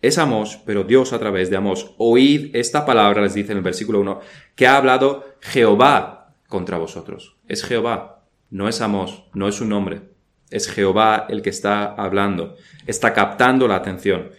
es 0.00 0.16
Amós, 0.18 0.60
pero 0.64 0.84
Dios 0.84 1.12
a 1.12 1.18
través 1.18 1.50
de 1.50 1.56
Amós. 1.56 1.94
Oíd 1.98 2.54
esta 2.54 2.86
palabra, 2.86 3.22
les 3.22 3.34
dice 3.34 3.50
en 3.50 3.58
el 3.58 3.64
versículo 3.64 4.00
1, 4.00 4.20
que 4.54 4.68
ha 4.68 4.76
hablado 4.76 5.24
Jehová 5.40 6.34
contra 6.46 6.78
vosotros. 6.78 7.36
Es 7.48 7.64
Jehová, 7.64 8.24
no 8.50 8.68
es 8.68 8.80
Amós, 8.80 9.24
no 9.34 9.48
es 9.48 9.56
su 9.56 9.64
nombre. 9.64 10.02
Es 10.50 10.68
Jehová 10.68 11.26
el 11.28 11.42
que 11.42 11.50
está 11.50 11.84
hablando, 11.84 12.56
está 12.86 13.12
captando 13.12 13.66
la 13.66 13.74
atención. 13.74 14.30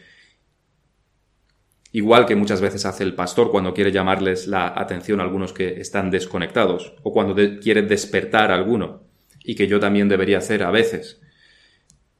Igual 1.91 2.25
que 2.25 2.35
muchas 2.35 2.61
veces 2.61 2.85
hace 2.85 3.03
el 3.03 3.15
pastor 3.15 3.51
cuando 3.51 3.73
quiere 3.73 3.91
llamarles 3.91 4.47
la 4.47 4.73
atención 4.75 5.19
a 5.19 5.23
algunos 5.23 5.53
que 5.53 5.81
están 5.81 6.11
desconectados, 6.11 6.93
o 7.03 7.11
cuando 7.11 7.35
quiere 7.59 7.81
despertar 7.81 8.51
a 8.51 8.55
alguno, 8.55 9.03
y 9.43 9.55
que 9.55 9.67
yo 9.67 9.79
también 9.79 10.07
debería 10.07 10.37
hacer 10.37 10.63
a 10.63 10.71
veces. 10.71 11.21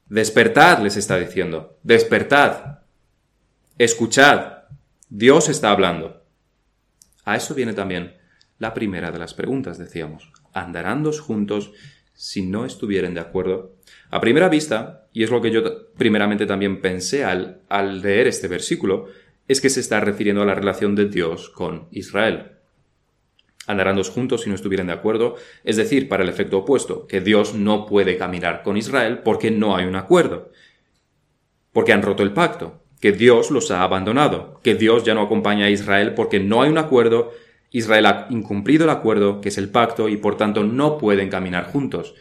Despertad, 0.08 0.82
les 0.82 0.96
está 0.96 1.18
diciendo, 1.18 1.78
despertad, 1.84 2.80
Escuchad, 3.80 4.64
Dios 5.08 5.48
está 5.48 5.70
hablando. 5.70 6.22
A 7.24 7.36
eso 7.36 7.54
viene 7.54 7.72
también 7.72 8.14
la 8.58 8.74
primera 8.74 9.10
de 9.10 9.18
las 9.18 9.32
preguntas, 9.32 9.78
decíamos. 9.78 10.30
¿Andarán 10.52 11.02
dos 11.02 11.18
juntos 11.18 11.72
si 12.12 12.42
no 12.42 12.66
estuvieren 12.66 13.14
de 13.14 13.20
acuerdo? 13.20 13.76
A 14.10 14.20
primera 14.20 14.50
vista, 14.50 15.08
y 15.14 15.22
es 15.22 15.30
lo 15.30 15.40
que 15.40 15.50
yo 15.50 15.94
primeramente 15.96 16.44
también 16.44 16.82
pensé 16.82 17.24
al, 17.24 17.62
al 17.70 18.02
leer 18.02 18.26
este 18.26 18.48
versículo, 18.48 19.06
es 19.50 19.60
que 19.60 19.68
se 19.68 19.80
está 19.80 19.98
refiriendo 19.98 20.42
a 20.42 20.46
la 20.46 20.54
relación 20.54 20.94
de 20.94 21.06
Dios 21.06 21.48
con 21.48 21.88
Israel. 21.90 22.52
Andarán 23.66 23.96
dos 23.96 24.08
juntos 24.08 24.42
si 24.42 24.48
no 24.48 24.54
estuvieran 24.54 24.86
de 24.86 24.92
acuerdo, 24.92 25.34
es 25.64 25.74
decir, 25.74 26.08
para 26.08 26.22
el 26.22 26.28
efecto 26.28 26.58
opuesto, 26.58 27.08
que 27.08 27.20
Dios 27.20 27.54
no 27.54 27.84
puede 27.84 28.16
caminar 28.16 28.62
con 28.62 28.76
Israel 28.76 29.22
porque 29.24 29.50
no 29.50 29.74
hay 29.74 29.86
un 29.86 29.96
acuerdo, 29.96 30.52
porque 31.72 31.92
han 31.92 32.02
roto 32.02 32.22
el 32.22 32.32
pacto, 32.32 32.84
que 33.00 33.10
Dios 33.10 33.50
los 33.50 33.72
ha 33.72 33.82
abandonado, 33.82 34.60
que 34.62 34.76
Dios 34.76 35.02
ya 35.02 35.14
no 35.14 35.22
acompaña 35.22 35.64
a 35.64 35.70
Israel 35.70 36.14
porque 36.14 36.38
no 36.38 36.62
hay 36.62 36.70
un 36.70 36.78
acuerdo, 36.78 37.32
Israel 37.72 38.06
ha 38.06 38.26
incumplido 38.30 38.84
el 38.84 38.90
acuerdo, 38.90 39.40
que 39.40 39.48
es 39.48 39.58
el 39.58 39.68
pacto, 39.68 40.08
y 40.08 40.16
por 40.16 40.36
tanto 40.36 40.62
no 40.62 40.96
pueden 40.96 41.28
caminar 41.28 41.64
juntos. 41.64 42.14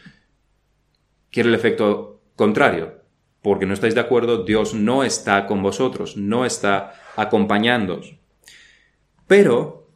Quiere 1.30 1.50
el 1.50 1.56
efecto 1.56 2.22
contrario. 2.36 3.00
Porque 3.42 3.66
no 3.66 3.74
estáis 3.74 3.96
de 3.96 4.02
acuerdo, 4.02 4.44
Dios 4.44 4.74
no 4.74 5.04
está 5.04 5.46
con 5.46 5.64
vosotros, 5.64 6.18
no 6.18 6.46
está 6.46 6.94
acompañándoos. 7.22 8.16
Pero, 9.28 9.90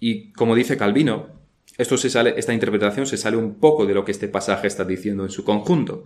y 0.00 0.32
como 0.32 0.54
dice 0.54 0.76
Calvino, 0.76 1.28
esto 1.78 1.96
se 1.96 2.10
sale, 2.10 2.34
esta 2.36 2.54
interpretación 2.54 3.06
se 3.06 3.16
sale 3.16 3.36
un 3.36 3.56
poco 3.60 3.86
de 3.86 3.94
lo 3.94 4.04
que 4.04 4.12
este 4.12 4.28
pasaje 4.28 4.66
está 4.66 4.84
diciendo 4.84 5.24
en 5.24 5.30
su 5.30 5.44
conjunto. 5.44 6.04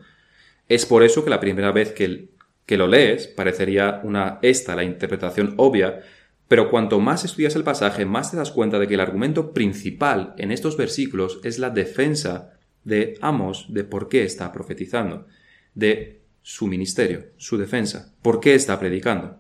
Es 0.68 0.86
por 0.86 1.02
eso 1.02 1.24
que 1.24 1.30
la 1.30 1.40
primera 1.40 1.72
vez 1.72 1.92
que 1.92 2.30
que 2.70 2.76
lo 2.76 2.86
lees, 2.86 3.26
parecería 3.26 4.00
una 4.04 4.38
esta 4.42 4.76
la 4.76 4.84
interpretación 4.84 5.54
obvia, 5.56 6.02
pero 6.46 6.70
cuanto 6.70 7.00
más 7.00 7.24
estudias 7.24 7.56
el 7.56 7.64
pasaje, 7.64 8.04
más 8.04 8.30
te 8.30 8.36
das 8.36 8.52
cuenta 8.52 8.78
de 8.78 8.86
que 8.86 8.94
el 8.94 9.00
argumento 9.00 9.52
principal 9.52 10.34
en 10.38 10.52
estos 10.52 10.76
versículos 10.76 11.40
es 11.42 11.58
la 11.58 11.70
defensa 11.70 12.52
de 12.84 13.18
Amos 13.22 13.66
de 13.74 13.82
por 13.82 14.08
qué 14.08 14.22
está 14.22 14.52
profetizando, 14.52 15.26
de 15.74 16.20
su 16.42 16.68
ministerio, 16.68 17.30
su 17.38 17.58
defensa, 17.58 18.14
por 18.22 18.38
qué 18.38 18.54
está 18.54 18.78
predicando. 18.78 19.39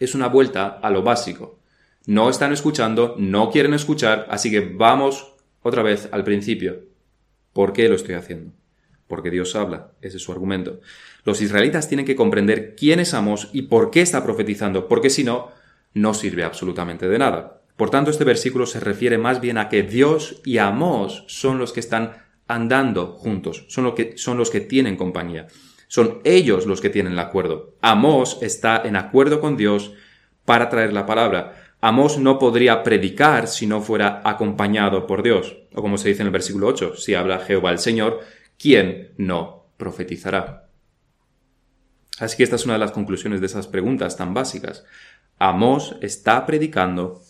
Es 0.00 0.16
una 0.16 0.26
vuelta 0.26 0.80
a 0.82 0.90
lo 0.90 1.04
básico. 1.04 1.60
No 2.06 2.28
están 2.30 2.52
escuchando, 2.52 3.14
no 3.18 3.50
quieren 3.50 3.74
escuchar, 3.74 4.26
así 4.30 4.50
que 4.50 4.60
vamos 4.60 5.34
otra 5.62 5.82
vez 5.82 6.08
al 6.10 6.24
principio. 6.24 6.80
¿Por 7.52 7.72
qué 7.72 7.88
lo 7.88 7.94
estoy 7.94 8.14
haciendo? 8.14 8.52
Porque 9.06 9.30
Dios 9.30 9.54
habla, 9.54 9.92
ese 10.00 10.16
es 10.16 10.22
su 10.22 10.32
argumento. 10.32 10.80
Los 11.24 11.42
israelitas 11.42 11.88
tienen 11.88 12.06
que 12.06 12.16
comprender 12.16 12.74
quién 12.76 12.98
es 12.98 13.12
Amos 13.12 13.50
y 13.52 13.62
por 13.62 13.90
qué 13.90 14.00
está 14.00 14.24
profetizando, 14.24 14.88
porque 14.88 15.10
si 15.10 15.22
no, 15.22 15.50
no 15.92 16.14
sirve 16.14 16.44
absolutamente 16.44 17.08
de 17.08 17.18
nada. 17.18 17.60
Por 17.76 17.90
tanto, 17.90 18.10
este 18.10 18.24
versículo 18.24 18.66
se 18.66 18.80
refiere 18.80 19.18
más 19.18 19.40
bien 19.40 19.58
a 19.58 19.68
que 19.68 19.82
Dios 19.82 20.40
y 20.44 20.58
Amos 20.58 21.24
son 21.28 21.58
los 21.58 21.72
que 21.72 21.80
están 21.80 22.12
andando 22.46 23.12
juntos, 23.12 23.66
son, 23.68 23.94
que, 23.94 24.16
son 24.16 24.38
los 24.38 24.50
que 24.50 24.60
tienen 24.60 24.96
compañía. 24.96 25.46
Son 25.90 26.20
ellos 26.22 26.66
los 26.66 26.80
que 26.80 26.88
tienen 26.88 27.14
el 27.14 27.18
acuerdo. 27.18 27.74
Amos 27.80 28.38
está 28.42 28.80
en 28.84 28.94
acuerdo 28.94 29.40
con 29.40 29.56
Dios 29.56 29.92
para 30.44 30.68
traer 30.68 30.92
la 30.92 31.04
palabra. 31.04 31.74
Amos 31.80 32.16
no 32.16 32.38
podría 32.38 32.84
predicar 32.84 33.48
si 33.48 33.66
no 33.66 33.80
fuera 33.80 34.22
acompañado 34.24 35.08
por 35.08 35.24
Dios. 35.24 35.56
O 35.74 35.82
como 35.82 35.98
se 35.98 36.10
dice 36.10 36.22
en 36.22 36.28
el 36.28 36.32
versículo 36.32 36.68
8, 36.68 36.94
si 36.94 37.14
habla 37.14 37.40
Jehová 37.40 37.72
el 37.72 37.80
Señor, 37.80 38.20
¿quién 38.56 39.14
no 39.16 39.66
profetizará? 39.78 40.68
Así 42.20 42.36
que 42.36 42.44
esta 42.44 42.54
es 42.54 42.66
una 42.66 42.74
de 42.74 42.80
las 42.80 42.92
conclusiones 42.92 43.40
de 43.40 43.46
esas 43.46 43.66
preguntas 43.66 44.16
tan 44.16 44.32
básicas. 44.32 44.84
Amós 45.40 45.96
está 46.02 46.46
predicando, 46.46 47.20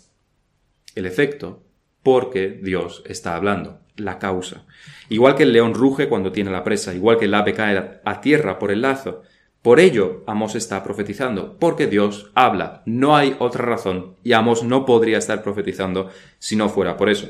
el 0.95 1.07
efecto 1.07 1.63
porque 2.03 2.61
Dios 2.63 3.03
está 3.07 3.37
hablando, 3.37 3.81
la 3.97 4.19
causa. 4.19 4.65
Igual 5.09 5.35
que 5.35 5.43
el 5.43 5.53
león 5.53 5.75
ruge 5.75 6.09
cuando 6.09 6.33
tiene 6.33 6.51
la 6.51 6.65
presa, 6.65 6.95
igual 6.95 7.19
que 7.19 7.27
el 7.27 7.35
ave 7.35 7.53
cae 7.53 8.01
a 8.05 8.21
tierra 8.21 8.59
por 8.59 8.71
el 8.71 8.83
lazo. 8.83 9.23
Por 9.63 9.79
ello, 9.79 10.25
Amos 10.27 10.55
está 10.55 10.83
profetizando, 10.83 11.59
porque 11.59 11.87
Dios 11.87 12.31
habla. 12.35 12.83
No 12.87 13.17
hay 13.17 13.37
otra 13.39 13.65
razón, 13.65 14.17
y 14.25 14.33
Amos 14.33 14.63
no 14.63 14.87
podría 14.87 15.19
estar 15.19 15.43
profetizando 15.43 16.09
si 16.39 16.57
no 16.57 16.69
fuera 16.71 16.97
por 16.97 17.11
eso. 17.11 17.29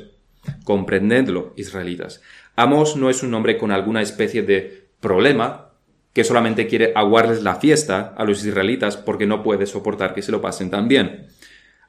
Comprendedlo, 0.64 1.52
israelitas. 1.56 2.22
Amos 2.56 2.96
no 2.96 3.10
es 3.10 3.22
un 3.22 3.34
hombre 3.34 3.58
con 3.58 3.72
alguna 3.72 4.00
especie 4.00 4.42
de 4.42 4.88
problema 5.00 5.70
que 6.12 6.24
solamente 6.24 6.66
quiere 6.66 6.92
aguarles 6.94 7.42
la 7.42 7.56
fiesta 7.56 8.14
a 8.16 8.24
los 8.24 8.44
israelitas 8.44 8.96
porque 8.96 9.26
no 9.26 9.42
puede 9.42 9.66
soportar 9.66 10.14
que 10.14 10.22
se 10.22 10.32
lo 10.32 10.40
pasen 10.40 10.70
tan 10.70 10.88
bien. 10.88 11.28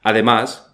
Además, 0.02 0.71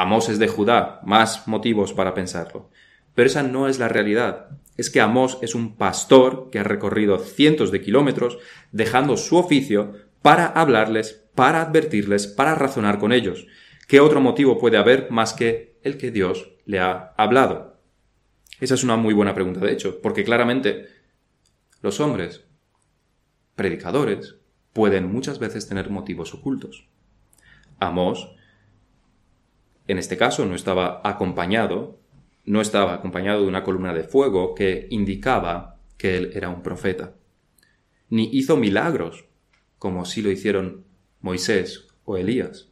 Amos 0.00 0.28
es 0.28 0.38
de 0.38 0.46
Judá, 0.46 1.00
más 1.02 1.48
motivos 1.48 1.92
para 1.92 2.14
pensarlo. 2.14 2.70
Pero 3.16 3.26
esa 3.26 3.42
no 3.42 3.66
es 3.66 3.80
la 3.80 3.88
realidad. 3.88 4.50
Es 4.76 4.90
que 4.90 5.00
Amos 5.00 5.38
es 5.42 5.56
un 5.56 5.74
pastor 5.74 6.50
que 6.52 6.60
ha 6.60 6.62
recorrido 6.62 7.18
cientos 7.18 7.72
de 7.72 7.80
kilómetros 7.80 8.38
dejando 8.70 9.16
su 9.16 9.36
oficio 9.36 9.94
para 10.22 10.46
hablarles, 10.46 11.24
para 11.34 11.62
advertirles, 11.62 12.28
para 12.28 12.54
razonar 12.54 13.00
con 13.00 13.10
ellos. 13.10 13.48
¿Qué 13.88 13.98
otro 13.98 14.20
motivo 14.20 14.60
puede 14.60 14.76
haber 14.76 15.10
más 15.10 15.32
que 15.32 15.80
el 15.82 15.98
que 15.98 16.12
Dios 16.12 16.48
le 16.64 16.78
ha 16.78 17.12
hablado? 17.16 17.80
Esa 18.60 18.74
es 18.74 18.84
una 18.84 18.96
muy 18.96 19.14
buena 19.14 19.34
pregunta, 19.34 19.58
de 19.58 19.72
hecho, 19.72 20.00
porque 20.00 20.22
claramente 20.22 20.86
los 21.82 21.98
hombres, 21.98 22.44
predicadores, 23.56 24.36
pueden 24.72 25.10
muchas 25.10 25.40
veces 25.40 25.66
tener 25.66 25.90
motivos 25.90 26.34
ocultos. 26.34 26.86
Amos, 27.80 28.37
en 29.88 29.98
este 29.98 30.16
caso, 30.16 30.46
no 30.46 30.54
estaba 30.54 31.00
acompañado, 31.02 31.98
no 32.44 32.60
estaba 32.60 32.94
acompañado 32.94 33.42
de 33.42 33.48
una 33.48 33.64
columna 33.64 33.92
de 33.94 34.04
fuego 34.04 34.54
que 34.54 34.86
indicaba 34.90 35.78
que 35.96 36.16
él 36.16 36.30
era 36.34 36.50
un 36.50 36.62
profeta. 36.62 37.14
Ni 38.10 38.28
hizo 38.32 38.56
milagros, 38.56 39.24
como 39.78 40.04
sí 40.04 40.22
lo 40.22 40.30
hicieron 40.30 40.84
Moisés 41.20 41.88
o 42.04 42.16
Elías. 42.16 42.68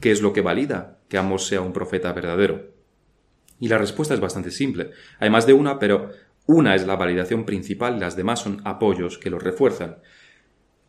¿Qué 0.00 0.12
es 0.12 0.22
lo 0.22 0.32
que 0.32 0.40
valida 0.40 1.00
que 1.08 1.18
Amos 1.18 1.46
sea 1.46 1.60
un 1.60 1.72
profeta 1.72 2.12
verdadero? 2.12 2.70
Y 3.58 3.68
la 3.68 3.78
respuesta 3.78 4.14
es 4.14 4.20
bastante 4.20 4.50
simple. 4.50 4.90
Hay 5.18 5.30
más 5.30 5.46
de 5.46 5.52
una, 5.52 5.78
pero 5.78 6.10
una 6.46 6.74
es 6.74 6.86
la 6.86 6.96
validación 6.96 7.44
principal 7.44 7.96
y 7.96 8.00
las 8.00 8.16
demás 8.16 8.40
son 8.40 8.60
apoyos 8.64 9.18
que 9.18 9.30
lo 9.30 9.38
refuerzan. 9.38 9.98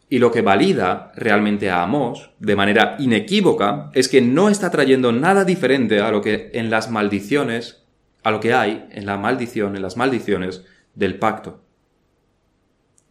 Y 0.09 0.19
lo 0.19 0.31
que 0.31 0.41
valida 0.41 1.11
realmente 1.15 1.69
a 1.69 1.83
Amós, 1.83 2.31
de 2.39 2.55
manera 2.55 2.95
inequívoca, 2.99 3.91
es 3.93 4.07
que 4.07 4.21
no 4.21 4.47
está 4.47 4.71
trayendo 4.71 5.11
nada 5.11 5.43
diferente 5.43 5.99
a 5.99 6.11
lo 6.11 6.21
que 6.21 6.49
en 6.53 6.69
las 6.69 6.89
maldiciones, 6.89 7.83
a 8.23 8.31
lo 8.31 8.39
que 8.39 8.53
hay 8.53 8.87
en 8.91 9.05
la 9.05 9.17
maldición, 9.17 9.75
en 9.75 9.81
las 9.81 9.97
maldiciones 9.97 10.63
del 10.95 11.19
pacto. 11.19 11.61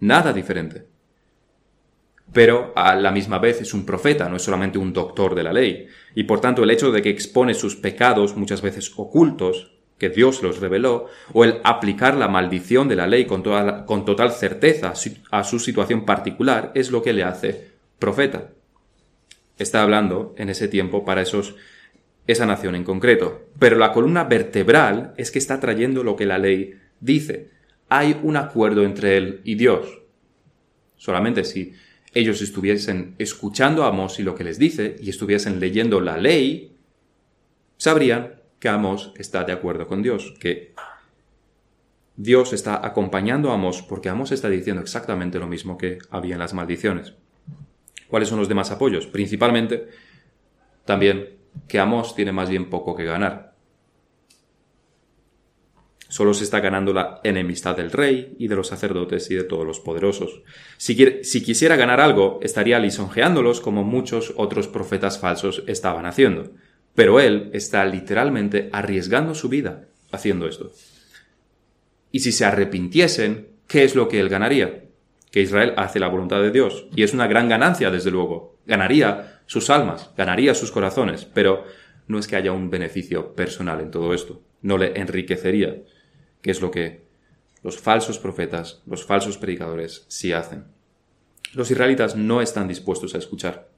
Nada 0.01 0.33
diferente. 0.33 0.87
Pero 2.33 2.73
a 2.75 2.95
la 2.95 3.13
misma 3.13 3.39
vez 3.39 3.61
es 3.61 3.73
un 3.73 3.87
profeta, 3.87 4.29
no 4.29 4.37
es 4.37 4.43
solamente 4.43 4.79
un 4.79 4.93
doctor 4.93 5.35
de 5.35 5.43
la 5.43 5.53
ley. 5.53 5.87
Y 6.15 6.25
por 6.25 6.41
tanto 6.41 6.65
el 6.65 6.71
hecho 6.71 6.91
de 6.93 7.03
que 7.03 7.11
expone 7.11 7.55
sus 7.55 7.77
pecados, 7.77 8.37
muchas 8.37 8.63
veces 8.63 8.93
ocultos, 8.97 9.76
que 9.99 10.11
Dios 10.11 10.43
los 10.43 10.61
reveló, 10.61 11.07
o 11.33 11.45
el 11.45 11.61
aplicar 11.65 12.17
la 12.17 12.29
maldición 12.29 12.89
de 12.89 12.97
la 12.97 13.07
ley 13.07 13.25
con, 13.25 13.43
con 13.87 14.05
total 14.05 14.33
certeza 14.33 14.93
a 15.31 15.45
su 15.45 15.59
situación 15.59 16.05
particular, 16.05 16.73
es 16.75 16.91
lo 16.91 17.03
que 17.03 17.13
le 17.13 17.25
hace 17.25 17.71
profeta. 17.99 18.51
Está 19.59 19.83
hablando 19.83 20.35
en 20.37 20.51
ese 20.51 20.69
tiempo 20.69 21.05
para 21.05 21.23
esos, 21.23 21.57
esa 22.27 22.45
nación 22.45 22.75
en 22.75 22.85
concreto. 22.85 23.47
Pero 23.59 23.77
la 23.77 23.93
columna 23.93 24.25
vertebral 24.25 25.15
es 25.17 25.31
que 25.31 25.39
está 25.39 25.61
trayendo 25.61 26.05
lo 26.05 26.15
que 26.15 26.27
la 26.27 26.39
ley 26.39 26.75
dice. 27.01 27.51
Hay 27.89 28.19
un 28.23 28.37
acuerdo 28.37 28.85
entre 28.85 29.17
él 29.17 29.41
y 29.45 29.55
Dios. 29.55 30.03
Solamente 30.97 31.45
si 31.45 31.73
ellos 32.13 32.43
estuviesen 32.43 33.15
escuchando 33.19 33.85
a 33.85 33.89
Amós 33.89 34.19
y 34.19 34.23
lo 34.23 34.35
que 34.35 34.45
les 34.45 34.59
dice 34.59 34.97
y 35.01 35.11
estuviesen 35.11 35.61
leyendo 35.61 36.01
la 36.01 36.17
ley, 36.17 36.73
sabrían 37.77 38.36
que 38.59 38.69
Amos 38.69 39.13
está 39.17 39.45
de 39.45 39.53
acuerdo 39.53 39.87
con 39.87 40.03
Dios, 40.03 40.35
que 40.41 40.75
Dios 42.17 42.53
está 42.53 42.87
acompañando 42.87 43.51
a 43.51 43.55
Amos 43.55 43.83
porque 43.83 44.09
Amos 44.09 44.33
está 44.33 44.49
diciendo 44.49 44.83
exactamente 44.83 45.39
lo 45.39 45.47
mismo 45.47 45.77
que 45.77 45.99
había 46.11 46.35
en 46.35 46.41
las 46.41 46.55
maldiciones. 46.55 47.15
¿Cuáles 48.09 48.29
son 48.29 48.39
los 48.39 48.49
demás 48.49 48.71
apoyos? 48.71 49.07
Principalmente, 49.07 49.89
también 50.85 51.37
que 51.69 51.79
Amos 51.79 52.15
tiene 52.15 52.33
más 52.33 52.49
bien 52.49 52.71
poco 52.71 52.97
que 52.97 53.05
ganar. 53.05 53.55
Solo 56.09 56.33
se 56.35 56.45
está 56.45 56.61
ganando 56.61 56.93
la 56.93 57.21
enemistad 57.25 57.77
del 57.77 57.91
rey 57.91 58.37
y 58.39 58.47
de 58.47 58.55
los 58.55 58.69
sacerdotes 58.69 59.29
y 59.31 59.35
de 59.35 59.43
todos 59.43 59.67
los 59.67 59.81
poderosos. 59.81 60.43
Si, 60.77 60.95
si 61.25 61.43
quisiera 61.43 61.75
ganar 61.75 62.01
algo, 62.01 62.39
estaría 62.43 62.79
lisonjeándolos 62.79 63.61
como 63.61 63.83
muchos 63.83 64.33
otros 64.37 64.69
profetas 64.69 65.19
falsos 65.19 65.65
estaban 65.67 66.07
haciendo. 66.07 66.53
Pero 66.97 67.21
él 67.21 67.51
está 67.53 67.85
literalmente 67.85 68.69
arriesgando 68.73 69.37
su 69.37 69.49
vida 69.49 69.85
haciendo 70.11 70.49
esto. 70.49 70.73
Y 72.11 72.21
si 72.21 72.33
se 72.33 72.47
arrepintiesen, 72.47 73.49
¿qué 73.69 73.85
es 73.85 73.95
lo 73.95 74.09
que 74.09 74.19
él 74.19 74.31
ganaría? 74.31 74.87
Que 75.31 75.43
Israel 75.43 75.75
hace 75.77 76.01
la 76.01 76.09
voluntad 76.09 76.41
de 76.41 76.51
Dios. 76.51 76.87
Y 76.97 77.03
es 77.03 77.13
una 77.13 77.27
gran 77.27 77.49
ganancia, 77.49 77.91
desde 77.91 78.11
luego. 78.11 78.59
Ganaría 78.67 79.43
sus 79.45 79.69
almas, 79.69 80.11
ganaría 80.17 80.55
sus 80.55 80.73
corazones, 80.73 81.27
pero 81.27 81.65
no 82.09 82.19
es 82.19 82.27
que 82.27 82.37
haya 82.37 82.53
un 82.53 82.71
beneficio 82.71 83.35
personal 83.35 83.81
en 83.81 83.91
todo 83.91 84.15
esto. 84.15 84.43
No 84.63 84.79
le 84.79 84.99
enriquecería, 84.99 85.83
que 86.41 86.51
es 86.51 86.63
lo 86.63 86.71
que 86.71 87.05
los 87.63 87.77
falsos 87.79 88.19
profetas, 88.19 88.83
los 88.87 89.05
falsos 89.05 89.37
predicadores 89.37 90.07
sí 90.09 90.33
hacen. 90.33 90.65
Los 91.53 91.71
israelitas 91.71 92.17
no 92.17 92.41
están 92.41 92.69
dispuestos 92.69 93.15
a 93.15 93.19
escuchar 93.19 93.76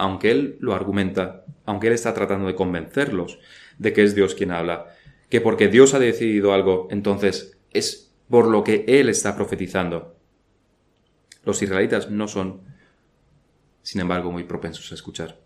aunque 0.00 0.30
él 0.30 0.56
lo 0.60 0.74
argumenta, 0.74 1.44
aunque 1.66 1.88
él 1.88 1.92
está 1.92 2.14
tratando 2.14 2.46
de 2.46 2.54
convencerlos 2.54 3.38
de 3.76 3.92
que 3.92 4.02
es 4.02 4.14
Dios 4.14 4.34
quien 4.34 4.50
habla, 4.50 4.86
que 5.28 5.42
porque 5.42 5.68
Dios 5.68 5.92
ha 5.92 5.98
decidido 5.98 6.54
algo, 6.54 6.88
entonces 6.90 7.58
es 7.70 8.10
por 8.30 8.48
lo 8.48 8.64
que 8.64 8.86
él 8.88 9.10
está 9.10 9.36
profetizando. 9.36 10.16
Los 11.44 11.60
israelitas 11.60 12.10
no 12.10 12.28
son, 12.28 12.62
sin 13.82 14.00
embargo, 14.00 14.32
muy 14.32 14.44
propensos 14.44 14.90
a 14.90 14.94
escuchar. 14.94 15.38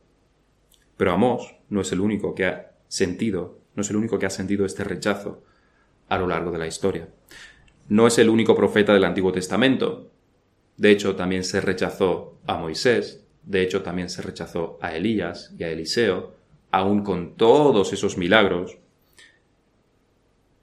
Pero 0.96 1.10
Amós 1.10 1.56
no 1.68 1.80
es 1.80 1.90
el 1.90 1.98
único 1.98 2.36
que 2.36 2.46
ha 2.46 2.76
sentido, 2.86 3.58
no 3.74 3.82
es 3.82 3.90
el 3.90 3.96
único 3.96 4.20
que 4.20 4.26
ha 4.26 4.30
sentido 4.30 4.64
este 4.64 4.84
rechazo 4.84 5.42
a 6.08 6.16
lo 6.16 6.28
largo 6.28 6.52
de 6.52 6.58
la 6.58 6.68
historia. 6.68 7.08
No 7.88 8.06
es 8.06 8.18
el 8.18 8.28
único 8.28 8.54
profeta 8.54 8.94
del 8.94 9.04
Antiguo 9.04 9.32
Testamento. 9.32 10.12
De 10.76 10.92
hecho, 10.92 11.16
también 11.16 11.42
se 11.42 11.60
rechazó 11.60 12.38
a 12.46 12.56
Moisés, 12.56 13.23
de 13.46 13.62
hecho, 13.62 13.82
también 13.82 14.08
se 14.08 14.22
rechazó 14.22 14.78
a 14.80 14.94
Elías 14.94 15.52
y 15.58 15.64
a 15.64 15.70
Eliseo, 15.70 16.34
aun 16.70 17.02
con 17.02 17.36
todos 17.36 17.92
esos 17.92 18.16
milagros. 18.16 18.78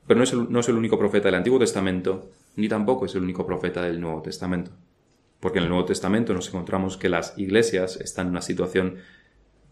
Pero 0.08 0.17
no 0.17 0.24
es, 0.24 0.34
el, 0.34 0.52
no 0.52 0.60
es 0.60 0.70
el 0.70 0.76
único 0.76 0.98
profeta 0.98 1.28
del 1.28 1.36
Antiguo 1.36 1.60
Testamento, 1.60 2.30
ni 2.56 2.67
tampoco 2.67 3.06
es 3.06 3.15
el 3.15 3.24
único 3.24 3.46
profeta 3.46 3.82
del 3.84 4.02
Nuevo 4.02 4.22
Testamento. 4.22 4.72
Porque 5.39 5.60
en 5.60 5.65
el 5.65 5.70
Nuevo 5.70 5.86
Testamento 5.86 6.34
nos 6.34 6.48
encontramos 6.48 6.98
que 6.98 7.10
las 7.10 7.38
iglesias 7.38 7.98
están 7.98 8.28
en 8.28 8.32
una 8.32 8.41
situación 8.41 8.98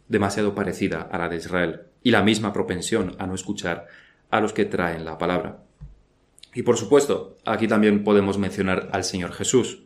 demasiado 0.08 0.56
parecida 0.56 1.02
a 1.02 1.18
la 1.18 1.30
de 1.30 1.38
Israel 1.38 1.82
y 2.04 2.12
la 2.12 2.24
misma 2.24 2.54
propensión 2.54 3.16
a 3.20 3.28
no 3.28 3.36
escuchar 3.36 3.88
a 4.30 4.40
los 4.40 4.54
que 4.54 4.66
traen 4.66 5.06
la 5.06 5.18
palabra. 5.18 5.64
Y 6.54 6.64
por 6.64 6.78
supuesto, 6.78 7.38
aquí 7.46 7.68
también 7.68 8.04
podemos 8.04 8.38
mencionar 8.38 8.90
al 8.92 9.04
Señor 9.04 9.34
Jesús, 9.34 9.84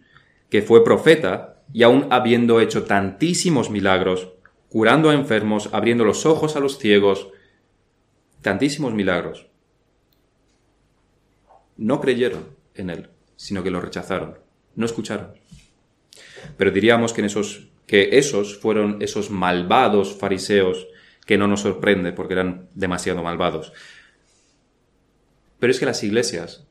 que 0.49 0.61
fue 0.61 0.83
profeta 0.83 1.52
y 1.73 1.81
aún 1.83 2.07
habiendo 2.11 2.61
hecho 2.61 2.83
tantísimos 2.83 3.71
milagros, 3.71 4.29
curando 4.69 5.09
a 5.09 5.15
enfermos, 5.15 5.69
abriendo 5.73 6.05
los 6.05 6.25
ojos 6.25 6.55
a 6.55 6.59
los 6.59 6.77
ciegos, 6.77 7.29
tantísimos 8.41 8.93
milagros, 8.93 9.47
no 11.75 11.99
creyeron 11.99 12.45
en 12.75 12.91
él, 12.91 13.09
sino 13.35 13.63
que 13.63 13.71
lo 13.71 13.81
rechazaron, 13.81 14.37
no 14.75 14.85
escucharon. 14.85 15.33
Pero 16.57 16.71
diríamos 16.71 17.11
que, 17.11 17.21
en 17.21 17.25
esos, 17.25 17.69
que 17.87 18.17
esos 18.17 18.57
fueron 18.57 19.01
esos 19.01 19.31
malvados 19.31 20.13
fariseos, 20.15 20.87
que 21.25 21.37
no 21.37 21.47
nos 21.47 21.61
sorprende 21.61 22.11
porque 22.11 22.33
eran 22.33 22.69
demasiado 22.75 23.23
malvados. 23.23 23.73
Pero 25.59 25.71
es 25.71 25.79
que 25.79 25.85
las 25.85 26.03
iglesias 26.03 26.67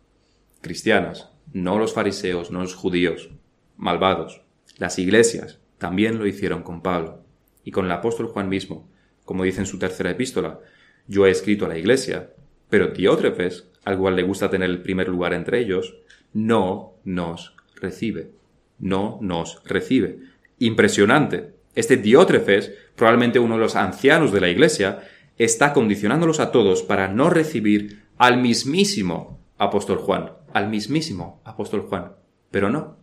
cristianas, 0.61 1.31
no 1.53 1.79
los 1.79 1.93
fariseos, 1.93 2.51
no 2.51 2.61
los 2.61 2.75
judíos, 2.75 3.31
malvados, 3.77 4.43
las 4.83 4.99
iglesias 4.99 5.61
también 5.79 6.18
lo 6.18 6.27
hicieron 6.27 6.64
con 6.64 6.83
Pablo 6.83 7.23
y 7.62 7.71
con 7.71 7.85
el 7.85 7.92
apóstol 7.92 8.27
Juan 8.27 8.49
mismo, 8.49 8.90
como 9.25 9.45
dice 9.45 9.61
en 9.61 9.66
su 9.66 9.79
tercera 9.79 10.11
epístola. 10.11 10.59
Yo 11.07 11.25
he 11.25 11.31
escrito 11.31 11.66
a 11.66 11.68
la 11.68 11.79
iglesia, 11.79 12.31
pero 12.68 12.88
Diótrefes, 12.88 13.68
al 13.85 13.97
cual 13.97 14.16
le 14.16 14.25
gusta 14.25 14.51
tener 14.51 14.68
el 14.68 14.83
primer 14.83 15.09
lugar 15.09 15.35
entre 15.35 15.61
ellos, 15.61 15.99
no 16.33 16.95
nos 17.05 17.55
recibe. 17.77 18.33
No 18.81 19.21
nos 19.23 19.62
recibe. 19.64 20.18
Impresionante. 20.59 21.53
Este 21.77 21.97
Diótrefes, 21.97 22.73
probablemente 22.97 23.38
uno 23.38 23.55
de 23.55 23.61
los 23.61 23.77
ancianos 23.77 24.33
de 24.33 24.40
la 24.40 24.49
iglesia, 24.49 25.03
está 25.38 25.73
condicionándolos 25.73 26.40
a 26.40 26.51
todos 26.51 26.83
para 26.83 27.07
no 27.07 27.31
recibir 27.31 28.03
al 28.18 28.42
mismísimo 28.42 29.38
apóstol 29.59 29.99
Juan, 29.99 30.33
al 30.53 30.68
mismísimo 30.68 31.40
apóstol 31.45 31.83
Juan. 31.83 32.16
Pero 32.51 32.68
no, 32.68 32.97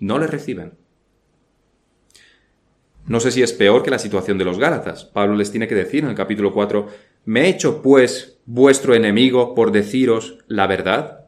no 0.00 0.18
le 0.18 0.28
reciben. 0.28 0.85
No 3.06 3.20
sé 3.20 3.30
si 3.30 3.42
es 3.42 3.52
peor 3.52 3.84
que 3.84 3.90
la 3.90 4.00
situación 4.00 4.36
de 4.36 4.44
los 4.44 4.58
Gálatas. 4.58 5.04
Pablo 5.04 5.36
les 5.36 5.52
tiene 5.52 5.68
que 5.68 5.76
decir 5.76 6.02
en 6.02 6.10
el 6.10 6.16
capítulo 6.16 6.52
4, 6.52 6.88
¿me 7.24 7.42
he 7.42 7.48
hecho 7.48 7.80
pues 7.80 8.38
vuestro 8.46 8.94
enemigo 8.94 9.54
por 9.54 9.70
deciros 9.70 10.38
la 10.48 10.66
verdad? 10.66 11.26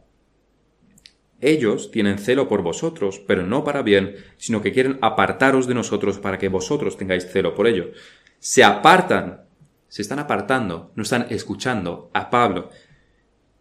Ellos 1.41 1.93
tienen 1.93 2.19
celo 2.19 2.49
por 2.49 2.63
vosotros, 2.63 3.23
pero 3.25 3.47
no 3.47 3.63
para 3.63 3.83
bien, 3.83 4.17
sino 4.39 4.61
que 4.61 4.73
quieren 4.73 4.99
apartaros 5.03 5.69
de 5.69 5.75
nosotros 5.75 6.19
para 6.19 6.37
que 6.37 6.49
vosotros 6.49 6.97
tengáis 6.97 7.31
celo 7.31 7.55
por 7.55 7.69
ello. 7.69 7.93
Se 8.41 8.65
apartan, 8.65 9.43
se 9.87 10.03
están 10.03 10.19
apartando, 10.19 10.91
no 10.97 11.05
están 11.05 11.27
escuchando 11.31 12.11
a 12.13 12.29
Pablo. 12.29 12.71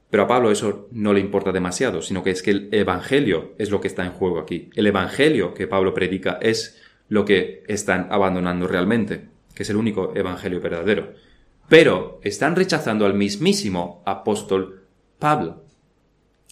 Pero 0.10 0.24
a 0.24 0.28
Pablo 0.28 0.50
eso 0.50 0.88
no 0.92 1.14
le 1.14 1.20
importa 1.20 1.52
demasiado, 1.52 2.02
sino 2.02 2.24
que 2.24 2.32
es 2.32 2.42
que 2.42 2.50
el 2.50 2.70
Evangelio 2.72 3.54
es 3.60 3.70
lo 3.70 3.80
que 3.80 3.90
está 3.90 4.06
en 4.06 4.14
juego 4.14 4.40
aquí. 4.40 4.72
El 4.74 4.88
Evangelio 4.88 5.54
que 5.54 5.68
Pablo 5.68 5.94
predica 5.94 6.40
es 6.42 6.82
lo 7.10 7.26
que 7.26 7.64
están 7.68 8.08
abandonando 8.12 8.68
realmente, 8.68 9.30
que 9.54 9.64
es 9.64 9.70
el 9.70 9.78
único 9.78 10.14
Evangelio 10.16 10.62
verdadero. 10.62 11.14
Pero 11.70 12.20
están 12.24 12.56
rechazando 12.56 13.06
al 13.06 13.14
mismísimo 13.14 14.02
apóstol 14.06 14.84
Pablo. 15.20 15.64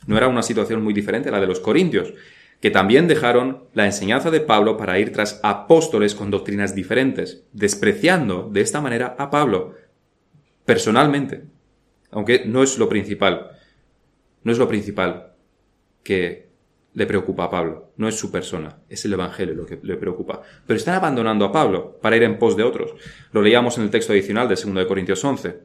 No 0.08 0.18
era 0.18 0.28
una 0.28 0.44
situación 0.44 0.84
muy 0.84 0.94
diferente 0.94 1.30
a 1.30 1.32
la 1.32 1.40
de 1.40 1.48
los 1.48 1.60
corintios, 1.60 2.14
que 2.62 2.72
también 2.72 3.08
dejaron 3.08 3.66
la 3.74 3.86
enseñanza 3.86 4.32
de 4.32 4.40
Pablo 4.40 4.78
para 4.78 4.98
ir 5.00 5.12
tras 5.12 5.40
apóstoles 5.44 6.16
con 6.16 6.32
doctrinas 6.32 6.74
diferentes, 6.74 7.44
despreciando 7.54 8.50
de 8.52 8.62
esta 8.62 8.82
manera 8.82 9.16
a 9.18 9.30
Pablo 9.30 9.76
personalmente, 10.66 11.44
aunque 12.12 12.46
no 12.46 12.64
es 12.64 12.78
lo 12.78 12.90
principal, 12.90 13.52
no 14.44 14.52
es 14.52 14.58
lo 14.58 14.68
principal 14.68 15.34
que 16.04 16.45
le 16.96 17.06
preocupa 17.06 17.44
a 17.44 17.50
Pablo, 17.50 17.92
no 17.98 18.08
es 18.08 18.18
su 18.18 18.32
persona, 18.32 18.78
es 18.90 19.04
el 19.04 19.14
Evangelio 19.14 19.54
lo 19.54 19.66
que 19.66 19.78
le 19.84 19.98
preocupa. 19.98 20.42
Pero 20.66 20.78
están 20.78 20.96
abandonando 20.96 21.46
a 21.46 21.52
Pablo 21.52 22.00
para 22.02 22.16
ir 22.16 22.24
en 22.24 22.40
pos 22.40 22.56
de 22.56 22.64
otros. 22.64 22.96
Lo 23.34 23.42
leíamos 23.42 23.78
en 23.78 23.84
el 23.84 23.90
texto 23.90 24.14
adicional 24.14 24.48
de 24.48 24.56
2 24.56 24.74
de 24.74 24.88
Corintios 24.88 25.24
11. 25.24 25.60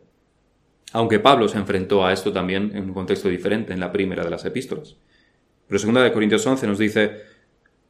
Aunque 0.92 1.20
Pablo 1.20 1.46
se 1.46 1.58
enfrentó 1.58 2.04
a 2.04 2.12
esto 2.12 2.32
también 2.32 2.72
en 2.74 2.84
un 2.84 2.94
contexto 2.94 3.28
diferente 3.28 3.72
en 3.72 3.78
la 3.78 3.92
primera 3.92 4.24
de 4.24 4.30
las 4.30 4.44
epístolas. 4.44 4.96
Pero 5.68 5.80
2 5.80 6.02
de 6.02 6.12
Corintios 6.12 6.44
11 6.44 6.66
nos 6.66 6.78
dice, 6.78 7.22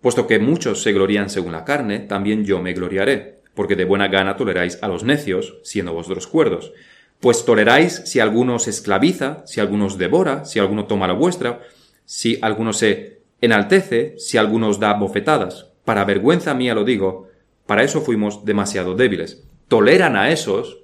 puesto 0.02 0.26
que 0.26 0.38
muchos 0.38 0.82
se 0.82 0.92
glorían 0.92 1.30
según 1.30 1.52
la 1.52 1.64
carne, 1.64 2.00
también 2.00 2.44
yo 2.44 2.60
me 2.60 2.74
gloriaré, 2.74 3.40
porque 3.54 3.74
de 3.74 3.86
buena 3.86 4.08
gana 4.08 4.36
toleráis 4.36 4.78
a 4.82 4.88
los 4.88 5.02
necios, 5.02 5.60
siendo 5.62 5.94
vosotros 5.94 6.26
cuerdos. 6.26 6.74
Pues 7.20 7.46
toleráis 7.46 8.02
si 8.04 8.20
alguno 8.20 8.58
se 8.58 8.68
esclaviza, 8.68 9.42
si 9.46 9.60
alguno 9.60 9.86
os 9.86 9.96
devora, 9.96 10.44
si 10.44 10.58
alguno 10.58 10.84
toma 10.84 11.06
la 11.06 11.14
vuestra, 11.14 11.60
si 12.04 12.38
alguno 12.42 12.74
se 12.74 13.19
Enaltece 13.40 14.14
si 14.18 14.38
alguno 14.38 14.68
os 14.68 14.78
da 14.78 14.92
bofetadas. 14.94 15.66
Para 15.84 16.04
vergüenza 16.04 16.54
mía 16.54 16.74
lo 16.74 16.84
digo, 16.84 17.28
para 17.66 17.82
eso 17.82 18.00
fuimos 18.00 18.44
demasiado 18.44 18.94
débiles. 18.94 19.44
Toleran 19.68 20.16
a 20.16 20.30
esos, 20.30 20.80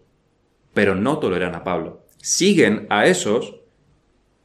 pero 0.72 0.94
no 0.94 1.18
toleran 1.18 1.54
a 1.54 1.64
Pablo. 1.64 2.04
Siguen 2.18 2.86
a 2.90 3.06
esos, 3.06 3.56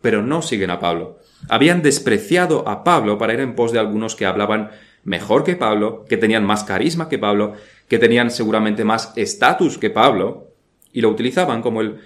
pero 0.01 0.21
no 0.21 0.41
siguen 0.41 0.71
a 0.71 0.79
Pablo. 0.79 1.19
Habían 1.49 1.81
despreciado 1.81 2.67
a 2.67 2.83
Pablo 2.83 3.17
para 3.17 3.33
ir 3.33 3.39
en 3.39 3.55
pos 3.55 3.71
de 3.71 3.79
algunos 3.79 4.15
que 4.15 4.25
hablaban 4.25 4.71
mejor 5.03 5.43
que 5.43 5.55
Pablo, 5.55 6.05
que 6.07 6.17
tenían 6.17 6.45
más 6.45 6.63
carisma 6.63 7.09
que 7.09 7.17
Pablo, 7.17 7.53
que 7.87 7.99
tenían 7.99 8.29
seguramente 8.29 8.83
más 8.83 9.13
estatus 9.15 9.77
que 9.77 9.89
Pablo, 9.89 10.47
y 10.93 11.01
lo 11.01 11.09
utilizaban 11.09 11.61
como 11.61 11.81
el 11.81 11.99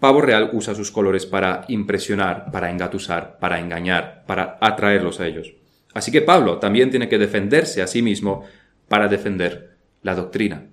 Pavo 0.00 0.22
real 0.22 0.50
usa 0.54 0.74
sus 0.74 0.90
colores 0.90 1.26
para 1.26 1.64
impresionar, 1.68 2.50
para 2.50 2.70
engatusar, 2.70 3.38
para 3.38 3.60
engañar, 3.60 4.24
para 4.26 4.56
atraerlos 4.60 5.20
a 5.20 5.26
ellos. 5.26 5.52
Así 5.92 6.10
que 6.10 6.22
Pablo 6.22 6.58
también 6.58 6.90
tiene 6.90 7.08
que 7.08 7.18
defenderse 7.18 7.82
a 7.82 7.86
sí 7.86 8.00
mismo 8.00 8.44
para 8.88 9.08
defender 9.08 9.76
la 10.02 10.14
doctrina. 10.14 10.66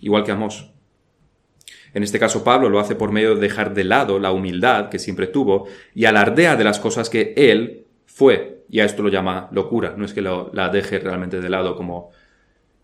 Igual 0.00 0.24
que 0.24 0.32
Amós. 0.32 0.70
En 1.94 2.02
este 2.02 2.18
caso 2.18 2.44
Pablo 2.44 2.68
lo 2.68 2.80
hace 2.80 2.94
por 2.94 3.12
medio 3.12 3.34
de 3.34 3.40
dejar 3.40 3.72
de 3.72 3.84
lado 3.84 4.18
la 4.18 4.30
humildad 4.30 4.90
que 4.90 4.98
siempre 4.98 5.26
tuvo 5.26 5.66
y 5.94 6.04
alardea 6.04 6.54
de 6.56 6.64
las 6.64 6.78
cosas 6.78 7.08
que 7.08 7.32
él 7.36 7.86
fue. 8.04 8.64
Y 8.68 8.80
a 8.80 8.84
esto 8.84 9.02
lo 9.02 9.08
llama 9.08 9.48
locura. 9.52 9.94
No 9.96 10.04
es 10.04 10.12
que 10.12 10.20
lo, 10.20 10.50
la 10.52 10.68
deje 10.68 10.98
realmente 10.98 11.40
de 11.40 11.48
lado 11.48 11.76
como 11.76 12.10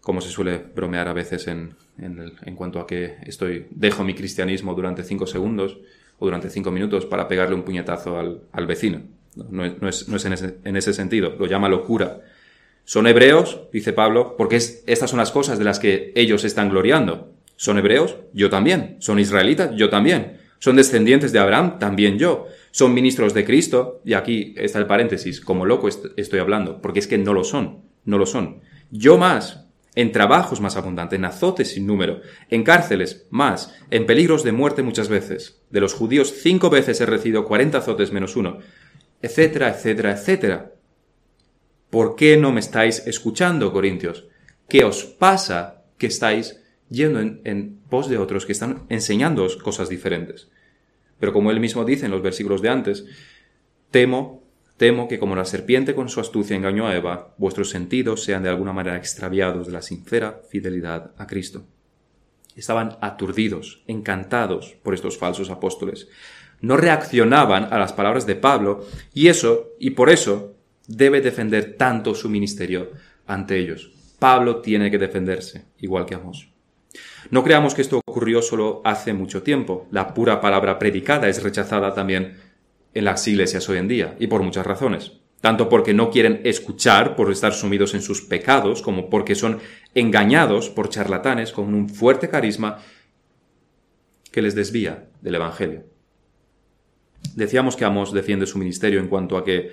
como 0.05 0.21
se 0.21 0.29
suele 0.29 0.59
bromear 0.59 1.09
a 1.09 1.15
veces 1.15 1.49
en, 1.49 1.75
en, 1.99 2.55
cuanto 2.57 2.79
a 2.79 2.87
que 2.87 3.17
estoy, 3.25 3.67
dejo 3.71 4.05
mi 4.05 4.15
cristianismo 4.15 4.75
durante 4.75 5.03
cinco 5.03 5.27
segundos 5.27 5.79
o 6.19 6.27
durante 6.27 6.51
cinco 6.51 6.71
minutos 6.71 7.07
para 7.07 7.27
pegarle 7.27 7.55
un 7.55 7.63
puñetazo 7.63 8.19
al, 8.19 8.43
al 8.53 8.67
vecino. 8.67 9.01
No, 9.35 9.65
no, 9.67 9.89
es, 9.89 10.07
no 10.09 10.17
es 10.19 10.25
en, 10.27 10.35
ese, 10.35 10.59
en, 10.63 10.77
ese, 10.77 10.93
sentido, 10.93 11.35
lo 11.39 11.47
llama 11.47 11.71
locura. 11.71 12.21
Son 12.85 13.07
hebreos, 13.07 13.63
dice 13.73 13.95
Pablo, 13.95 14.37
porque 14.37 14.57
es, 14.57 14.85
estas 14.87 15.09
son 15.09 15.19
las 15.19 15.33
cosas 15.33 15.59
de 15.59 15.65
las 15.65 15.79
que 15.79 16.13
ellos 16.15 16.45
están 16.45 16.69
gloriando. 16.69 17.33
¿Son 17.57 17.79
hebreos? 17.79 18.19
Yo 18.35 18.51
también. 18.51 18.97
¿Son 18.99 19.19
israelitas? 19.19 19.75
Yo 19.75 19.89
también. 19.89 20.39
¿Son 20.59 20.77
descendientes 20.77 21.33
de 21.33 21.39
Abraham? 21.39 21.79
También 21.79 22.19
yo. 22.19 22.47
¿Son 22.73 22.93
ministros 22.93 23.33
de 23.33 23.47
Cristo? 23.47 24.03
Y 24.05 24.13
aquí 24.13 24.55
está 24.59 24.79
el 24.79 24.87
paréntesis, 24.87 25.41
como 25.41 25.65
loco 25.65 25.89
estoy 25.89 26.39
hablando, 26.41 26.83
porque 26.83 26.99
es 26.99 27.07
que 27.07 27.17
no 27.17 27.33
lo 27.33 27.43
son, 27.43 27.85
no 28.05 28.19
lo 28.19 28.27
son. 28.27 28.61
Yo 28.91 29.17
más, 29.17 29.64
en 29.95 30.13
trabajos 30.13 30.61
más 30.61 30.77
abundantes, 30.77 31.19
en 31.19 31.25
azotes 31.25 31.71
sin 31.71 31.87
número, 31.87 32.21
en 32.51 32.65
cárceles 32.65 33.27
más, 33.31 33.75
en 33.91 34.07
peligros 34.07 34.43
de 34.43 34.53
muerte 34.53 34.83
muchas 34.83 35.09
veces. 35.09 35.63
De 35.71 35.81
los 35.81 35.95
judíos 35.95 36.35
cinco 36.43 36.71
veces 36.71 37.01
he 37.01 37.07
recibido 37.07 37.45
cuarenta 37.45 37.79
azotes 37.79 38.13
menos 38.13 38.37
uno, 38.37 38.59
etcétera, 39.23 39.71
etcétera, 39.71 40.13
etcétera. 40.13 40.73
¿Por 41.91 42.17
qué 42.17 42.37
no 42.37 42.53
me 42.53 42.61
estáis 42.61 43.07
escuchando, 43.07 43.73
Corintios? 43.73 44.27
¿Qué 44.69 44.85
os 44.85 45.05
pasa 45.05 45.85
que 45.97 46.09
estáis 46.09 46.61
yendo 46.91 47.21
en, 47.21 47.41
en 47.45 47.79
pos 47.89 48.09
de 48.09 48.19
otros 48.19 48.47
que 48.47 48.53
están 48.53 48.85
enseñándoos 48.89 49.57
cosas 49.57 49.89
diferentes? 49.89 50.49
Pero 51.21 51.33
como 51.33 51.51
él 51.51 51.61
mismo 51.61 51.85
dice 51.85 52.07
en 52.07 52.11
los 52.11 52.23
versículos 52.23 52.61
de 52.61 52.69
antes, 52.69 53.05
temo 53.91 54.44
Temo 54.77 55.07
que 55.07 55.19
como 55.21 55.37
la 55.37 55.45
serpiente 55.45 55.95
con 55.95 56.09
su 56.09 56.21
astucia 56.21 56.57
engañó 56.57 56.87
a 56.87 56.97
Eva, 56.97 57.35
vuestros 57.39 57.71
sentidos 57.71 58.25
sean 58.25 58.43
de 58.43 58.49
alguna 58.49 58.73
manera 58.73 58.97
extraviados 58.97 59.67
de 59.67 59.73
la 59.73 59.83
sincera 59.83 60.41
fidelidad 60.51 61.13
a 61.17 61.27
Cristo. 61.27 61.65
Estaban 62.57 62.97
aturdidos, 63.01 63.83
encantados 63.87 64.77
por 64.83 64.95
estos 64.95 65.17
falsos 65.17 65.51
apóstoles. 65.51 66.09
No 66.61 66.77
reaccionaban 66.77 67.73
a 67.73 67.79
las 67.79 67.93
palabras 67.93 68.27
de 68.27 68.37
Pablo 68.37 68.85
y 69.13 69.29
eso, 69.29 69.71
y 69.79 69.91
por 69.91 70.11
eso, 70.11 70.55
debe 70.87 71.21
defender 71.21 71.77
tanto 71.77 72.15
su 72.15 72.29
ministerio 72.29 72.91
ante 73.27 73.59
ellos. 73.59 73.93
Pablo 74.19 74.61
tiene 74.61 74.91
que 74.91 74.99
defenderse, 74.99 75.67
igual 75.79 76.07
que 76.07 76.15
Amos. 76.15 76.49
No 77.31 77.43
creamos 77.43 77.75
que 77.75 77.83
esto 77.83 78.01
ocurrió 78.07 78.43
solo 78.43 78.81
hace 78.85 79.13
mucho 79.13 79.43
tiempo. 79.43 79.89
La 79.91 80.15
pura 80.15 80.41
palabra 80.41 80.79
predicada 80.79 81.29
es 81.29 81.43
rechazada 81.43 81.95
también 81.95 82.37
en 82.95 83.05
las 83.05 83.27
iglesias 83.27 83.69
hoy 83.69 83.79
en 83.79 83.89
día, 83.89 84.17
y 84.19 84.29
por 84.29 84.43
muchas 84.43 84.67
razones. 84.67 85.13
Tanto 85.41 85.69
porque 85.69 85.93
no 85.93 86.11
quieren 86.11 86.41
escuchar 86.45 87.17
por 87.17 87.31
estar 87.31 87.53
sumidos 87.53 87.93
en 87.95 88.01
sus 88.01 88.23
pecados, 88.23 88.81
como 88.81 89.11
porque 89.11 89.35
son 89.35 89.59
engañados 89.95 90.71
por 90.71 90.89
charlatanes 90.89 91.53
con 91.53 91.75
un 91.75 91.89
fuerte 91.89 92.31
carisma 92.31 92.79
que 94.31 94.41
les 94.43 94.55
desvía 94.55 95.07
del 95.21 95.35
Evangelio. 95.35 95.85
Decíamos 97.35 97.77
que 97.77 97.85
Amos 97.85 98.13
defiende 98.13 98.47
su 98.47 98.59
ministerio 98.59 99.01
en 99.01 99.09
cuanto 99.09 99.37
a 99.37 99.45
que 99.45 99.71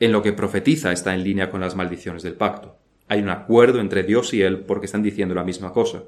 en 0.00 0.12
lo 0.12 0.22
que 0.22 0.32
profetiza 0.32 0.92
está 0.92 1.14
en 1.14 1.24
línea 1.24 1.50
con 1.50 1.60
las 1.60 1.74
maldiciones 1.74 2.22
del 2.22 2.34
pacto. 2.34 2.76
Hay 3.08 3.20
un 3.20 3.30
acuerdo 3.30 3.80
entre 3.80 4.02
Dios 4.02 4.34
y 4.34 4.42
él 4.42 4.60
porque 4.60 4.86
están 4.86 5.02
diciendo 5.02 5.34
la 5.34 5.44
misma 5.44 5.72
cosa. 5.72 6.02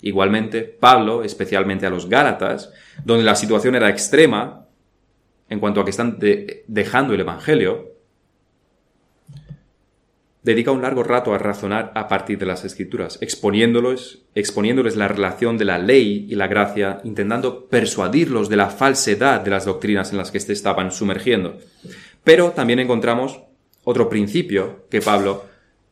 Igualmente, 0.00 0.62
Pablo, 0.62 1.24
especialmente 1.24 1.86
a 1.86 1.90
los 1.90 2.08
Gálatas, 2.08 2.72
donde 3.04 3.24
la 3.24 3.34
situación 3.34 3.74
era 3.74 3.90
extrema, 3.90 4.67
en 5.48 5.60
cuanto 5.60 5.80
a 5.80 5.84
que 5.84 5.90
están 5.90 6.18
dejando 6.66 7.14
el 7.14 7.20
Evangelio, 7.20 7.98
dedica 10.42 10.70
un 10.70 10.82
largo 10.82 11.02
rato 11.02 11.34
a 11.34 11.38
razonar 11.38 11.92
a 11.94 12.08
partir 12.08 12.38
de 12.38 12.46
las 12.46 12.64
escrituras, 12.64 13.18
exponiéndoles, 13.20 14.20
exponiéndoles 14.34 14.96
la 14.96 15.08
relación 15.08 15.58
de 15.58 15.64
la 15.66 15.78
ley 15.78 16.26
y 16.28 16.34
la 16.36 16.46
gracia, 16.46 17.00
intentando 17.04 17.66
persuadirlos 17.66 18.48
de 18.48 18.56
la 18.56 18.70
falsedad 18.70 19.40
de 19.40 19.50
las 19.50 19.66
doctrinas 19.66 20.10
en 20.10 20.18
las 20.18 20.30
que 20.30 20.40
se 20.40 20.52
estaban 20.52 20.90
sumergiendo. 20.90 21.58
Pero 22.24 22.52
también 22.52 22.78
encontramos 22.78 23.40
otro 23.84 24.08
principio 24.08 24.86
que 24.90 25.00
Pablo 25.00 25.44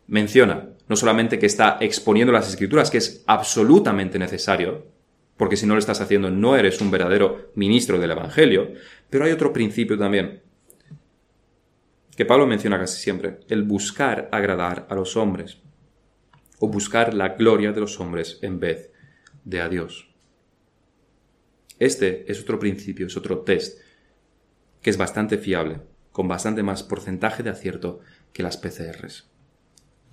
menciona, 0.06 0.68
no 0.88 0.96
solamente 0.96 1.38
que 1.38 1.46
está 1.46 1.78
exponiendo 1.80 2.32
las 2.32 2.48
escrituras, 2.48 2.90
que 2.90 2.98
es 2.98 3.24
absolutamente 3.26 4.18
necesario, 4.18 4.86
porque 5.36 5.56
si 5.56 5.66
no 5.66 5.74
lo 5.74 5.80
estás 5.80 6.00
haciendo 6.00 6.30
no 6.30 6.56
eres 6.56 6.80
un 6.80 6.90
verdadero 6.90 7.50
ministro 7.54 7.98
del 7.98 8.12
Evangelio. 8.12 8.72
Pero 9.10 9.24
hay 9.24 9.32
otro 9.32 9.52
principio 9.52 9.98
también, 9.98 10.42
que 12.16 12.24
Pablo 12.24 12.46
menciona 12.46 12.78
casi 12.78 13.00
siempre, 13.00 13.40
el 13.48 13.62
buscar 13.62 14.28
agradar 14.32 14.86
a 14.88 14.94
los 14.94 15.16
hombres, 15.16 15.58
o 16.58 16.68
buscar 16.68 17.14
la 17.14 17.30
gloria 17.30 17.72
de 17.72 17.80
los 17.80 18.00
hombres 18.00 18.38
en 18.42 18.58
vez 18.58 18.90
de 19.44 19.60
a 19.60 19.68
Dios. 19.68 20.10
Este 21.78 22.30
es 22.30 22.40
otro 22.40 22.58
principio, 22.58 23.06
es 23.06 23.16
otro 23.16 23.40
test, 23.40 23.80
que 24.80 24.90
es 24.90 24.96
bastante 24.96 25.36
fiable, 25.36 25.80
con 26.10 26.26
bastante 26.26 26.62
más 26.62 26.82
porcentaje 26.82 27.42
de 27.42 27.50
acierto 27.50 28.00
que 28.32 28.42
las 28.42 28.56
PCRs. 28.56 29.30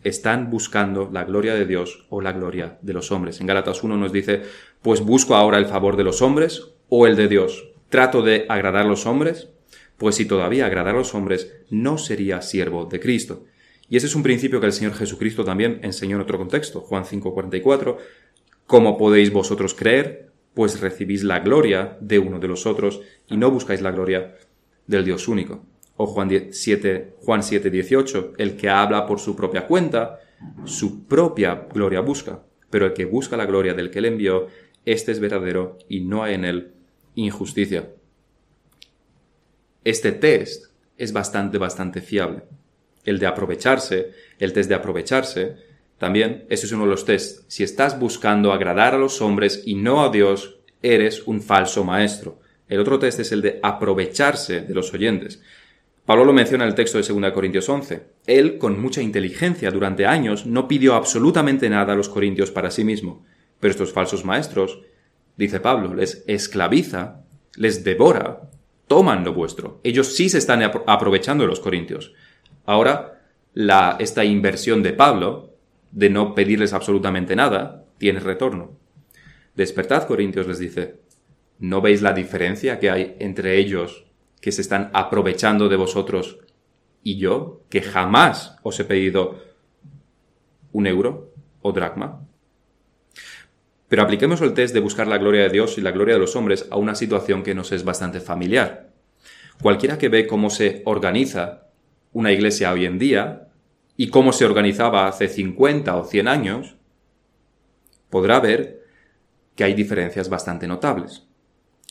Están 0.03 0.49
buscando 0.49 1.09
la 1.09 1.23
gloria 1.23 1.53
de 1.53 1.65
Dios 1.65 2.05
o 2.09 2.19
la 2.19 2.33
gloria 2.33 2.77
de 2.81 2.91
los 2.91 3.13
hombres. 3.13 3.39
En 3.39 3.47
Gálatas 3.47 3.83
1 3.83 3.95
nos 3.95 4.11
dice, 4.11 4.41
pues 4.83 5.01
busco 5.01 5.35
ahora 5.35 5.57
el 5.57 5.65
favor 5.65 5.97
de 5.97 6.03
los 6.03 6.21
hombres 6.21 6.73
o 6.89 7.07
el 7.07 7.15
de 7.15 7.27
Dios. 7.27 7.69
¿Trato 7.89 8.21
de 8.21 8.45
agradar 8.49 8.85
a 8.85 8.89
los 8.89 9.05
hombres? 9.07 9.49
Pues 9.97 10.15
si 10.15 10.25
todavía 10.25 10.65
agradar 10.65 10.93
a 10.93 10.97
los 10.99 11.15
hombres, 11.15 11.53
no 11.69 11.97
sería 11.97 12.41
siervo 12.41 12.85
de 12.85 12.99
Cristo. 12.99 13.45
Y 13.89 13.97
ese 13.97 14.07
es 14.07 14.15
un 14.15 14.23
principio 14.23 14.59
que 14.59 14.65
el 14.65 14.73
Señor 14.73 14.93
Jesucristo 14.93 15.45
también 15.45 15.79
enseñó 15.83 16.17
en 16.17 16.21
otro 16.21 16.37
contexto, 16.37 16.81
Juan 16.81 17.05
5:44, 17.05 17.97
¿cómo 18.67 18.97
podéis 18.97 19.31
vosotros 19.31 19.73
creer? 19.73 20.31
Pues 20.53 20.81
recibís 20.81 21.23
la 21.23 21.39
gloria 21.39 21.97
de 22.01 22.19
uno 22.19 22.39
de 22.39 22.47
los 22.47 22.65
otros 22.65 23.01
y 23.27 23.37
no 23.37 23.51
buscáis 23.51 23.81
la 23.81 23.91
gloria 23.91 24.35
del 24.85 25.05
Dios 25.05 25.27
único. 25.27 25.65
O 25.95 26.07
Juan 26.07 26.29
7, 26.51 27.15
Juan 27.19 27.43
7, 27.43 27.69
18, 27.69 28.33
el 28.37 28.57
que 28.57 28.69
habla 28.69 29.05
por 29.05 29.19
su 29.19 29.35
propia 29.35 29.65
cuenta, 29.65 30.19
su 30.65 31.05
propia 31.05 31.67
gloria 31.71 32.01
busca, 32.01 32.43
pero 32.69 32.87
el 32.87 32.93
que 32.93 33.05
busca 33.05 33.37
la 33.37 33.45
gloria 33.45 33.73
del 33.73 33.91
que 33.91 34.01
le 34.01 34.07
envió, 34.07 34.47
este 34.85 35.11
es 35.11 35.19
verdadero 35.19 35.77
y 35.87 36.01
no 36.01 36.23
hay 36.23 36.35
en 36.35 36.45
él 36.45 36.73
injusticia. 37.15 37.89
Este 39.83 40.11
test 40.11 40.71
es 40.97 41.13
bastante, 41.13 41.57
bastante 41.57 42.01
fiable. 42.01 42.43
El 43.03 43.19
de 43.19 43.27
aprovecharse, 43.27 44.11
el 44.39 44.53
test 44.53 44.69
de 44.69 44.75
aprovecharse, 44.75 45.57
también, 45.97 46.45
ese 46.49 46.65
es 46.65 46.71
uno 46.71 46.83
de 46.83 46.89
los 46.89 47.05
tests. 47.05 47.45
Si 47.47 47.63
estás 47.63 47.99
buscando 47.99 48.51
agradar 48.51 48.95
a 48.95 48.97
los 48.97 49.21
hombres 49.21 49.63
y 49.65 49.75
no 49.75 50.03
a 50.03 50.09
Dios, 50.09 50.59
eres 50.81 51.23
un 51.27 51.41
falso 51.41 51.83
maestro. 51.83 52.39
El 52.67 52.79
otro 52.79 52.99
test 52.99 53.19
es 53.19 53.31
el 53.31 53.41
de 53.41 53.59
aprovecharse 53.61 54.61
de 54.61 54.73
los 54.73 54.93
oyentes. 54.93 55.41
Pablo 56.05 56.25
lo 56.25 56.33
menciona 56.33 56.65
en 56.65 56.69
el 56.69 56.75
texto 56.75 56.97
de 56.97 57.07
2 57.07 57.31
Corintios 57.31 57.69
11. 57.69 58.03
Él, 58.27 58.57
con 58.57 58.81
mucha 58.81 59.01
inteligencia 59.01 59.71
durante 59.71 60.05
años, 60.05 60.45
no 60.45 60.67
pidió 60.67 60.95
absolutamente 60.95 61.69
nada 61.69 61.93
a 61.93 61.95
los 61.95 62.09
corintios 62.09 62.51
para 62.51 62.71
sí 62.71 62.83
mismo. 62.83 63.25
Pero 63.63 63.71
estos 63.71 63.93
falsos 63.93 64.25
maestros, 64.25 64.81
dice 65.37 65.61
Pablo, 65.61 65.93
les 65.93 66.25
esclaviza, 66.27 67.21
les 67.55 67.85
devora, 67.85 68.49
toman 68.87 69.23
lo 69.23 69.33
vuestro. 69.33 69.79
Ellos 69.85 70.17
sí 70.17 70.27
se 70.27 70.39
están 70.39 70.61
aprovechando 70.85 71.45
de 71.45 71.47
los 71.47 71.61
corintios. 71.61 72.11
Ahora, 72.65 73.21
esta 73.99 74.25
inversión 74.25 74.83
de 74.83 74.91
Pablo, 74.91 75.55
de 75.93 76.09
no 76.09 76.35
pedirles 76.35 76.73
absolutamente 76.73 77.37
nada, 77.37 77.85
tiene 77.97 78.19
retorno. 78.19 78.77
Despertad, 79.55 80.07
corintios, 80.07 80.45
les 80.45 80.59
dice. 80.59 80.99
¿No 81.57 81.79
veis 81.79 82.01
la 82.01 82.11
diferencia 82.11 82.79
que 82.79 82.91
hay 82.91 83.15
entre 83.19 83.59
ellos 83.59 84.07
que 84.41 84.51
se 84.51 84.59
están 84.59 84.91
aprovechando 84.93 85.69
de 85.69 85.77
vosotros 85.77 86.39
y 87.01 87.15
yo, 87.17 87.63
que 87.69 87.81
jamás 87.81 88.57
os 88.61 88.77
he 88.81 88.83
pedido 88.83 89.39
un 90.73 90.85
euro 90.85 91.31
o 91.61 91.71
dracma? 91.71 92.27
Pero 93.93 94.01
apliquemos 94.01 94.41
el 94.41 94.55
test 94.55 94.73
de 94.73 94.79
buscar 94.79 95.05
la 95.05 95.19
gloria 95.19 95.43
de 95.43 95.49
Dios 95.49 95.77
y 95.77 95.81
la 95.81 95.91
gloria 95.91 96.15
de 96.15 96.19
los 96.19 96.35
hombres 96.35 96.65
a 96.71 96.77
una 96.77 96.95
situación 96.95 97.43
que 97.43 97.53
nos 97.53 97.71
es 97.71 97.83
bastante 97.83 98.21
familiar. 98.21 98.89
Cualquiera 99.61 99.99
que 99.99 100.09
ve 100.09 100.25
cómo 100.25 100.49
se 100.49 100.81
organiza 100.85 101.67
una 102.11 102.31
iglesia 102.31 102.73
hoy 102.73 102.85
en 102.85 102.97
día 102.97 103.49
y 103.95 104.07
cómo 104.07 104.33
se 104.33 104.45
organizaba 104.45 105.07
hace 105.07 105.27
50 105.27 105.95
o 105.95 106.05
100 106.05 106.27
años, 106.27 106.75
podrá 108.09 108.39
ver 108.39 108.83
que 109.55 109.63
hay 109.63 109.75
diferencias 109.75 110.27
bastante 110.27 110.65
notables. 110.65 111.27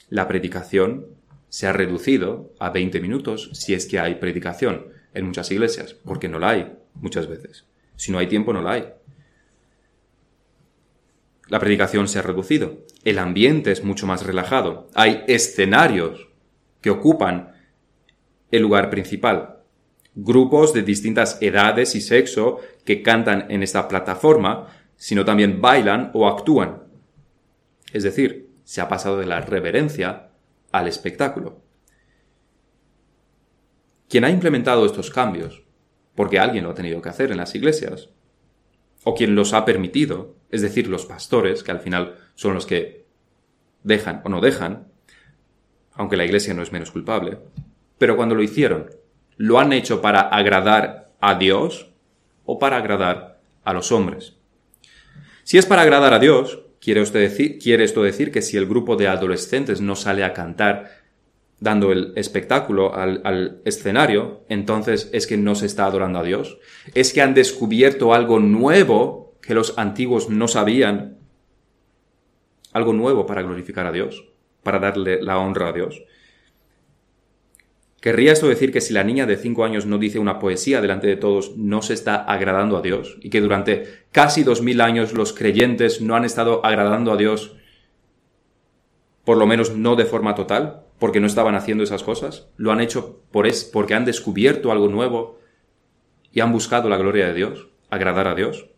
La 0.09 0.27
predicación 0.27 1.07
se 1.51 1.69
ha 1.69 1.73
reducido 1.73 2.53
a 2.59 2.71
20 2.71 2.99
minutos 2.99 3.51
si 3.53 3.75
es 3.75 3.87
que 3.87 4.01
hay 4.01 4.17
predicación 4.17 4.89
en 5.15 5.27
muchas 5.27 5.53
iglesias, 5.53 5.95
porque 6.05 6.29
no 6.29 6.41
la 6.41 6.51
hay 6.51 6.73
muchas 6.95 7.29
veces. 7.29 7.65
Si 7.95 8.11
no 8.11 8.19
hay 8.19 8.27
tiempo, 8.27 8.53
no 8.53 8.61
la 8.61 8.73
hay. 8.73 8.93
La 11.53 11.61
predicación 11.61 12.09
se 12.09 12.19
ha 12.19 12.23
reducido. 12.23 12.79
El 13.05 13.19
ambiente 13.19 13.73
es 13.73 13.85
mucho 13.85 14.07
más 14.07 14.25
relajado. 14.25 14.89
Hay 14.95 15.23
escenarios 15.27 16.31
que 16.81 16.89
ocupan 16.89 17.53
el 18.51 18.63
lugar 18.63 18.89
principal. 18.89 19.59
Grupos 20.15 20.73
de 20.73 20.83
distintas 20.83 21.37
edades 21.43 21.95
y 21.95 22.01
sexo 22.01 22.61
que 22.87 23.03
cantan 23.03 23.51
en 23.51 23.63
esta 23.63 23.87
plataforma, 23.87 24.69
sino 24.97 25.27
también 25.27 25.61
bailan 25.61 26.11
o 26.15 26.27
actúan. 26.27 26.85
Es 27.93 28.03
decir, 28.03 28.49
se 28.65 28.81
ha 28.81 28.89
pasado 28.89 29.19
de 29.19 29.27
la 29.27 29.43
reverencia 29.43 30.31
al 30.71 30.89
espectáculo. 30.89 31.61
Quien 34.09 34.25
ha 34.25 34.31
implementado 34.31 34.87
estos 34.87 35.11
cambios, 35.11 35.65
porque 36.15 36.39
alguien 36.39 36.65
lo 36.65 36.71
ha 36.71 36.75
tenido 36.75 37.03
que 37.03 37.11
hacer 37.11 37.31
en 37.31 37.37
las 37.37 37.55
iglesias, 37.55 38.09
o 39.05 39.15
quien 39.15 39.35
los 39.35 39.53
ha 39.53 39.67
permitido, 39.67 40.41
es 40.53 40.63
decir, 40.63 40.87
los 40.87 41.07
pastores, 41.07 41.65
que 41.65 41.73
al 41.73 41.81
final 41.81 42.17
son 42.35 42.55
los 42.55 42.67
que 42.67 43.07
dejan 43.83 44.21
o 44.25 44.29
no 44.29 44.41
dejan, 44.41 44.87
aunque 45.95 46.17
la 46.17 46.25
iglesia 46.25 46.55
no 46.55 46.63
es 46.63 46.73
menos 46.73 46.91
culpable, 46.91 47.39
pero 47.99 48.17
cuando 48.17 48.35
lo 48.35 48.43
hicieron, 48.43 48.91
¿lo 49.37 49.59
han 49.59 49.73
hecho 49.73 50.01
para 50.01 50.21
agradar 50.21 51.11
a 51.21 51.35
Dios 51.37 51.89
o 52.45 52.59
para 52.59 52.77
agradar 52.77 53.41
a 53.65 53.73
los 53.73 53.91
hombres? 53.93 54.35
Si 55.43 55.59
es 55.59 55.67
para 55.67 55.83
agradar 55.83 56.13
a 56.15 56.19
Dios, 56.19 56.61
quiere, 56.81 57.01
usted 57.01 57.21
decir, 57.21 57.59
quiere 57.59 57.85
esto 57.85 58.03
decir 58.03 58.31
que 58.31 58.43
si 58.43 58.57
el 58.57 58.67
grupo 58.67 58.97
de 58.97 59.09
adolescentes 59.09 59.81
no 59.81 59.97
sale 59.97 60.23
a 60.25 60.33
cantar 60.33 61.03
dando 61.61 61.93
el 61.93 62.13
espectáculo 62.17 62.95
al, 62.95 63.21
al, 63.25 63.61
escenario, 63.65 64.45
entonces 64.49 65.09
es 65.13 65.29
que 65.29 65.37
no 65.37 65.55
se 65.55 65.67
está 65.67 65.87
adorando 65.87 66.19
a 66.19 66.25
Dios. 66.25 66.59
Es 66.95 67.13
que 67.13 67.23
han 67.23 67.35
descubierto 67.35 68.13
algo 68.15 68.41
nuevo 68.41 69.22
que 69.43 69.55
los 69.55 69.77
antiguos 69.77 70.31
no 70.31 70.49
sabían. 70.49 71.19
Algo 72.73 72.95
nuevo 72.95 73.27
para 73.27 73.43
glorificar 73.43 73.87
a 73.87 73.93
Dios, 73.93 74.25
para 74.63 74.79
darle 74.79 75.21
la 75.23 75.39
honra 75.39 75.69
a 75.69 75.73
Dios. 75.73 76.03
¿Querría 78.01 78.33
esto 78.33 78.49
decir 78.49 78.73
que 78.73 78.81
si 78.81 78.93
la 78.93 79.05
niña 79.05 79.27
de 79.27 79.37
cinco 79.37 79.65
años 79.65 79.87
no 79.87 79.99
dice 79.99 80.19
una 80.19 80.41
poesía 80.41 80.81
delante 80.81 81.07
de 81.07 81.17
todos, 81.17 81.57
no 81.57 81.83
se 81.83 81.95
está 81.95 82.17
agradando 82.17 82.77
a 82.77 82.83
Dios? 82.83 83.17
Y 83.21 83.31
que 83.31 83.41
durante 83.41 84.07
casi 84.11 84.43
dos 84.43 84.61
mil 84.61 84.81
años 84.81 85.13
los 85.13 85.33
creyentes 85.33 86.01
no 86.01 86.17
han 86.17 86.25
estado 86.25 86.65
agradando 86.65 87.13
a 87.13 87.17
Dios, 87.17 87.55
por 89.25 89.37
lo 89.37 89.47
menos 89.47 89.77
no 89.77 89.95
de 89.95 90.05
forma 90.05 90.35
total, 90.35 90.83
porque 90.99 91.21
no 91.21 91.29
estaban 91.29 91.55
haciendo 91.55 91.85
esas 91.85 92.03
cosas. 92.03 92.49
Lo 92.57 92.73
han 92.73 92.81
hecho 92.81 93.21
por 93.31 93.47
es, 93.47 93.63
porque 93.65 93.95
han 93.95 94.05
descubierto 94.05 94.73
algo 94.73 94.89
nuevo 94.89 95.39
y 96.33 96.41
han 96.41 96.51
buscado 96.51 96.89
la 96.89 96.97
gloria 96.97 97.29
de 97.29 97.35
Dios, 97.35 97.69
agradar 97.89 98.27
a 98.27 98.35
Dios. 98.35 98.72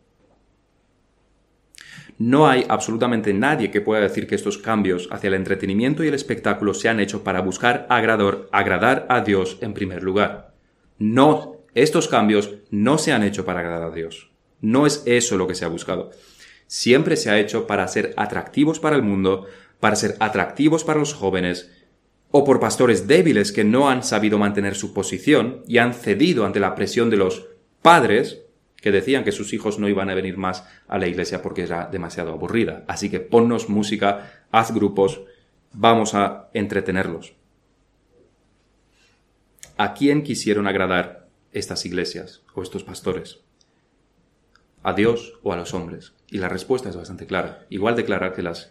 No 2.19 2.47
hay 2.49 2.65
absolutamente 2.69 3.35
nadie 3.35 3.71
que 3.71 3.81
pueda 3.81 4.01
decir 4.01 4.27
que 4.27 4.37
estos 4.37 4.59
cambios 4.59 5.09
hacia 5.11 5.29
el 5.29 5.35
entretenimiento 5.35 6.05
y 6.05 6.09
el 6.09 6.15
espectáculo 6.15 6.73
se 6.73 6.89
han 6.89 7.01
hecho 7.01 7.25
para 7.25 7.41
buscar 7.41 7.87
agradar, 7.91 9.07
a 9.09 9.21
Dios 9.21 9.59
en 9.61 9.75
primer 9.75 10.03
lugar. 10.03 10.55
No, 10.99 11.57
estos 11.75 12.07
cambios 12.07 12.51
no 12.71 12.99
se 12.99 13.13
han 13.13 13.25
hecho 13.25 13.45
para 13.45 13.61
agradar 13.61 13.91
a 13.91 13.95
Dios. 13.95 14.31
No 14.61 14.87
es 14.87 15.03
eso 15.07 15.37
lo 15.37 15.49
que 15.49 15.57
se 15.57 15.65
ha 15.65 15.69
buscado. 15.69 16.11
Siempre 16.69 17.17
se 17.17 17.31
ha 17.31 17.39
hecho 17.39 17.67
para 17.67 17.89
ser 17.89 18.15
atractivos 18.17 18.79
para 18.79 18.97
el 18.97 19.03
mundo, 19.03 19.47
para 19.81 19.97
ser 19.97 20.17
atractivos 20.21 20.85
para 20.85 21.01
los 21.01 21.15
jóvenes, 21.15 21.71
o 22.31 22.45
por 22.45 22.61
pastores 22.61 23.07
débiles 23.07 23.53
que 23.53 23.65
no 23.65 23.89
han 23.89 24.03
sabido 24.03 24.39
mantener 24.39 24.77
su 24.77 24.95
posición 24.95 25.63
y 25.67 25.79
han 25.79 25.95
cedido 25.95 26.47
ante 26.47 26.61
la 26.61 26.75
presión 26.75 27.11
de 27.11 27.17
los 27.17 27.47
padres 27.83 28.44
que 28.85 28.93
decían 28.93 29.25
que 29.25 29.33
sus 29.33 29.55
hijos 29.55 29.79
no 29.79 29.89
iban 29.89 30.11
a 30.11 30.15
venir 30.15 30.37
más 30.37 30.69
a 30.89 30.99
la 30.99 31.07
iglesia 31.07 31.41
porque 31.41 31.63
era 31.63 31.89
demasiado 31.91 32.33
aburrida. 32.33 32.85
Así 32.87 33.09
que 33.09 33.19
ponnos 33.19 33.71
música, 33.71 34.45
haz 34.51 34.75
grupos, 34.75 35.23
vamos 35.73 36.15
a 36.15 36.51
entretenerlos. 36.53 37.33
¿A 39.79 39.95
quién 39.95 40.23
quisieron 40.23 40.67
agradar 40.67 41.29
estas 41.51 41.87
iglesias 41.87 42.43
o 42.53 42.63
estos 42.63 42.85
pastores? 42.85 43.41
¿A 44.83 44.93
Dios 44.93 45.33
o 45.43 45.55
a 45.55 45.57
los 45.57 45.73
hombres? 45.73 46.13
Y 46.29 46.37
la 46.37 46.51
respuesta 46.51 46.91
es 46.91 46.97
bastante 46.97 47.25
clara, 47.25 47.65
igual 47.71 47.97
de 47.97 48.05
clara 48.05 48.35
que 48.35 48.43
las, 48.43 48.71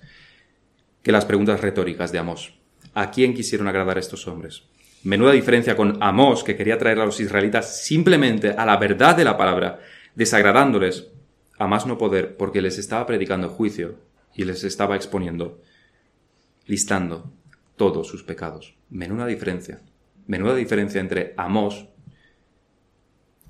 que 1.02 1.12
las 1.12 1.26
preguntas 1.26 1.60
retóricas 1.60 2.12
de 2.12 2.20
Amós. 2.20 2.54
¿A 2.94 3.10
quién 3.10 3.34
quisieron 3.34 3.68
agradar 3.68 3.98
estos 3.98 4.28
hombres? 4.28 4.62
Menuda 5.02 5.32
diferencia 5.32 5.76
con 5.76 5.98
Amós, 6.04 6.44
que 6.44 6.56
quería 6.56 6.78
traer 6.78 7.00
a 7.00 7.06
los 7.06 7.20
israelitas 7.20 7.84
simplemente 7.84 8.52
a 8.52 8.64
la 8.64 8.78
verdad 8.78 9.18
de 9.18 9.26
la 9.26 9.38
palabra 9.38 9.80
desagradándoles 10.16 11.08
a 11.58 11.68
más 11.68 11.86
no 11.86 11.98
poder 11.98 12.38
porque 12.38 12.62
les 12.62 12.78
estaba 12.78 13.06
predicando 13.06 13.50
juicio 13.50 14.00
y 14.36 14.46
les 14.46 14.64
estaba 14.64 14.96
exponiendo, 14.96 15.62
listando 16.66 17.32
todos 17.76 18.08
sus 18.08 18.24
pecados. 18.24 18.76
Menuda 18.90 19.26
diferencia. 19.26 19.82
Menuda 20.28 20.56
diferencia 20.56 21.02
entre 21.02 21.34
Amós 21.38 21.88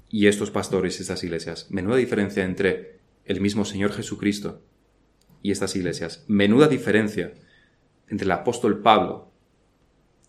y 0.09 0.27
estos 0.27 0.51
pastores 0.51 0.99
y 0.99 1.01
estas 1.01 1.23
iglesias. 1.23 1.67
Menuda 1.69 1.97
diferencia 1.97 2.43
entre 2.43 2.99
el 3.25 3.41
mismo 3.41 3.65
Señor 3.65 3.93
Jesucristo 3.93 4.61
y 5.41 5.51
estas 5.51 5.75
iglesias. 5.75 6.23
Menuda 6.27 6.67
diferencia 6.67 7.33
entre 8.07 8.25
el 8.25 8.31
apóstol 8.31 8.81
Pablo 8.81 9.31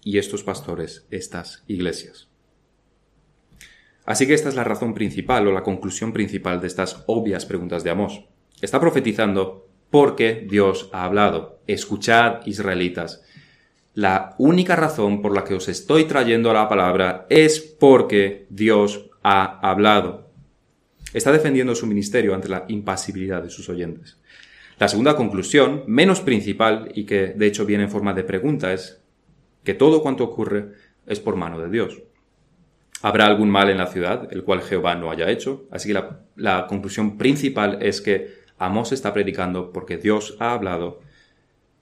y 0.03 0.18
estos 0.18 0.43
pastores, 0.43 1.07
estas 1.11 1.64
iglesias. 1.66 2.28
Así 4.07 4.26
que 4.26 4.34
esta 4.34 4.48
es 4.48 4.55
la 4.55 4.64
razón 4.64 4.94
principal 4.94 5.46
o 5.46 5.52
la 5.52 5.62
conclusión 5.62 6.12
principal 6.12 6.61
de 6.61 6.66
estas 6.66 7.05
obvias 7.07 7.46
preguntas 7.46 7.84
de 7.84 7.90
Amós. 7.90 8.24
Está 8.61 8.78
profetizando 8.80 9.66
porque 9.90 10.46
Dios 10.48 10.90
ha 10.92 11.05
hablado. 11.05 11.61
Escuchad, 11.66 12.46
israelitas. 12.46 13.22
La 13.94 14.34
única 14.38 14.76
razón 14.76 15.22
por 15.22 15.34
la 15.34 15.44
que 15.44 15.55
os 15.55 15.68
estoy 15.68 16.05
trayendo 16.05 16.52
la 16.52 16.68
palabra 16.68 17.26
es 17.30 17.61
porque 17.61 18.46
Dios 18.50 19.11
ha 19.22 19.61
hablado. 19.61 20.30
Está 21.12 21.30
defendiendo 21.30 21.76
su 21.76 21.86
ministerio 21.86 22.34
ante 22.34 22.48
la 22.48 22.64
impasibilidad 22.68 23.42
de 23.42 23.50
sus 23.50 23.68
oyentes. 23.68 24.18
La 24.80 24.88
segunda 24.88 25.14
conclusión, 25.14 25.84
menos 25.86 26.20
principal 26.20 26.90
y 26.94 27.05
que 27.05 27.28
de 27.28 27.46
hecho 27.46 27.64
viene 27.64 27.84
en 27.84 27.90
forma 27.90 28.12
de 28.12 28.24
pregunta, 28.24 28.72
es 28.72 29.00
que 29.62 29.74
todo 29.74 30.02
cuanto 30.02 30.24
ocurre 30.24 30.72
es 31.07 31.20
por 31.20 31.36
mano 31.36 31.61
de 31.61 31.70
Dios. 31.70 32.02
Habrá 33.05 33.26
algún 33.26 33.50
mal 33.50 33.68
en 33.68 33.76
la 33.76 33.88
ciudad, 33.88 34.28
el 34.30 34.44
cual 34.44 34.62
Jehová 34.62 34.94
no 34.94 35.11
haya 35.11 35.28
hecho. 35.28 35.66
Así 35.70 35.92
que 35.92 36.00
la, 36.36 36.66
conclusión 36.66 37.18
principal 37.18 37.76
es 37.82 38.00
que 38.00 38.36
Amós 38.57 38.92
está 38.92 39.12
predicando 39.12 39.74
porque 39.74 39.98
Dios 39.98 40.38
ha 40.40 40.55
hablado. 40.55 41.00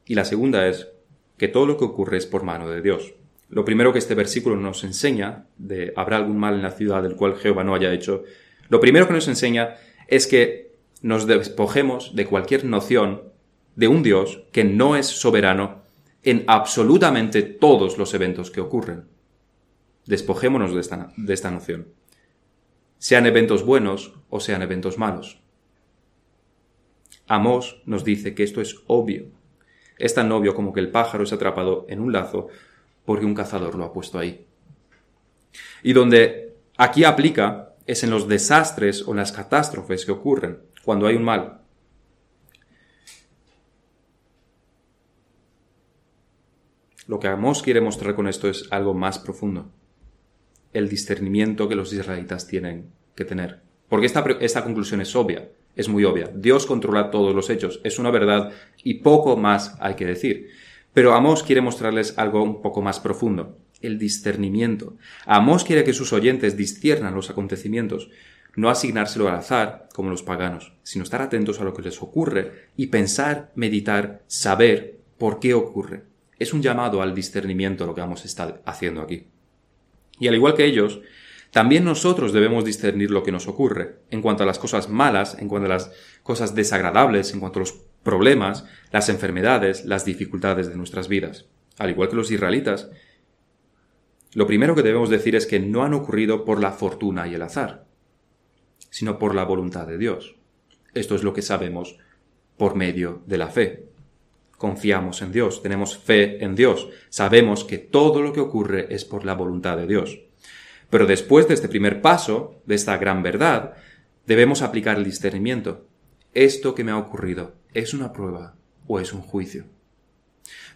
Y 0.04 0.16
la 0.16 0.24
segunda 0.24 0.66
es 0.66 0.88
que 1.36 1.46
todo 1.46 1.64
lo 1.64 1.76
que 1.76 1.84
ocurre 1.84 2.16
es 2.16 2.26
por 2.26 2.42
mano 2.42 2.68
de 2.68 2.82
Dios. 2.82 3.14
Lo 3.50 3.64
primero 3.64 3.92
que 3.92 4.00
este 4.00 4.16
versículo 4.16 4.56
nos 4.56 4.82
enseña, 4.82 5.46
de 5.58 5.92
habrá 5.94 6.16
algún 6.16 6.38
mal 6.38 6.54
en 6.54 6.62
la 6.62 6.72
ciudad 6.72 7.04
del 7.04 7.14
cual 7.14 7.36
Jehová 7.36 7.62
no 7.62 7.76
haya 7.76 7.92
hecho, 7.92 8.24
lo 8.68 8.80
primero 8.80 9.06
que 9.06 9.14
nos 9.14 9.28
enseña 9.28 9.76
es 10.08 10.26
que 10.26 10.72
nos 11.02 11.28
despojemos 11.28 12.16
de 12.16 12.26
cualquier 12.26 12.64
noción 12.64 13.22
de 13.76 13.86
un 13.86 14.02
Dios 14.02 14.42
que 14.50 14.64
no 14.64 14.96
es 14.96 15.06
soberano 15.06 15.82
en 16.24 16.42
absolutamente 16.48 17.42
todos 17.44 17.96
los 17.96 18.12
eventos 18.12 18.50
que 18.50 18.60
ocurren. 18.60 19.11
Despojémonos 20.06 20.74
de 20.74 20.80
esta, 21.34 21.50
noción. 21.50 21.88
Sean 22.98 23.26
eventos 23.26 23.64
buenos 23.64 24.14
o 24.30 24.40
sean 24.40 24.62
eventos 24.62 24.98
malos. 24.98 25.40
Amós 27.28 27.82
nos 27.86 28.04
dice 28.04 28.34
que 28.34 28.42
esto 28.42 28.60
es 28.60 28.82
obvio. 28.86 29.30
Es 29.98 30.14
tan 30.14 30.30
obvio 30.32 30.54
como 30.54 30.72
que 30.72 30.80
el 30.80 30.90
pájaro 30.90 31.24
es 31.24 31.32
atrapado 31.32 31.86
en 31.88 32.00
un 32.00 32.12
lazo 32.12 32.48
porque 33.04 33.24
un 33.24 33.34
cazador 33.34 33.76
lo 33.76 33.84
ha 33.84 33.92
puesto 33.92 34.18
ahí. 34.18 34.46
Y 35.82 35.92
donde 35.92 36.56
aquí 36.76 37.04
aplica 37.04 37.74
es 37.86 38.02
en 38.02 38.10
los 38.10 38.28
desastres 38.28 39.06
o 39.06 39.14
las 39.14 39.32
catástrofes 39.32 40.04
que 40.04 40.12
ocurren 40.12 40.60
cuando 40.84 41.06
hay 41.06 41.16
un 41.16 41.24
mal. 41.24 41.60
Lo 47.06 47.20
que 47.20 47.28
Amós 47.28 47.62
quiere 47.62 47.80
mostrar 47.80 48.14
con 48.14 48.28
esto 48.28 48.48
es 48.48 48.68
algo 48.70 48.94
más 48.94 49.18
profundo. 49.18 49.70
El 50.72 50.88
discernimiento 50.88 51.68
que 51.68 51.74
los 51.74 51.92
israelitas 51.92 52.46
tienen 52.46 52.86
que 53.14 53.24
tener. 53.24 53.60
Porque 53.88 54.06
esta, 54.06 54.24
esta 54.40 54.64
conclusión 54.64 55.00
es 55.00 55.14
obvia, 55.14 55.50
es 55.76 55.88
muy 55.88 56.04
obvia. 56.04 56.30
Dios 56.34 56.66
controla 56.66 57.10
todos 57.10 57.34
los 57.34 57.50
hechos, 57.50 57.80
es 57.84 57.98
una 57.98 58.10
verdad 58.10 58.52
y 58.82 58.94
poco 58.94 59.36
más 59.36 59.76
hay 59.80 59.94
que 59.94 60.06
decir. 60.06 60.48
Pero 60.92 61.14
Amós 61.14 61.42
quiere 61.42 61.60
mostrarles 61.60 62.18
algo 62.18 62.42
un 62.42 62.60
poco 62.60 62.82
más 62.82 63.00
profundo, 63.00 63.58
el 63.80 63.98
discernimiento. 63.98 64.96
Amós 65.24 65.64
quiere 65.64 65.84
que 65.84 65.94
sus 65.94 66.12
oyentes 66.12 66.56
disciernan 66.56 67.14
los 67.14 67.30
acontecimientos, 67.30 68.10
no 68.56 68.68
asignárselo 68.68 69.28
al 69.28 69.36
azar, 69.36 69.88
como 69.94 70.10
los 70.10 70.22
paganos, 70.22 70.74
sino 70.82 71.04
estar 71.04 71.22
atentos 71.22 71.60
a 71.60 71.64
lo 71.64 71.72
que 71.72 71.82
les 71.82 72.02
ocurre 72.02 72.68
y 72.76 72.88
pensar, 72.88 73.50
meditar, 73.54 74.22
saber 74.26 74.98
por 75.16 75.40
qué 75.40 75.54
ocurre. 75.54 76.04
Es 76.38 76.52
un 76.52 76.60
llamado 76.60 77.00
al 77.00 77.14
discernimiento 77.14 77.86
lo 77.86 77.94
que 77.94 78.00
vamos 78.00 78.22
a 78.22 78.26
estar 78.26 78.62
haciendo 78.66 79.00
aquí. 79.00 79.31
Y 80.22 80.28
al 80.28 80.36
igual 80.36 80.54
que 80.54 80.64
ellos, 80.64 81.00
también 81.50 81.82
nosotros 81.82 82.32
debemos 82.32 82.64
discernir 82.64 83.10
lo 83.10 83.24
que 83.24 83.32
nos 83.32 83.48
ocurre, 83.48 83.96
en 84.08 84.22
cuanto 84.22 84.44
a 84.44 84.46
las 84.46 84.60
cosas 84.60 84.88
malas, 84.88 85.36
en 85.40 85.48
cuanto 85.48 85.66
a 85.66 85.70
las 85.70 85.90
cosas 86.22 86.54
desagradables, 86.54 87.34
en 87.34 87.40
cuanto 87.40 87.58
a 87.58 87.62
los 87.62 87.72
problemas, 88.04 88.64
las 88.92 89.08
enfermedades, 89.08 89.84
las 89.84 90.04
dificultades 90.04 90.68
de 90.68 90.76
nuestras 90.76 91.08
vidas. 91.08 91.46
Al 91.76 91.90
igual 91.90 92.08
que 92.08 92.14
los 92.14 92.30
israelitas, 92.30 92.88
lo 94.32 94.46
primero 94.46 94.76
que 94.76 94.82
debemos 94.82 95.10
decir 95.10 95.34
es 95.34 95.44
que 95.44 95.58
no 95.58 95.82
han 95.82 95.92
ocurrido 95.92 96.44
por 96.44 96.60
la 96.60 96.70
fortuna 96.70 97.26
y 97.26 97.34
el 97.34 97.42
azar, 97.42 97.84
sino 98.90 99.18
por 99.18 99.34
la 99.34 99.42
voluntad 99.42 99.88
de 99.88 99.98
Dios. 99.98 100.36
Esto 100.94 101.16
es 101.16 101.24
lo 101.24 101.32
que 101.32 101.42
sabemos 101.42 101.98
por 102.56 102.76
medio 102.76 103.24
de 103.26 103.38
la 103.38 103.48
fe. 103.48 103.88
Confiamos 104.62 105.22
en 105.22 105.32
Dios, 105.32 105.60
tenemos 105.60 105.98
fe 105.98 106.44
en 106.44 106.54
Dios, 106.54 106.88
sabemos 107.08 107.64
que 107.64 107.78
todo 107.78 108.22
lo 108.22 108.32
que 108.32 108.38
ocurre 108.38 108.86
es 108.94 109.04
por 109.04 109.24
la 109.24 109.34
voluntad 109.34 109.76
de 109.76 109.88
Dios. 109.88 110.20
Pero 110.88 111.04
después 111.04 111.48
de 111.48 111.54
este 111.54 111.68
primer 111.68 112.00
paso, 112.00 112.62
de 112.64 112.76
esta 112.76 112.96
gran 112.96 113.24
verdad, 113.24 113.74
debemos 114.24 114.62
aplicar 114.62 114.98
el 114.98 115.04
discernimiento. 115.04 115.88
¿Esto 116.32 116.76
que 116.76 116.84
me 116.84 116.92
ha 116.92 116.96
ocurrido 116.96 117.56
es 117.74 117.92
una 117.92 118.12
prueba 118.12 118.54
o 118.86 119.00
es 119.00 119.12
un 119.12 119.22
juicio? 119.22 119.64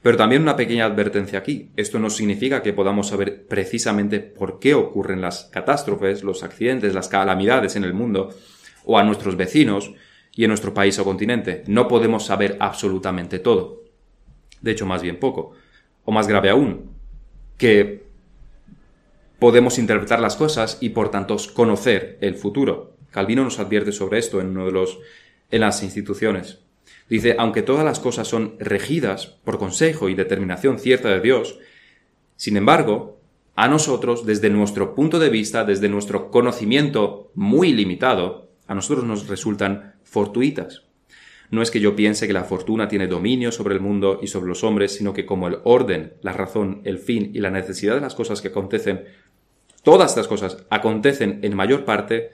Pero 0.02 0.16
también 0.16 0.42
una 0.42 0.56
pequeña 0.56 0.84
advertencia 0.84 1.38
aquí. 1.38 1.70
Esto 1.76 2.00
no 2.00 2.10
significa 2.10 2.62
que 2.62 2.72
podamos 2.72 3.06
saber 3.06 3.46
precisamente 3.46 4.18
por 4.18 4.58
qué 4.58 4.74
ocurren 4.74 5.20
las 5.20 5.44
catástrofes, 5.44 6.24
los 6.24 6.42
accidentes, 6.42 6.92
las 6.92 7.06
calamidades 7.06 7.76
en 7.76 7.84
el 7.84 7.94
mundo, 7.94 8.34
o 8.84 8.98
a 8.98 9.04
nuestros 9.04 9.36
vecinos 9.36 9.92
y 10.36 10.44
en 10.44 10.48
nuestro 10.48 10.74
país 10.74 10.96
o 10.98 11.04
continente. 11.04 11.64
No 11.66 11.88
podemos 11.88 12.26
saber 12.26 12.56
absolutamente 12.60 13.40
todo. 13.40 13.82
De 14.60 14.70
hecho, 14.70 14.86
más 14.86 15.02
bien 15.02 15.18
poco. 15.18 15.52
O 16.04 16.12
más 16.12 16.28
grave 16.28 16.50
aún, 16.50 16.90
que 17.56 18.04
podemos 19.40 19.78
interpretar 19.78 20.20
las 20.20 20.36
cosas 20.36 20.78
y 20.80 20.90
por 20.90 21.10
tanto 21.10 21.36
conocer 21.54 22.18
el 22.20 22.36
futuro. 22.36 22.92
Calvino 23.10 23.42
nos 23.42 23.58
advierte 23.58 23.92
sobre 23.92 24.18
esto 24.18 24.40
en 24.40 24.48
uno 24.48 24.66
de 24.66 24.72
los 24.72 24.98
en 25.50 25.60
las 25.60 25.82
instituciones. 25.82 26.60
Dice, 27.08 27.36
aunque 27.38 27.62
todas 27.62 27.84
las 27.84 27.98
cosas 27.98 28.28
son 28.28 28.56
regidas 28.58 29.26
por 29.44 29.58
consejo 29.58 30.08
y 30.08 30.14
determinación 30.14 30.78
cierta 30.78 31.08
de 31.08 31.20
Dios, 31.20 31.58
sin 32.36 32.56
embargo, 32.56 33.18
a 33.54 33.68
nosotros, 33.68 34.26
desde 34.26 34.50
nuestro 34.50 34.94
punto 34.94 35.18
de 35.18 35.30
vista, 35.30 35.64
desde 35.64 35.88
nuestro 35.88 36.30
conocimiento 36.30 37.30
muy 37.34 37.72
limitado, 37.72 38.50
a 38.66 38.74
nosotros 38.74 39.04
nos 39.04 39.28
resultan 39.28 39.95
fortuitas. 40.06 40.84
No 41.50 41.60
es 41.60 41.70
que 41.70 41.80
yo 41.80 41.94
piense 41.94 42.26
que 42.26 42.32
la 42.32 42.44
fortuna 42.44 42.88
tiene 42.88 43.06
dominio 43.06 43.52
sobre 43.52 43.74
el 43.74 43.80
mundo 43.80 44.18
y 44.22 44.28
sobre 44.28 44.48
los 44.48 44.64
hombres, 44.64 44.94
sino 44.94 45.12
que 45.12 45.26
como 45.26 45.46
el 45.46 45.58
orden, 45.64 46.14
la 46.22 46.32
razón, 46.32 46.80
el 46.84 46.98
fin 46.98 47.30
y 47.34 47.40
la 47.40 47.50
necesidad 47.50 47.94
de 47.94 48.00
las 48.00 48.14
cosas 48.14 48.40
que 48.40 48.48
acontecen, 48.48 49.04
todas 49.82 50.10
estas 50.10 50.26
cosas 50.26 50.64
acontecen 50.70 51.40
en 51.42 51.54
mayor 51.54 51.84
parte, 51.84 52.30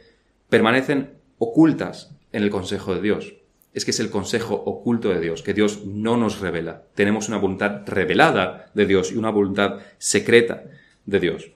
permanecen 0.48 1.14
ocultas 1.38 2.16
en 2.30 2.44
el 2.44 2.50
consejo 2.50 2.94
de 2.94 3.02
Dios 3.02 3.34
es 3.74 3.84
que 3.84 3.90
es 3.90 4.00
el 4.00 4.10
consejo 4.10 4.54
oculto 4.54 5.08
de 5.08 5.20
Dios, 5.20 5.42
que 5.42 5.54
Dios 5.54 5.84
no 5.86 6.16
nos 6.16 6.40
revela. 6.40 6.82
Tenemos 6.94 7.28
una 7.28 7.38
voluntad 7.38 7.82
revelada 7.86 8.70
de 8.74 8.86
Dios 8.86 9.12
y 9.12 9.16
una 9.16 9.30
voluntad 9.30 9.78
secreta 9.98 10.64
de 11.06 11.20
Dios. 11.20 11.50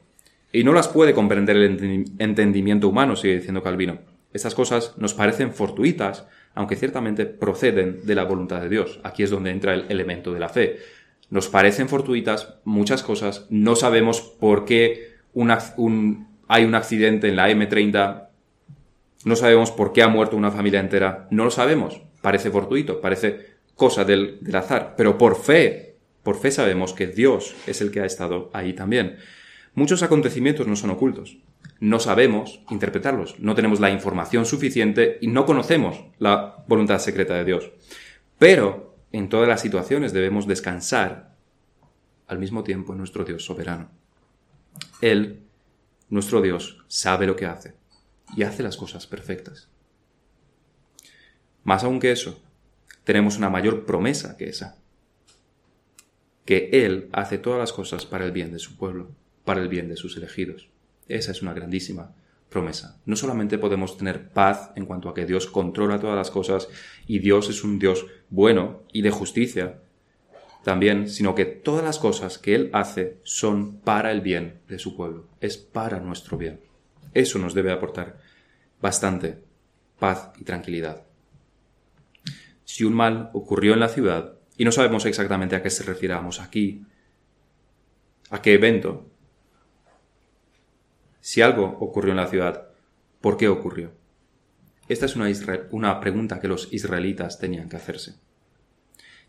Y 0.52 0.64
no 0.64 0.72
las 0.72 0.88
puede 0.88 1.12
comprender 1.12 1.56
el 1.56 2.04
entendimiento 2.18 2.88
humano, 2.88 3.16
sigue 3.16 3.36
diciendo 3.36 3.62
Calvino. 3.62 3.98
Estas 4.36 4.54
cosas 4.54 4.94
nos 4.98 5.14
parecen 5.14 5.52
fortuitas, 5.52 6.26
aunque 6.54 6.76
ciertamente 6.76 7.26
proceden 7.26 8.06
de 8.06 8.14
la 8.14 8.24
voluntad 8.24 8.60
de 8.60 8.68
Dios. 8.68 9.00
Aquí 9.02 9.22
es 9.22 9.30
donde 9.30 9.50
entra 9.50 9.74
el 9.74 9.86
elemento 9.88 10.32
de 10.32 10.40
la 10.40 10.48
fe. 10.48 10.78
Nos 11.30 11.48
parecen 11.48 11.88
fortuitas 11.88 12.54
muchas 12.64 13.02
cosas, 13.02 13.46
no 13.50 13.74
sabemos 13.74 14.20
por 14.20 14.64
qué 14.64 15.16
hay 16.48 16.64
un 16.64 16.74
accidente 16.74 17.28
en 17.28 17.36
la 17.36 17.50
M30 17.50 18.26
no 19.26 19.34
sabemos 19.34 19.72
por 19.72 19.92
qué 19.92 20.04
ha 20.04 20.08
muerto 20.08 20.36
una 20.36 20.52
familia 20.52 20.78
entera. 20.78 21.26
No 21.32 21.42
lo 21.42 21.50
sabemos. 21.50 22.00
Parece 22.22 22.52
fortuito, 22.52 23.00
parece 23.00 23.56
cosa 23.74 24.04
del, 24.04 24.38
azar. 24.54 24.94
Pero 24.96 25.18
por 25.18 25.34
fe, 25.34 25.96
por 26.22 26.38
fe 26.38 26.52
sabemos 26.52 26.92
que 26.92 27.08
Dios 27.08 27.56
es 27.66 27.80
el 27.80 27.90
que 27.90 28.00
ha 28.00 28.06
estado 28.06 28.50
ahí 28.52 28.72
también. 28.72 29.16
Muchos 29.74 30.04
acontecimientos 30.04 30.68
no 30.68 30.76
son 30.76 30.90
ocultos. 30.90 31.38
No 31.80 32.00
sabemos 32.00 32.60
interpretarlos. 32.70 33.38
No 33.38 33.54
tenemos 33.54 33.80
la 33.80 33.90
información 33.90 34.46
suficiente 34.46 35.18
y 35.20 35.28
no 35.28 35.44
conocemos 35.46 36.04
la 36.18 36.64
voluntad 36.66 36.98
secreta 36.98 37.34
de 37.34 37.44
Dios. 37.44 37.70
Pero 38.38 38.96
en 39.12 39.28
todas 39.28 39.48
las 39.48 39.60
situaciones 39.60 40.12
debemos 40.12 40.46
descansar 40.46 41.36
al 42.26 42.38
mismo 42.38 42.64
tiempo 42.64 42.92
en 42.92 42.98
nuestro 42.98 43.24
Dios 43.24 43.44
soberano. 43.44 43.90
Él, 45.00 45.42
nuestro 46.08 46.42
Dios, 46.42 46.84
sabe 46.88 47.26
lo 47.26 47.36
que 47.36 47.46
hace 47.46 47.74
y 48.36 48.42
hace 48.42 48.62
las 48.62 48.76
cosas 48.76 49.06
perfectas. 49.06 49.68
Más 51.64 51.84
aún 51.84 52.00
que 52.00 52.12
eso, 52.12 52.42
tenemos 53.04 53.36
una 53.38 53.50
mayor 53.50 53.86
promesa 53.86 54.36
que 54.36 54.48
esa, 54.48 54.78
que 56.44 56.70
Él 56.72 57.08
hace 57.12 57.38
todas 57.38 57.58
las 57.58 57.72
cosas 57.72 58.06
para 58.06 58.24
el 58.24 58.32
bien 58.32 58.52
de 58.52 58.58
su 58.58 58.76
pueblo, 58.76 59.10
para 59.44 59.60
el 59.60 59.68
bien 59.68 59.88
de 59.88 59.96
sus 59.96 60.16
elegidos. 60.16 60.68
Esa 61.08 61.32
es 61.32 61.42
una 61.42 61.54
grandísima 61.54 62.14
promesa. 62.48 63.00
No 63.04 63.16
solamente 63.16 63.58
podemos 63.58 63.96
tener 63.96 64.30
paz 64.30 64.70
en 64.76 64.86
cuanto 64.86 65.08
a 65.08 65.14
que 65.14 65.26
Dios 65.26 65.46
controla 65.46 66.00
todas 66.00 66.16
las 66.16 66.30
cosas 66.30 66.68
y 67.06 67.18
Dios 67.18 67.48
es 67.48 67.64
un 67.64 67.78
Dios 67.78 68.06
bueno 68.30 68.82
y 68.92 69.02
de 69.02 69.10
justicia, 69.10 69.80
también, 70.66 71.08
sino 71.08 71.36
que 71.36 71.44
todas 71.44 71.84
las 71.84 72.00
cosas 72.00 72.38
que 72.38 72.56
Él 72.56 72.70
hace 72.72 73.18
son 73.22 73.76
para 73.76 74.10
el 74.10 74.20
bien 74.20 74.58
de 74.68 74.80
su 74.80 74.96
pueblo, 74.96 75.28
es 75.40 75.56
para 75.56 76.00
nuestro 76.00 76.36
bien. 76.36 76.58
Eso 77.14 77.38
nos 77.38 77.54
debe 77.54 77.70
aportar 77.70 78.18
bastante 78.80 79.38
paz 80.00 80.32
y 80.40 80.44
tranquilidad. 80.44 81.04
Si 82.64 82.82
un 82.82 82.94
mal 82.94 83.30
ocurrió 83.32 83.74
en 83.74 83.80
la 83.80 83.88
ciudad, 83.88 84.34
y 84.58 84.64
no 84.64 84.72
sabemos 84.72 85.06
exactamente 85.06 85.54
a 85.54 85.62
qué 85.62 85.70
se 85.70 85.84
refiramos 85.84 86.40
aquí, 86.40 86.84
a 88.30 88.42
qué 88.42 88.54
evento, 88.54 89.06
si 91.26 91.42
algo 91.42 91.76
ocurrió 91.80 92.12
en 92.12 92.18
la 92.18 92.28
ciudad, 92.28 92.68
¿por 93.20 93.36
qué 93.36 93.48
ocurrió? 93.48 93.90
Esta 94.86 95.06
es 95.06 95.16
una, 95.16 95.28
una 95.72 95.98
pregunta 95.98 96.38
que 96.38 96.46
los 96.46 96.72
israelitas 96.72 97.40
tenían 97.40 97.68
que 97.68 97.74
hacerse. 97.74 98.14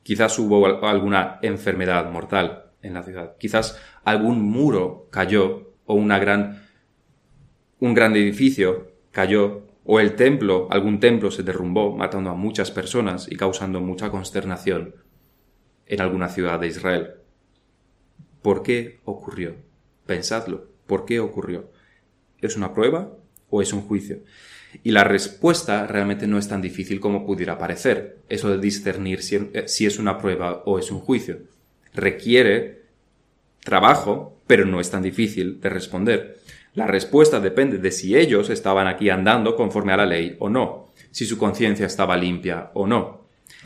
Quizás 0.03 0.37
hubo 0.37 0.63
alguna 0.85 1.39
enfermedad 1.41 2.11
mortal 2.11 2.65
en 2.83 2.93
la 2.93 3.01
ciudad. 3.01 3.35
Quizás 3.39 3.81
algún 4.03 4.43
muro 4.43 5.07
cayó 5.09 5.73
o 5.87 5.99
gran, 6.05 6.67
un 7.79 7.95
gran 7.95 8.15
edificio 8.15 8.91
cayó 9.09 9.65
o 9.83 9.99
el 9.99 10.15
templo, 10.15 10.67
algún 10.69 10.99
templo 10.99 11.31
se 11.31 11.41
derrumbó 11.41 11.97
matando 11.97 12.29
a 12.29 12.35
muchas 12.35 12.69
personas 12.69 13.27
y 13.27 13.37
causando 13.37 13.81
mucha 13.81 14.11
consternación 14.11 14.93
en 15.87 16.01
alguna 16.01 16.29
ciudad 16.29 16.59
de 16.59 16.67
Israel. 16.67 17.15
¿Por 18.43 18.61
qué 18.61 18.99
ocurrió? 19.03 19.55
Pensadlo. 20.05 20.67
¿Por 20.85 21.03
qué 21.03 21.19
ocurrió? 21.19 21.71
¿Es 22.41 22.55
una 22.55 22.73
prueba 22.73 23.11
o 23.49 23.61
es 23.61 23.73
un 23.73 23.81
juicio? 23.81 24.19
Y 24.83 24.91
la 24.91 25.03
respuesta 25.03 25.87
realmente 25.87 26.27
no 26.27 26.37
es 26.37 26.47
tan 26.47 26.61
difícil 26.61 26.99
como 26.99 27.25
pudiera 27.25 27.57
parecer, 27.57 28.19
eso 28.29 28.49
de 28.49 28.59
discernir 28.59 29.19
eh, 29.31 29.63
si, 29.67 29.85
es 29.85 29.97
una 29.99 30.17
prueba 30.17 30.63
o 30.65 30.79
es 30.79 30.91
un 30.91 30.99
juicio. 30.99 31.39
Requiere 31.93 32.83
trabajo, 33.63 34.37
pero 34.45 34.65
no 34.65 34.79
es 34.79 34.89
tan 34.91 35.01
difícil 35.01 35.59
de 35.59 35.69
responder. 35.69 36.39
La 36.73 36.85
respuesta 36.85 37.39
depende 37.39 37.79
de 37.79 37.91
si 37.91 38.15
ellos 38.15 38.49
estaban 38.49 38.87
aquí 38.87 39.09
andando 39.09 39.55
conforme 39.55 39.93
a 39.93 39.97
la 39.97 40.05
ley 40.05 40.35
o 40.39 40.49
no, 40.49 40.89
si 41.11 41.25
su 41.25 41.37
conciencia 41.37 41.85
estaba 41.85 42.17
limpia 42.17 42.71
o 42.73 42.85
no. 42.85 43.25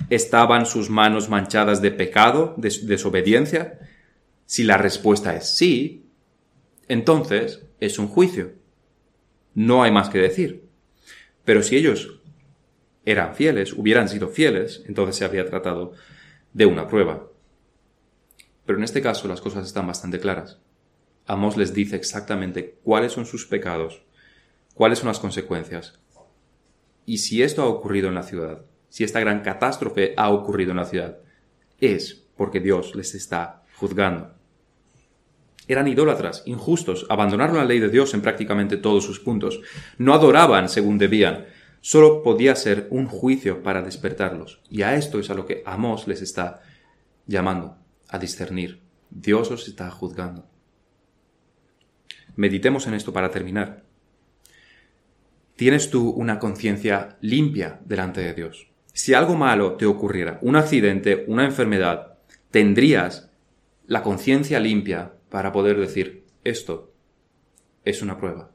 ¿Estaban 0.10 0.66
sus 0.66 0.90
manos 0.90 1.30
manchadas 1.30 1.82
de 1.82 1.92
pecado, 1.92 2.54
de 2.58 2.74
desobediencia? 2.84 3.80
Si 4.46 4.64
la 4.64 4.78
respuesta 4.78 5.36
es 5.36 5.56
sí, 5.56 6.06
entonces 6.88 7.64
es 7.80 8.00
un 8.00 8.08
juicio. 8.08 8.61
No 9.54 9.84
hay 9.84 9.92
más 9.92 10.10
que 10.10 10.20
decir. 10.20 10.66
Pero 11.44 11.64
si 11.64 11.76
ellos 11.76 12.22
eran 13.06 13.36
fieles, 13.36 13.74
hubieran 13.74 14.10
sido 14.10 14.28
fieles, 14.28 14.84
entonces 14.88 15.16
se 15.16 15.26
habría 15.26 15.46
tratado 15.46 15.94
de 16.54 16.66
una 16.66 16.88
prueba. 16.88 17.28
Pero 18.66 18.78
en 18.78 18.84
este 18.84 19.02
caso 19.02 19.28
las 19.28 19.42
cosas 19.42 19.66
están 19.66 19.88
bastante 19.88 20.20
claras. 20.20 20.60
Amos 21.26 21.58
les 21.58 21.74
dice 21.74 21.96
exactamente 21.96 22.78
cuáles 22.84 23.12
son 23.12 23.26
sus 23.26 23.46
pecados, 23.46 24.04
cuáles 24.74 25.00
son 25.00 25.08
las 25.08 25.20
consecuencias. 25.20 26.00
Y 27.06 27.20
si 27.20 27.42
esto 27.44 27.64
ha 27.64 27.68
ocurrido 27.68 28.10
en 28.10 28.16
la 28.16 28.24
ciudad, 28.24 28.66
si 28.90 29.04
esta 29.04 29.20
gran 29.20 29.42
catástrofe 29.42 30.14
ha 30.18 30.30
ocurrido 30.30 30.72
en 30.72 30.78
la 30.78 30.86
ciudad, 30.86 31.20
es 31.80 32.28
porque 32.36 32.60
Dios 32.60 32.96
les 32.96 33.16
está 33.16 33.64
juzgando. 33.76 34.34
Eran 35.72 35.88
idólatras, 35.88 36.44
injustos, 36.48 37.06
abandonaron 37.08 37.56
la 37.56 37.64
ley 37.64 37.80
de 37.80 37.88
Dios 37.88 38.14
en 38.14 38.22
prácticamente 38.22 38.76
todos 38.76 39.06
sus 39.06 39.22
puntos, 39.22 39.62
no 39.98 40.14
adoraban 40.14 40.68
según 40.68 40.98
debían, 40.98 41.46
solo 41.80 42.24
podía 42.24 42.58
ser 42.58 42.88
un 42.90 43.08
juicio 43.08 43.64
para 43.64 43.82
despertarlos. 43.82 44.60
Y 44.70 44.82
a 44.82 44.96
esto 44.96 45.18
es 45.18 45.30
a 45.30 45.34
lo 45.34 45.46
que 45.46 45.64
Amós 45.66 46.10
les 46.10 46.22
está 46.22 46.60
llamando, 47.26 47.78
a 48.10 48.20
discernir. 48.20 48.82
Dios 49.10 49.50
os 49.50 49.70
está 49.70 49.90
juzgando. 49.90 50.46
Meditemos 52.36 52.86
en 52.88 52.96
esto 52.96 53.14
para 53.14 53.32
terminar. 53.32 53.86
¿Tienes 55.56 55.90
tú 55.90 56.10
una 56.10 56.38
conciencia 56.38 57.16
limpia 57.22 57.80
delante 57.86 58.20
de 58.20 58.34
Dios? 58.34 58.68
Si 58.92 59.14
algo 59.14 59.36
malo 59.36 59.78
te 59.78 59.86
ocurriera, 59.86 60.38
un 60.42 60.58
accidente, 60.58 61.24
una 61.30 61.46
enfermedad, 61.46 62.18
tendrías 62.50 63.32
la 63.88 64.04
conciencia 64.04 64.60
limpia 64.60 65.14
para 65.32 65.54
poder 65.54 65.80
decir, 65.80 66.26
esto 66.44 66.94
es 67.86 68.04
una 68.04 68.20
prueba. 68.20 68.52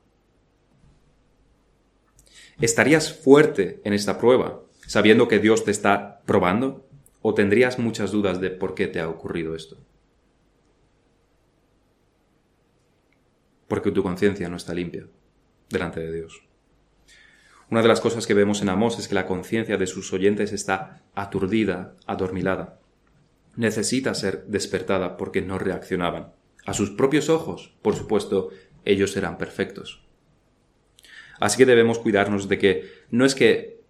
¿Estarías 2.61 3.13
fuerte 3.13 3.81
en 3.83 3.95
esta 3.95 4.19
prueba 4.19 4.63
sabiendo 4.87 5.27
que 5.27 5.41
Dios 5.41 5.65
te 5.65 5.71
está 5.71 6.21
probando? 6.27 6.87
¿O 7.23 7.35
tendrías 7.35 7.79
muchas 7.79 8.13
dudas 8.13 8.41
de 8.41 8.51
por 8.51 8.75
qué 8.75 8.87
te 8.87 9.01
ha 9.01 9.09
ocurrido 9.09 9.57
esto? 9.57 9.79
Porque 13.67 13.91
tu 13.91 14.03
conciencia 14.03 14.49
no 14.49 14.57
está 14.57 14.75
limpia 14.75 15.09
delante 15.71 16.01
de 16.01 16.13
Dios. 16.13 16.43
Una 17.71 17.83
de 17.83 17.89
las 17.89 18.01
cosas 18.01 18.27
que 18.27 18.35
vemos 18.35 18.63
en 18.63 18.69
Amós 18.69 18.99
es 18.99 19.09
que 19.09 19.17
la 19.17 19.27
conciencia 19.27 19.77
de 19.77 19.89
sus 19.89 20.13
oyentes 20.13 20.53
está 20.53 21.03
aturdida, 21.15 21.97
adormilada. 22.07 22.79
Necesita 23.57 24.15
ser 24.15 24.45
despertada 24.47 25.17
porque 25.17 25.43
no 25.43 25.59
reaccionaban. 25.59 26.33
A 26.67 26.75
sus 26.75 26.91
propios 26.91 27.31
ojos, 27.31 27.75
por 27.81 27.95
supuesto, 27.95 28.51
ellos 28.85 29.17
eran 29.17 29.39
perfectos. 29.39 30.05
Así 31.39 31.57
que 31.57 31.67
debemos 31.67 31.99
cuidarnos 31.99 32.49
de 32.49 32.59
que 32.59 32.91
no 33.11 33.25
es 33.25 33.35
que, 33.35 33.81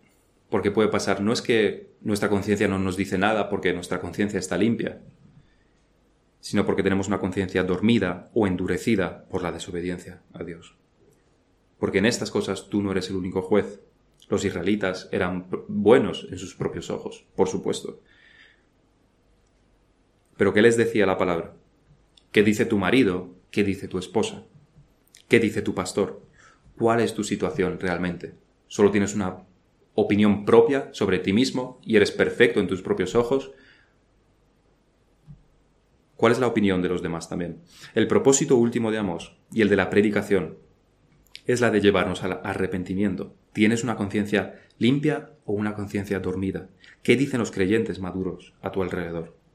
porque 0.51 0.71
puede 0.71 0.89
pasar, 0.89 1.21
no 1.23 1.33
es 1.33 1.43
que 1.43 1.91
nuestra 2.03 2.29
conciencia 2.29 2.69
no 2.69 2.79
nos 2.79 2.97
dice 2.97 3.19
nada 3.19 3.49
porque 3.49 3.73
nuestra 3.73 4.01
conciencia 4.01 4.39
está 4.39 4.59
limpia, 4.59 5.01
sino 6.41 6.67
porque 6.67 6.83
tenemos 6.83 7.09
una 7.09 7.19
conciencia 7.19 7.65
dormida 7.65 8.31
o 8.35 8.47
endurecida 8.47 9.25
por 9.29 9.43
la 9.43 9.53
desobediencia 9.53 10.23
a 10.33 10.45
Dios. 10.45 10.77
Porque 11.79 11.99
en 11.99 12.07
estas 12.07 12.31
cosas 12.31 12.69
tú 12.69 12.83
no 12.83 12.93
eres 12.93 13.11
el 13.11 13.17
único 13.17 13.43
juez. 13.43 13.81
Los 14.29 14.45
israelitas 14.45 15.09
eran 15.13 15.49
buenos 15.67 16.29
en 16.31 16.39
sus 16.39 16.55
propios 16.55 16.91
ojos, 16.91 17.27
por 17.35 17.49
supuesto. 17.49 18.01
Pero 20.37 20.53
¿qué 20.53 20.63
les 20.63 20.77
decía 20.77 21.07
la 21.07 21.19
palabra? 21.19 21.56
¿Qué 22.37 22.43
dice 22.43 22.67
tu 22.67 22.77
marido? 22.77 23.35
¿Qué 23.51 23.65
dice 23.65 23.89
tu 23.89 23.97
esposa? 23.97 24.43
¿Qué 25.27 25.41
dice 25.41 25.63
tu 25.63 25.75
pastor? 25.75 26.21
¿Cuál 26.77 27.01
es 27.01 27.15
tu 27.15 27.25
situación 27.25 27.81
realmente? 27.81 28.35
¿Solo 28.67 28.91
tienes 28.91 29.15
una 29.15 29.39
opinión 29.95 30.45
propia 30.45 30.91
sobre 30.93 31.19
ti 31.19 31.33
mismo 31.33 31.81
y 31.83 31.97
eres 31.97 32.13
perfecto 32.13 32.61
en 32.61 32.67
tus 32.67 32.83
propios 32.83 33.15
ojos? 33.15 33.53
¿Cuál 36.17 36.33
es 36.33 36.39
la 36.39 36.49
opinión 36.49 36.83
de 36.83 36.91
los 36.91 37.01
demás 37.01 37.31
también? 37.31 37.63
El 37.95 38.07
propósito 38.07 38.57
último 38.57 38.91
de 38.91 38.99
Amos 38.99 39.39
y 39.51 39.63
el 39.63 39.71
de 39.71 39.77
la 39.77 39.89
predicación 39.89 40.59
es 41.47 41.63
la 41.63 41.71
de 41.71 41.81
llevarnos 41.81 42.23
al 42.23 42.43
arrepentimiento. 42.45 43.35
¿Tienes 43.55 43.83
una 43.83 43.97
conciencia 43.97 44.61
limpia 44.79 45.31
o 45.47 45.55
una 45.55 45.73
conciencia 45.73 46.21
dormida? 46.21 46.69
¿Qué 47.03 47.17
dicen 47.17 47.41
los 47.41 47.51
creyentes 47.51 47.99
maduros 47.99 48.53
a 48.61 48.73
tu 48.73 48.83
alrededor? 48.83 49.46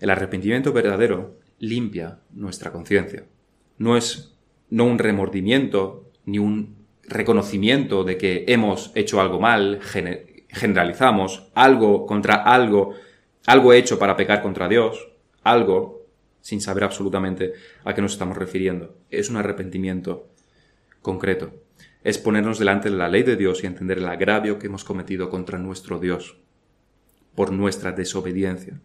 El 0.00 0.10
arrepentimiento 0.10 0.72
verdadero 0.72 1.38
limpia 1.58 2.20
nuestra 2.32 2.72
conciencia. 2.72 3.24
No 3.78 3.96
es 3.96 4.34
no 4.70 4.84
un 4.86 4.98
remordimiento 4.98 6.10
ni 6.24 6.38
un 6.38 6.80
reconocimiento 7.02 8.02
de 8.02 8.16
que 8.16 8.44
hemos 8.48 8.92
hecho 8.94 9.20
algo 9.20 9.40
mal, 9.40 9.80
generalizamos 10.48 11.48
algo 11.54 12.06
contra 12.06 12.34
algo, 12.34 12.94
algo 13.46 13.72
hecho 13.72 13.98
para 13.98 14.16
pecar 14.16 14.42
contra 14.42 14.68
Dios, 14.68 15.08
algo 15.42 16.06
sin 16.40 16.60
saber 16.62 16.84
absolutamente 16.84 17.52
a 17.84 17.94
qué 17.94 18.00
nos 18.00 18.12
estamos 18.12 18.38
refiriendo. 18.38 18.96
Es 19.10 19.28
un 19.28 19.36
arrepentimiento 19.36 20.28
concreto. 21.02 21.52
Es 22.02 22.16
ponernos 22.16 22.58
delante 22.58 22.90
de 22.90 22.96
la 22.96 23.08
ley 23.08 23.22
de 23.22 23.36
Dios 23.36 23.62
y 23.62 23.66
entender 23.66 23.98
el 23.98 24.08
agravio 24.08 24.58
que 24.58 24.68
hemos 24.68 24.84
cometido 24.84 25.28
contra 25.28 25.58
nuestro 25.58 25.98
Dios 25.98 26.38
por 27.34 27.52
nuestra 27.52 27.92
desobediencia. 27.92 28.80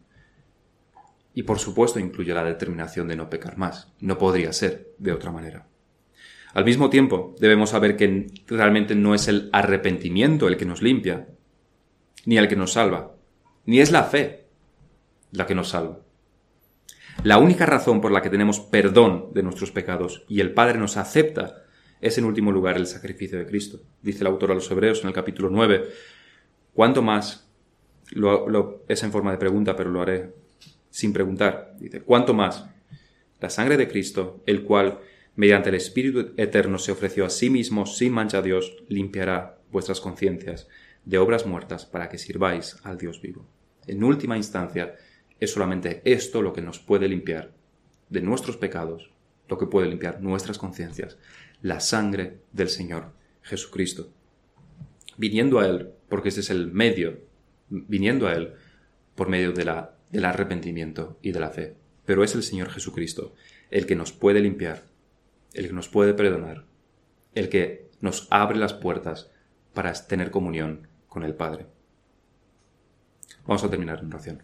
Y 1.35 1.43
por 1.43 1.59
supuesto 1.59 1.99
incluye 1.99 2.33
la 2.33 2.43
determinación 2.43 3.07
de 3.07 3.15
no 3.15 3.29
pecar 3.29 3.57
más. 3.57 3.93
No 3.99 4.17
podría 4.17 4.53
ser 4.53 4.93
de 4.97 5.11
otra 5.11 5.31
manera. 5.31 5.67
Al 6.53 6.63
mismo 6.63 6.89
tiempo, 6.89 7.35
debemos 7.39 7.71
saber 7.71 7.97
que 7.97 8.27
realmente 8.47 8.95
no 8.95 9.13
es 9.13 9.27
el 9.27 9.49
arrepentimiento 9.51 10.47
el 10.47 10.55
que 10.55 10.65
nos 10.65 10.81
limpia, 10.81 11.27
ni 12.25 12.37
el 12.37 12.47
que 12.47 12.55
nos 12.55 12.71
salva, 12.71 13.13
ni 13.65 13.81
es 13.81 13.91
la 13.91 14.05
fe 14.05 14.45
la 15.31 15.45
que 15.45 15.53
nos 15.53 15.69
salva. 15.69 15.99
La 17.23 17.37
única 17.37 17.65
razón 17.65 17.99
por 17.99 18.11
la 18.11 18.21
que 18.21 18.29
tenemos 18.29 18.61
perdón 18.61 19.31
de 19.33 19.43
nuestros 19.43 19.71
pecados 19.71 20.23
y 20.29 20.39
el 20.39 20.53
Padre 20.53 20.79
nos 20.79 20.95
acepta 20.95 21.63
es 21.99 22.17
en 22.17 22.25
último 22.25 22.53
lugar 22.53 22.77
el 22.77 22.87
sacrificio 22.87 23.37
de 23.37 23.45
Cristo. 23.45 23.81
Dice 24.01 24.19
el 24.21 24.27
autor 24.27 24.51
a 24.51 24.55
los 24.55 24.69
Hebreos 24.71 25.01
en 25.01 25.07
el 25.07 25.13
capítulo 25.13 25.49
9. 25.49 25.89
¿Cuánto 26.73 27.01
más? 27.01 27.49
Lo, 28.11 28.83
es 28.87 29.03
en 29.03 29.11
forma 29.11 29.31
de 29.31 29.37
pregunta, 29.37 29.75
pero 29.75 29.89
lo 29.89 30.01
haré 30.01 30.44
sin 30.95 31.11
preguntar. 31.11 31.75
Dice, 31.77 31.99
¿cuánto 31.99 32.33
más? 32.33 32.67
La 33.41 33.49
sangre 33.49 33.75
de 33.75 33.89
Cristo, 33.89 34.41
el 34.45 34.63
cual, 34.63 34.99
mediante 35.35 35.67
el 35.67 35.75
Espíritu 35.75 36.31
Eterno, 36.37 36.77
se 36.77 36.93
ofreció 36.93 37.25
a 37.25 37.29
sí 37.29 37.49
mismo 37.49 37.85
sin 37.85 38.13
mancha 38.13 38.37
a 38.37 38.41
Dios, 38.41 38.77
limpiará 38.87 39.57
vuestras 39.73 39.99
conciencias 39.99 40.69
de 41.03 41.17
obras 41.17 41.45
muertas 41.45 41.85
para 41.85 42.07
que 42.07 42.17
sirváis 42.17 42.77
al 42.83 42.97
Dios 42.97 43.21
vivo. 43.21 43.45
En 43.87 44.05
última 44.05 44.37
instancia, 44.37 44.95
es 45.37 45.51
solamente 45.51 46.01
esto 46.05 46.41
lo 46.41 46.53
que 46.53 46.61
nos 46.61 46.79
puede 46.79 47.09
limpiar 47.09 47.51
de 48.09 48.21
nuestros 48.21 48.55
pecados, 48.55 49.11
lo 49.49 49.57
que 49.57 49.67
puede 49.67 49.89
limpiar 49.89 50.21
nuestras 50.21 50.57
conciencias, 50.57 51.17
la 51.61 51.81
sangre 51.81 52.37
del 52.53 52.69
Señor 52.69 53.11
Jesucristo. 53.41 54.13
Viniendo 55.17 55.59
a 55.59 55.67
Él, 55.67 55.89
porque 56.07 56.29
ese 56.29 56.39
es 56.39 56.49
el 56.49 56.71
medio, 56.71 57.19
viniendo 57.67 58.29
a 58.29 58.33
Él 58.33 58.53
por 59.13 59.27
medio 59.27 59.51
de 59.51 59.65
la, 59.65 59.94
del 60.11 60.25
arrepentimiento 60.25 61.17
y 61.21 61.31
de 61.31 61.39
la 61.39 61.49
fe. 61.49 61.75
Pero 62.05 62.23
es 62.23 62.35
el 62.35 62.43
Señor 62.43 62.69
Jesucristo 62.69 63.33
el 63.71 63.85
que 63.85 63.95
nos 63.95 64.11
puede 64.11 64.39
limpiar, 64.39 64.83
el 65.53 65.67
que 65.67 65.73
nos 65.73 65.89
puede 65.89 66.13
perdonar, 66.13 66.65
el 67.33 67.49
que 67.49 67.89
nos 67.99 68.27
abre 68.29 68.57
las 68.57 68.73
puertas 68.73 69.29
para 69.73 69.91
tener 69.93 70.31
comunión 70.31 70.87
con 71.07 71.23
el 71.23 71.33
Padre. 71.33 71.65
Vamos 73.45 73.63
a 73.63 73.69
terminar 73.69 73.99
en 73.99 74.07
oración. 74.07 74.43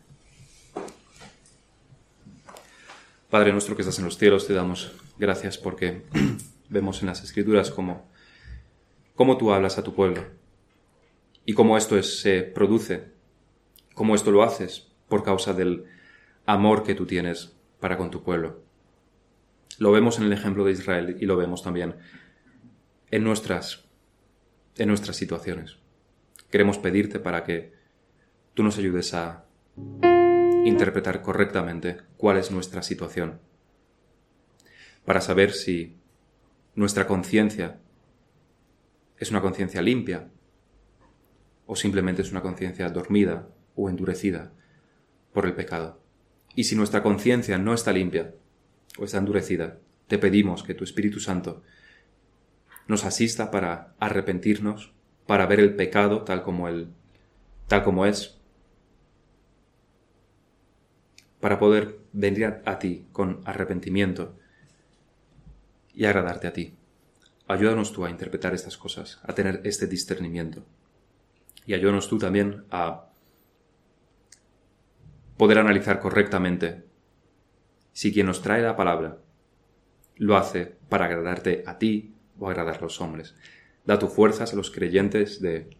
Padre 3.29 3.53
nuestro 3.53 3.75
que 3.75 3.81
estás 3.81 3.97
en 3.99 4.05
los 4.05 4.17
cielos, 4.17 4.45
te 4.45 4.53
damos 4.53 4.91
gracias 5.17 5.57
porque 5.57 6.03
vemos 6.69 7.01
en 7.01 7.07
las 7.07 7.23
Escrituras 7.23 7.71
cómo, 7.71 8.09
cómo 9.15 9.37
tú 9.37 9.53
hablas 9.53 9.77
a 9.77 9.83
tu 9.83 9.93
pueblo 9.93 10.25
y 11.45 11.53
cómo 11.53 11.77
esto 11.77 12.01
se 12.03 12.41
produce, 12.41 13.13
cómo 13.93 14.15
esto 14.15 14.31
lo 14.31 14.43
haces 14.43 14.90
por 15.11 15.23
causa 15.23 15.51
del 15.51 15.83
amor 16.45 16.83
que 16.83 16.95
tú 16.95 17.05
tienes 17.05 17.53
para 17.81 17.97
con 17.97 18.11
tu 18.11 18.23
pueblo. 18.23 18.63
Lo 19.77 19.91
vemos 19.91 20.17
en 20.17 20.23
el 20.23 20.31
ejemplo 20.31 20.63
de 20.63 20.71
Israel 20.71 21.17
y 21.19 21.25
lo 21.25 21.35
vemos 21.35 21.63
también 21.63 21.95
en 23.11 23.25
nuestras, 23.25 23.83
en 24.77 24.87
nuestras 24.87 25.17
situaciones. 25.17 25.79
Queremos 26.49 26.77
pedirte 26.77 27.19
para 27.19 27.43
que 27.43 27.73
tú 28.53 28.63
nos 28.63 28.77
ayudes 28.77 29.13
a 29.13 29.43
interpretar 30.63 31.21
correctamente 31.21 31.97
cuál 32.15 32.37
es 32.37 32.49
nuestra 32.49 32.81
situación, 32.81 33.41
para 35.03 35.19
saber 35.19 35.51
si 35.51 35.97
nuestra 36.73 37.05
conciencia 37.05 37.81
es 39.17 39.29
una 39.29 39.41
conciencia 39.41 39.81
limpia 39.81 40.29
o 41.65 41.75
simplemente 41.75 42.21
es 42.21 42.31
una 42.31 42.41
conciencia 42.41 42.89
dormida 42.89 43.49
o 43.75 43.89
endurecida 43.89 44.53
por 45.33 45.45
el 45.45 45.53
pecado. 45.53 45.99
Y 46.55 46.65
si 46.65 46.75
nuestra 46.75 47.03
conciencia 47.03 47.57
no 47.57 47.73
está 47.73 47.91
limpia 47.91 48.33
o 48.97 49.05
está 49.05 49.17
endurecida, 49.17 49.77
te 50.07 50.17
pedimos 50.17 50.63
que 50.63 50.73
tu 50.73 50.83
Espíritu 50.83 51.19
Santo 51.19 51.63
nos 52.87 53.05
asista 53.05 53.51
para 53.51 53.93
arrepentirnos, 53.99 54.91
para 55.25 55.45
ver 55.45 55.59
el 55.59 55.75
pecado 55.75 56.23
tal 56.23 56.43
como 56.43 56.67
él, 56.67 56.89
tal 57.67 57.83
como 57.83 58.05
es, 58.05 58.37
para 61.39 61.57
poder 61.57 61.99
venir 62.11 62.61
a, 62.65 62.79
ti 62.79 63.07
con 63.11 63.41
arrepentimiento 63.45 64.35
y 65.93 66.05
agradarte 66.05 66.47
a 66.47 66.53
ti. 66.53 66.75
Ayúdanos 67.47 67.91
tú 67.91 68.05
a 68.05 68.09
interpretar 68.09 68.53
estas 68.53 68.77
cosas, 68.77 69.19
a 69.23 69.33
tener 69.33 69.61
este 69.63 69.87
discernimiento. 69.87 70.63
Y 71.65 71.73
ayúdanos 71.73 72.07
tú 72.07 72.17
también 72.17 72.65
a 72.71 73.10
poder 75.41 75.57
analizar 75.57 75.99
correctamente 75.99 76.83
si 77.93 78.13
quien 78.13 78.27
nos 78.27 78.43
trae 78.43 78.61
la 78.61 78.75
palabra 78.75 79.17
lo 80.17 80.37
hace 80.37 80.75
para 80.87 81.05
agradarte 81.05 81.63
a 81.65 81.79
ti 81.79 82.13
o 82.37 82.47
agradar 82.47 82.77
a 82.77 82.81
los 82.81 83.01
hombres. 83.01 83.33
Da 83.83 83.97
tu 83.97 84.07
fuerzas 84.07 84.53
a 84.53 84.55
los 84.55 84.69
creyentes 84.69 85.41
de 85.41 85.75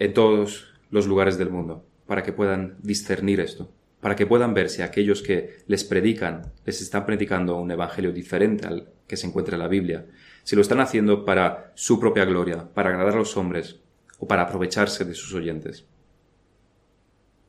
en 0.00 0.12
todos 0.12 0.74
los 0.90 1.06
lugares 1.06 1.38
del 1.38 1.50
mundo 1.50 1.86
para 2.08 2.24
que 2.24 2.32
puedan 2.32 2.78
discernir 2.82 3.38
esto 3.38 3.72
para 4.00 4.16
que 4.16 4.26
puedan 4.26 4.54
ver 4.54 4.68
si 4.68 4.82
aquellos 4.82 5.22
que 5.22 5.58
les 5.68 5.84
predican 5.84 6.52
les 6.66 6.82
están 6.82 7.06
predicando 7.06 7.56
un 7.56 7.70
evangelio 7.70 8.10
diferente 8.10 8.66
al 8.66 8.88
que 9.06 9.16
se 9.16 9.28
encuentra 9.28 9.54
en 9.54 9.62
la 9.62 9.68
Biblia, 9.68 10.04
si 10.42 10.56
lo 10.56 10.62
están 10.62 10.80
haciendo 10.80 11.24
para 11.24 11.70
su 11.76 12.00
propia 12.00 12.24
gloria, 12.24 12.68
para 12.74 12.90
agradar 12.90 13.14
a 13.14 13.18
los 13.18 13.36
hombres 13.36 13.78
o 14.18 14.26
para 14.26 14.42
aprovecharse 14.42 15.04
de 15.04 15.14
sus 15.14 15.32
oyentes. 15.32 15.86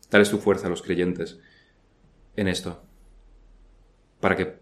Dale 0.09 0.25
tu 0.25 0.37
fuerza 0.37 0.67
a 0.67 0.69
los 0.69 0.81
creyentes 0.81 1.39
en 2.35 2.47
esto, 2.47 2.83
para 4.19 4.35
que 4.35 4.59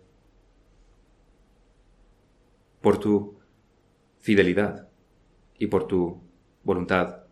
por 2.81 2.99
tu 2.99 3.39
fidelidad 4.19 4.89
y 5.57 5.67
por 5.67 5.87
tu 5.87 6.21
voluntad 6.63 7.23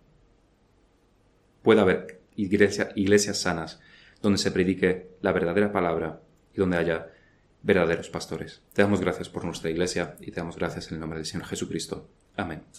pueda 1.61 1.81
haber 1.83 2.21
iglesias 2.35 3.41
sanas 3.41 3.79
donde 4.21 4.37
se 4.37 4.51
predique 4.51 5.11
la 5.21 5.31
verdadera 5.31 5.71
palabra 5.71 6.21
y 6.53 6.57
donde 6.57 6.77
haya 6.77 7.11
verdaderos 7.63 8.09
pastores. 8.09 8.61
Te 8.73 8.81
damos 8.81 9.01
gracias 9.01 9.29
por 9.29 9.45
nuestra 9.45 9.69
iglesia 9.69 10.15
y 10.19 10.31
te 10.31 10.39
damos 10.39 10.57
gracias 10.57 10.87
en 10.87 10.95
el 10.95 10.99
nombre 10.99 11.19
del 11.19 11.25
Señor 11.25 11.47
Jesucristo. 11.47 12.09
Amén. 12.35 12.61